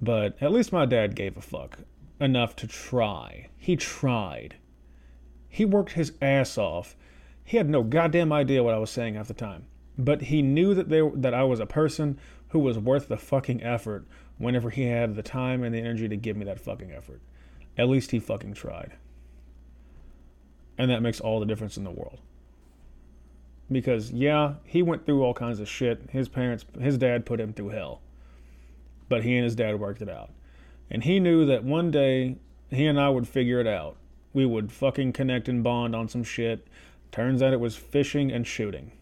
[0.00, 1.78] But at least my dad gave a fuck
[2.20, 3.48] enough to try.
[3.56, 4.56] He tried.
[5.48, 6.96] He worked his ass off.
[7.44, 9.66] He had no goddamn idea what I was saying half the time.
[9.96, 12.18] But he knew that they that I was a person
[12.48, 14.06] who was worth the fucking effort
[14.38, 17.20] whenever he had the time and the energy to give me that fucking effort.
[17.76, 18.92] At least he fucking tried.
[20.76, 22.20] And that makes all the difference in the world.
[23.70, 26.10] Because yeah, he went through all kinds of shit.
[26.10, 28.00] His parents his dad put him through hell.
[29.08, 30.30] But he and his dad worked it out.
[30.90, 32.36] And he knew that one day
[32.70, 33.96] he and I would figure it out.
[34.32, 36.66] We would fucking connect and bond on some shit.
[37.12, 38.92] Turns out it was fishing and shooting.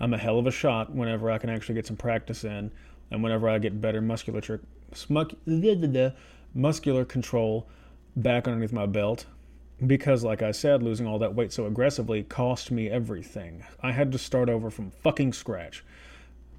[0.00, 2.72] I'm a hell of a shot whenever I can actually get some practice in
[3.10, 4.60] and whenever I get better musculature
[6.54, 7.68] muscular control
[8.16, 9.26] back underneath my belt.
[9.86, 13.64] Because, like I said, losing all that weight so aggressively cost me everything.
[13.82, 15.84] I had to start over from fucking scratch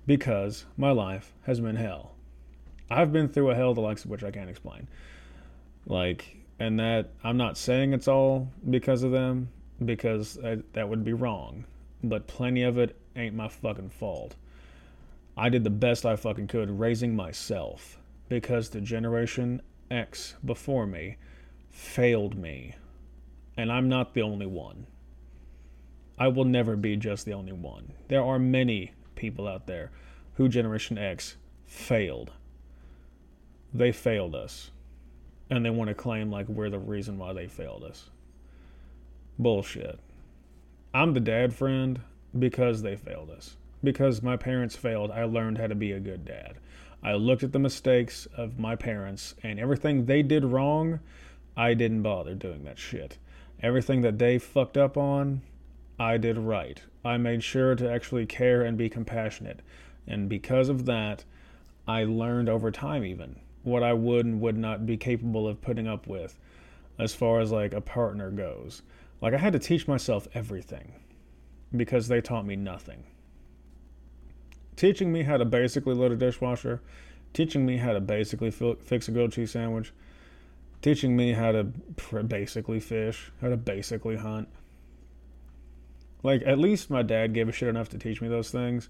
[0.07, 2.13] because my life has been hell.
[2.89, 4.87] I've been through a hell the likes of which I can't explain.
[5.85, 9.49] Like, and that I'm not saying it's all because of them,
[9.85, 11.65] because I, that would be wrong.
[12.03, 14.35] But plenty of it ain't my fucking fault.
[15.37, 17.97] I did the best I fucking could raising myself
[18.29, 21.17] because the Generation X before me
[21.69, 22.75] failed me.
[23.57, 24.87] And I'm not the only one.
[26.17, 27.93] I will never be just the only one.
[28.07, 29.91] There are many people out there
[30.35, 31.35] who Generation X
[31.65, 32.31] failed.
[33.73, 34.71] They failed us.
[35.49, 38.09] And they want to claim like we're the reason why they failed us.
[39.37, 39.99] Bullshit.
[40.93, 42.01] I'm the dad friend
[42.37, 43.57] because they failed us.
[43.83, 46.57] Because my parents failed, I learned how to be a good dad.
[47.03, 50.99] I looked at the mistakes of my parents and everything they did wrong,
[51.57, 53.17] I didn't bother doing that shit.
[53.61, 55.41] Everything that they fucked up on,
[55.99, 56.81] I did right.
[57.03, 59.61] I made sure to actually care and be compassionate.
[60.07, 61.23] And because of that,
[61.87, 65.87] I learned over time, even what I would and would not be capable of putting
[65.87, 66.39] up with
[66.97, 68.83] as far as like a partner goes.
[69.21, 70.93] Like, I had to teach myself everything
[71.75, 73.03] because they taught me nothing.
[74.75, 76.81] Teaching me how to basically load a dishwasher,
[77.33, 79.93] teaching me how to basically fi- fix a grilled cheese sandwich,
[80.81, 81.63] teaching me how to
[82.23, 84.49] basically fish, how to basically hunt.
[86.23, 88.89] Like, at least my dad gave a shit enough to teach me those things.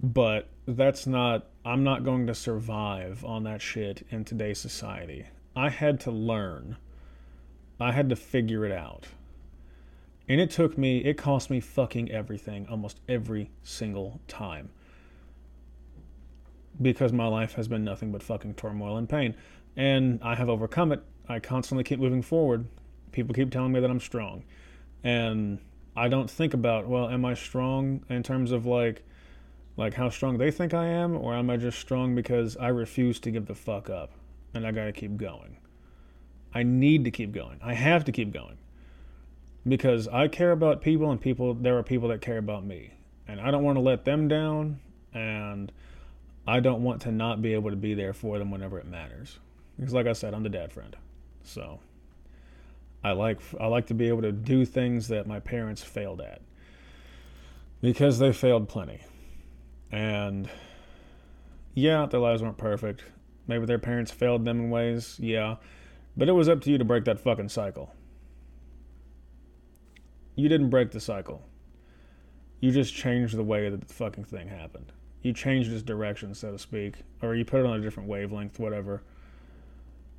[0.00, 5.26] But that's not, I'm not going to survive on that shit in today's society.
[5.56, 6.76] I had to learn,
[7.80, 9.06] I had to figure it out.
[10.28, 14.70] And it took me, it cost me fucking everything almost every single time.
[16.80, 19.34] Because my life has been nothing but fucking turmoil and pain.
[19.76, 21.02] And I have overcome it.
[21.28, 22.66] I constantly keep moving forward.
[23.10, 24.44] People keep telling me that I'm strong.
[25.02, 25.60] And
[25.96, 29.02] I don't think about, well, am I strong in terms of like,
[29.76, 33.18] like how strong they think I am, or am I just strong because I refuse
[33.20, 34.12] to give the fuck up
[34.52, 35.56] and I gotta keep going?
[36.54, 37.58] I need to keep going.
[37.62, 38.58] I have to keep going
[39.66, 42.92] because I care about people and people there are people that care about me.
[43.26, 44.80] And I don't want to let them down
[45.12, 45.72] and
[46.46, 49.38] I don't want to not be able to be there for them whenever it matters.
[49.76, 50.96] Because like I said I'm the dad friend.
[51.42, 51.80] So
[53.02, 56.40] I like I like to be able to do things that my parents failed at.
[57.80, 59.02] Because they failed plenty.
[59.90, 60.48] And
[61.74, 63.04] yeah their lives weren't perfect.
[63.46, 65.56] Maybe their parents failed them in ways yeah.
[66.16, 67.92] But it was up to you to break that fucking cycle
[70.38, 71.42] you didn't break the cycle.
[72.60, 74.92] You just changed the way that the fucking thing happened.
[75.20, 78.60] You changed its direction, so to speak, or you put it on a different wavelength,
[78.60, 79.02] whatever.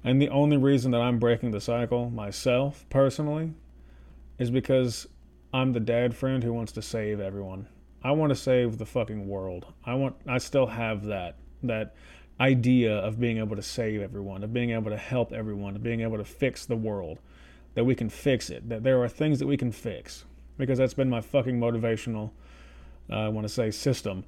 [0.03, 3.53] And the only reason that I'm breaking the cycle myself, personally,
[4.37, 5.07] is because
[5.53, 7.69] I'm the dad friend who wants to save everyone.
[8.03, 9.67] I want to save the fucking world.
[9.85, 11.95] I want I still have that that
[12.41, 16.01] idea of being able to save everyone, of being able to help everyone, of being
[16.01, 17.19] able to fix the world
[17.75, 20.25] that we can fix it, that there are things that we can fix.
[20.57, 22.31] Because that's been my fucking motivational,
[23.09, 24.25] uh, I want to say, system.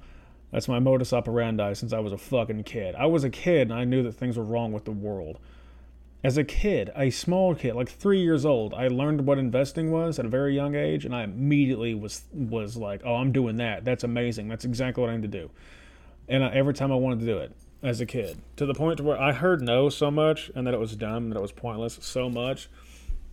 [0.50, 2.94] That's my modus operandi since I was a fucking kid.
[2.94, 5.38] I was a kid and I knew that things were wrong with the world.
[6.24, 10.18] As a kid, a small kid, like three years old, I learned what investing was
[10.18, 13.84] at a very young age, and I immediately was was like, "Oh, I'm doing that.
[13.84, 14.46] That's amazing.
[14.46, 15.50] That's exactly what I need to do."
[16.28, 17.52] And I, every time I wanted to do it
[17.82, 20.78] as a kid, to the point where I heard no so much, and that it
[20.78, 22.68] was dumb, that it was pointless so much,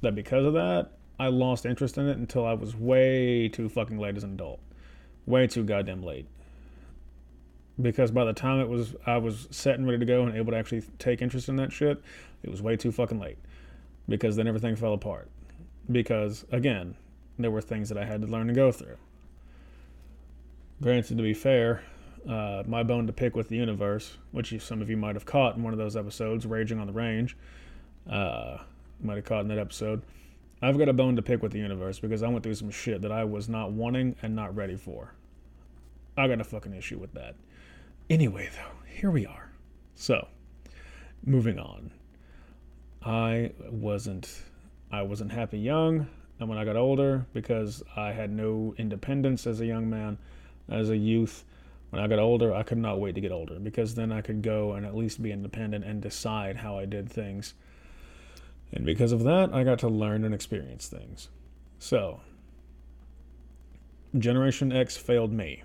[0.02, 3.98] that because of that, I lost interest in it until I was way too fucking
[4.00, 4.60] late as an adult.
[5.26, 6.26] Way too goddamn late.
[7.82, 10.52] Because by the time it was I was set and ready to go and able
[10.52, 12.02] to actually take interest in that shit,
[12.44, 13.38] it was way too fucking late.
[14.08, 15.30] Because then everything fell apart.
[15.92, 16.96] Because again,
[17.38, 18.98] there were things that I had to learn to go through.
[20.82, 21.84] Granted, to be fair,
[22.28, 25.26] uh, my bone to pick with the universe, which you, some of you might have
[25.26, 27.36] caught in one of those episodes, Raging on the Range,
[28.10, 28.60] uh,
[29.02, 30.02] might have caught in that episode.
[30.62, 33.02] I've got a bone to pick with the universe because I went through some shit
[33.02, 35.14] that I was not wanting and not ready for.
[36.18, 37.36] I got a fucking issue with that.
[38.10, 39.52] Anyway, though, here we are.
[39.96, 40.28] So,
[41.26, 41.92] moving on.
[43.04, 44.44] I wasn't
[44.92, 46.08] I wasn't happy young,
[46.40, 50.18] and when I got older, because I had no independence as a young man,
[50.68, 51.46] as a youth,
[51.92, 54.42] when I got older, I could not wait to get older because then I could
[54.42, 57.54] go and at least be independent and decide how I did things.
[58.72, 61.30] And because of that, I got to learn and experience things.
[61.80, 62.22] So,
[64.18, 65.64] Generation X failed me.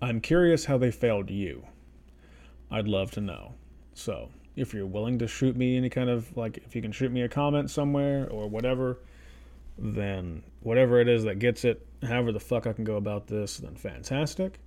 [0.00, 1.66] I'm curious how they failed you.
[2.70, 3.54] I'd love to know.
[3.94, 7.12] So, if you're willing to shoot me any kind of like, if you can shoot
[7.12, 8.98] me a comment somewhere or whatever,
[9.76, 13.58] then whatever it is that gets it, however the fuck I can go about this,
[13.58, 14.60] then fantastic.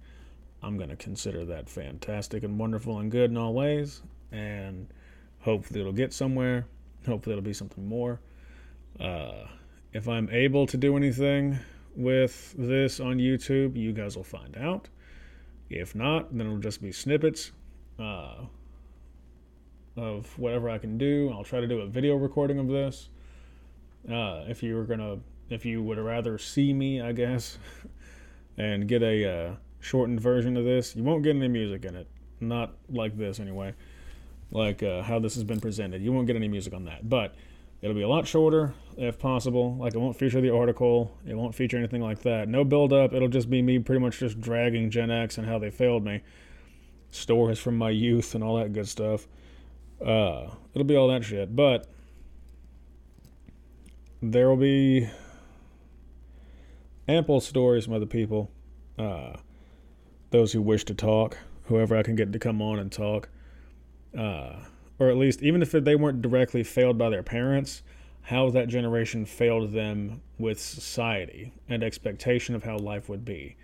[0.61, 4.01] I'm going to consider that fantastic and wonderful and good in all ways.
[4.31, 4.87] And
[5.39, 6.65] hopefully it'll get somewhere.
[7.07, 8.19] Hopefully it'll be something more.
[8.99, 9.45] Uh,
[9.93, 11.57] if I'm able to do anything
[11.95, 14.89] with this on YouTube, you guys will find out.
[15.69, 17.51] If not, then it'll just be snippets
[17.99, 18.45] uh,
[19.95, 21.31] of whatever I can do.
[21.33, 23.09] I'll try to do a video recording of this.
[24.09, 25.17] Uh, if you were gonna,
[25.49, 27.57] if you would rather see me, I guess,
[28.57, 32.07] and get a uh, shortened version of this, you won't get any music in it.
[32.39, 33.73] Not like this, anyway.
[34.51, 36.01] Like uh, how this has been presented.
[36.01, 37.35] You won't get any music on that, but
[37.81, 39.75] it'll be a lot shorter if possible.
[39.75, 41.17] Like it won't feature the article.
[41.25, 42.47] It won't feature anything like that.
[42.47, 43.13] No build up.
[43.13, 46.21] It'll just be me pretty much just dragging Gen X and how they failed me.
[47.11, 49.27] Stories from my youth and all that good stuff.
[50.03, 51.87] Uh, it'll be all that shit, but
[54.21, 55.09] there will be
[57.07, 58.51] ample stories from other people,
[58.97, 59.37] uh,
[60.31, 63.29] those who wish to talk, whoever I can get to come on and talk,
[64.15, 64.57] uh,
[64.99, 67.81] or at least even if they weren't directly failed by their parents,
[68.23, 73.55] how that generation failed them with society and expectation of how life would be.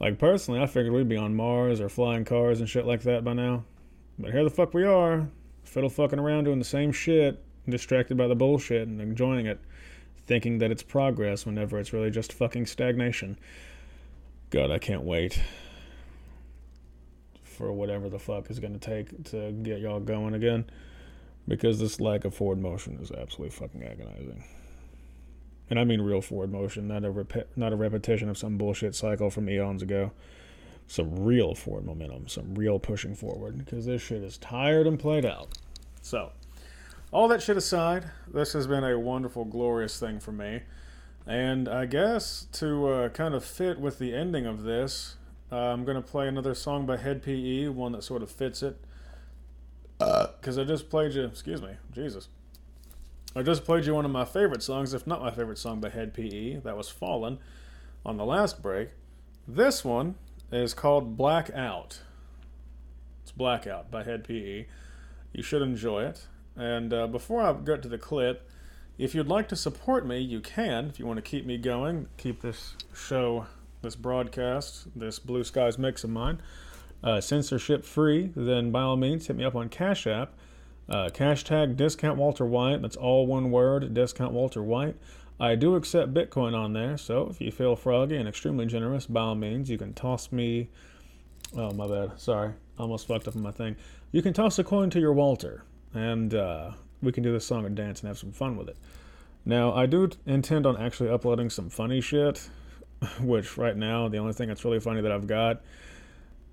[0.00, 3.24] Like personally, I figured we'd be on Mars or flying cars and shit like that
[3.24, 3.64] by now,
[4.18, 5.28] but here the fuck we are,
[5.62, 9.60] fiddle fucking around doing the same shit, distracted by the bullshit and enjoying it
[10.26, 13.38] thinking that it's progress whenever it's really just fucking stagnation.
[14.50, 15.40] God, I can't wait
[17.54, 20.64] for whatever the fuck is going to take to get y'all going again
[21.46, 24.44] because this lack of forward motion is absolutely fucking agonizing.
[25.70, 28.94] And I mean real forward motion, not a rep- not a repetition of some bullshit
[28.94, 30.12] cycle from eons ago.
[30.86, 35.24] Some real forward momentum, some real pushing forward because this shit is tired and played
[35.24, 35.48] out.
[36.02, 36.32] So,
[37.10, 40.60] all that shit aside, this has been a wonderful, glorious thing for me.
[41.26, 45.16] And I guess to uh, kind of fit with the ending of this,
[45.52, 48.62] uh, I'm going to play another song by Hed PE, one that sort of fits
[48.62, 48.76] it.
[49.98, 52.28] Because I just played you, excuse me, Jesus.
[53.36, 55.90] I just played you one of my favorite songs, if not my favorite song by
[55.90, 56.60] Hed PE.
[56.60, 57.38] That was Fallen
[58.04, 58.90] on the last break.
[59.46, 60.14] This one
[60.52, 62.00] is called Blackout.
[63.22, 64.66] It's Blackout by Hed PE.
[65.32, 66.26] You should enjoy it.
[66.56, 68.48] And uh, before I get to the clip,
[68.98, 70.86] if you'd like to support me, you can.
[70.86, 73.46] If you want to keep me going, keep this show,
[73.84, 76.40] this broadcast, this Blue Skies mix of mine
[77.04, 80.32] uh, censorship free, then by all means hit me up on Cash App.
[80.88, 82.82] Uh, hashtag discount Walter White.
[82.82, 84.96] That's all one word, discount Walter White.
[85.38, 89.20] I do accept Bitcoin on there, so if you feel froggy and extremely generous, by
[89.20, 90.68] all means, you can toss me.
[91.56, 92.18] Oh, my bad.
[92.20, 92.52] Sorry.
[92.78, 93.76] Almost fucked up my thing.
[94.12, 97.64] You can toss a coin to your Walter and uh, we can do this song
[97.66, 98.76] and dance and have some fun with it.
[99.44, 102.48] Now, I do intend on actually uploading some funny shit,
[103.20, 105.62] which right now, the only thing that's really funny that I've got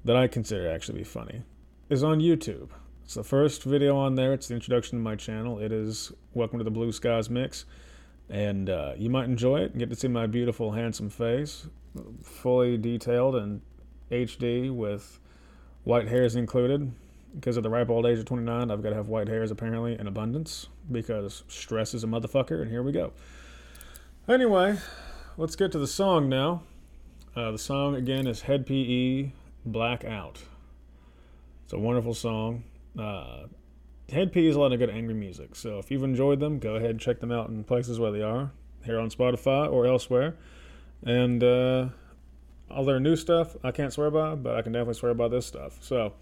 [0.06, 1.42] that I consider actually be funny
[1.90, 2.70] is on YouTube.
[3.04, 4.34] It's the first video on there.
[4.34, 5.60] It's the introduction to my channel.
[5.60, 7.66] It is Welcome to the Blue Skies Mix.
[8.30, 11.68] And uh, you might enjoy it and get to see my beautiful, handsome face,
[12.24, 13.62] fully detailed and
[14.10, 15.20] HD with
[15.84, 16.94] white hairs included
[17.36, 19.98] because at the ripe old age of 29, I've got to have white hairs apparently
[19.98, 23.14] in abundance because stress is a motherfucker, and here we go.
[24.28, 24.78] Anyway,
[25.42, 26.62] let's get to the song now.
[27.36, 29.32] Uh, the song again is Hed PE
[29.66, 30.44] Blackout.
[31.64, 32.64] It's a wonderful song.
[32.98, 33.48] Uh,
[34.08, 36.76] Hed PE is a lot of good angry music, so if you've enjoyed them, go
[36.76, 38.52] ahead and check them out in places where they are.
[38.86, 40.36] here on Spotify or elsewhere.
[41.04, 41.88] And uh,
[42.70, 45.48] all their new stuff I can't swear by, but I can definitely swear by this
[45.48, 45.80] stuff.
[45.82, 46.14] So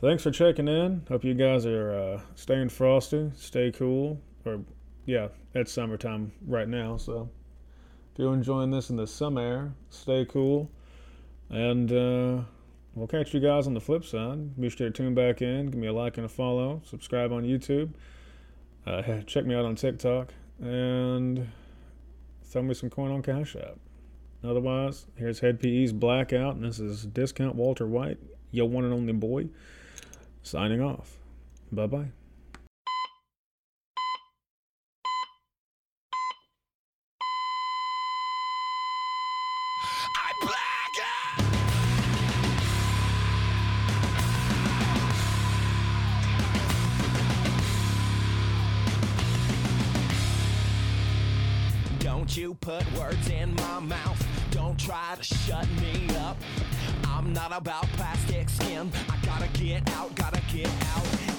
[0.00, 1.06] thanks for checking in.
[1.08, 4.20] Hope you guys are uh, staying frosty, stay cool.
[4.44, 4.58] Or,
[5.06, 6.96] yeah, it's summertime right now.
[6.96, 7.28] So
[8.12, 10.70] if you're enjoying this in the summer stay cool.
[11.48, 12.42] And uh,
[12.94, 14.58] we'll catch you guys on the flip side.
[14.60, 17.42] Be sure to tune back in, give me a like and a follow, subscribe on
[17.42, 17.90] YouTube,
[18.86, 21.48] uh, check me out on TikTok, and
[22.44, 23.78] throw me some coin on Cash App.
[24.42, 28.18] Otherwise, here's Hed PE's Blackout, and this is Discount Walter White,
[28.50, 29.48] your one and only boy,
[30.42, 31.18] signing off.
[31.70, 32.19] Bye bye.
[57.60, 58.90] About plastic skin.
[59.10, 61.29] I gotta get out, gotta get out.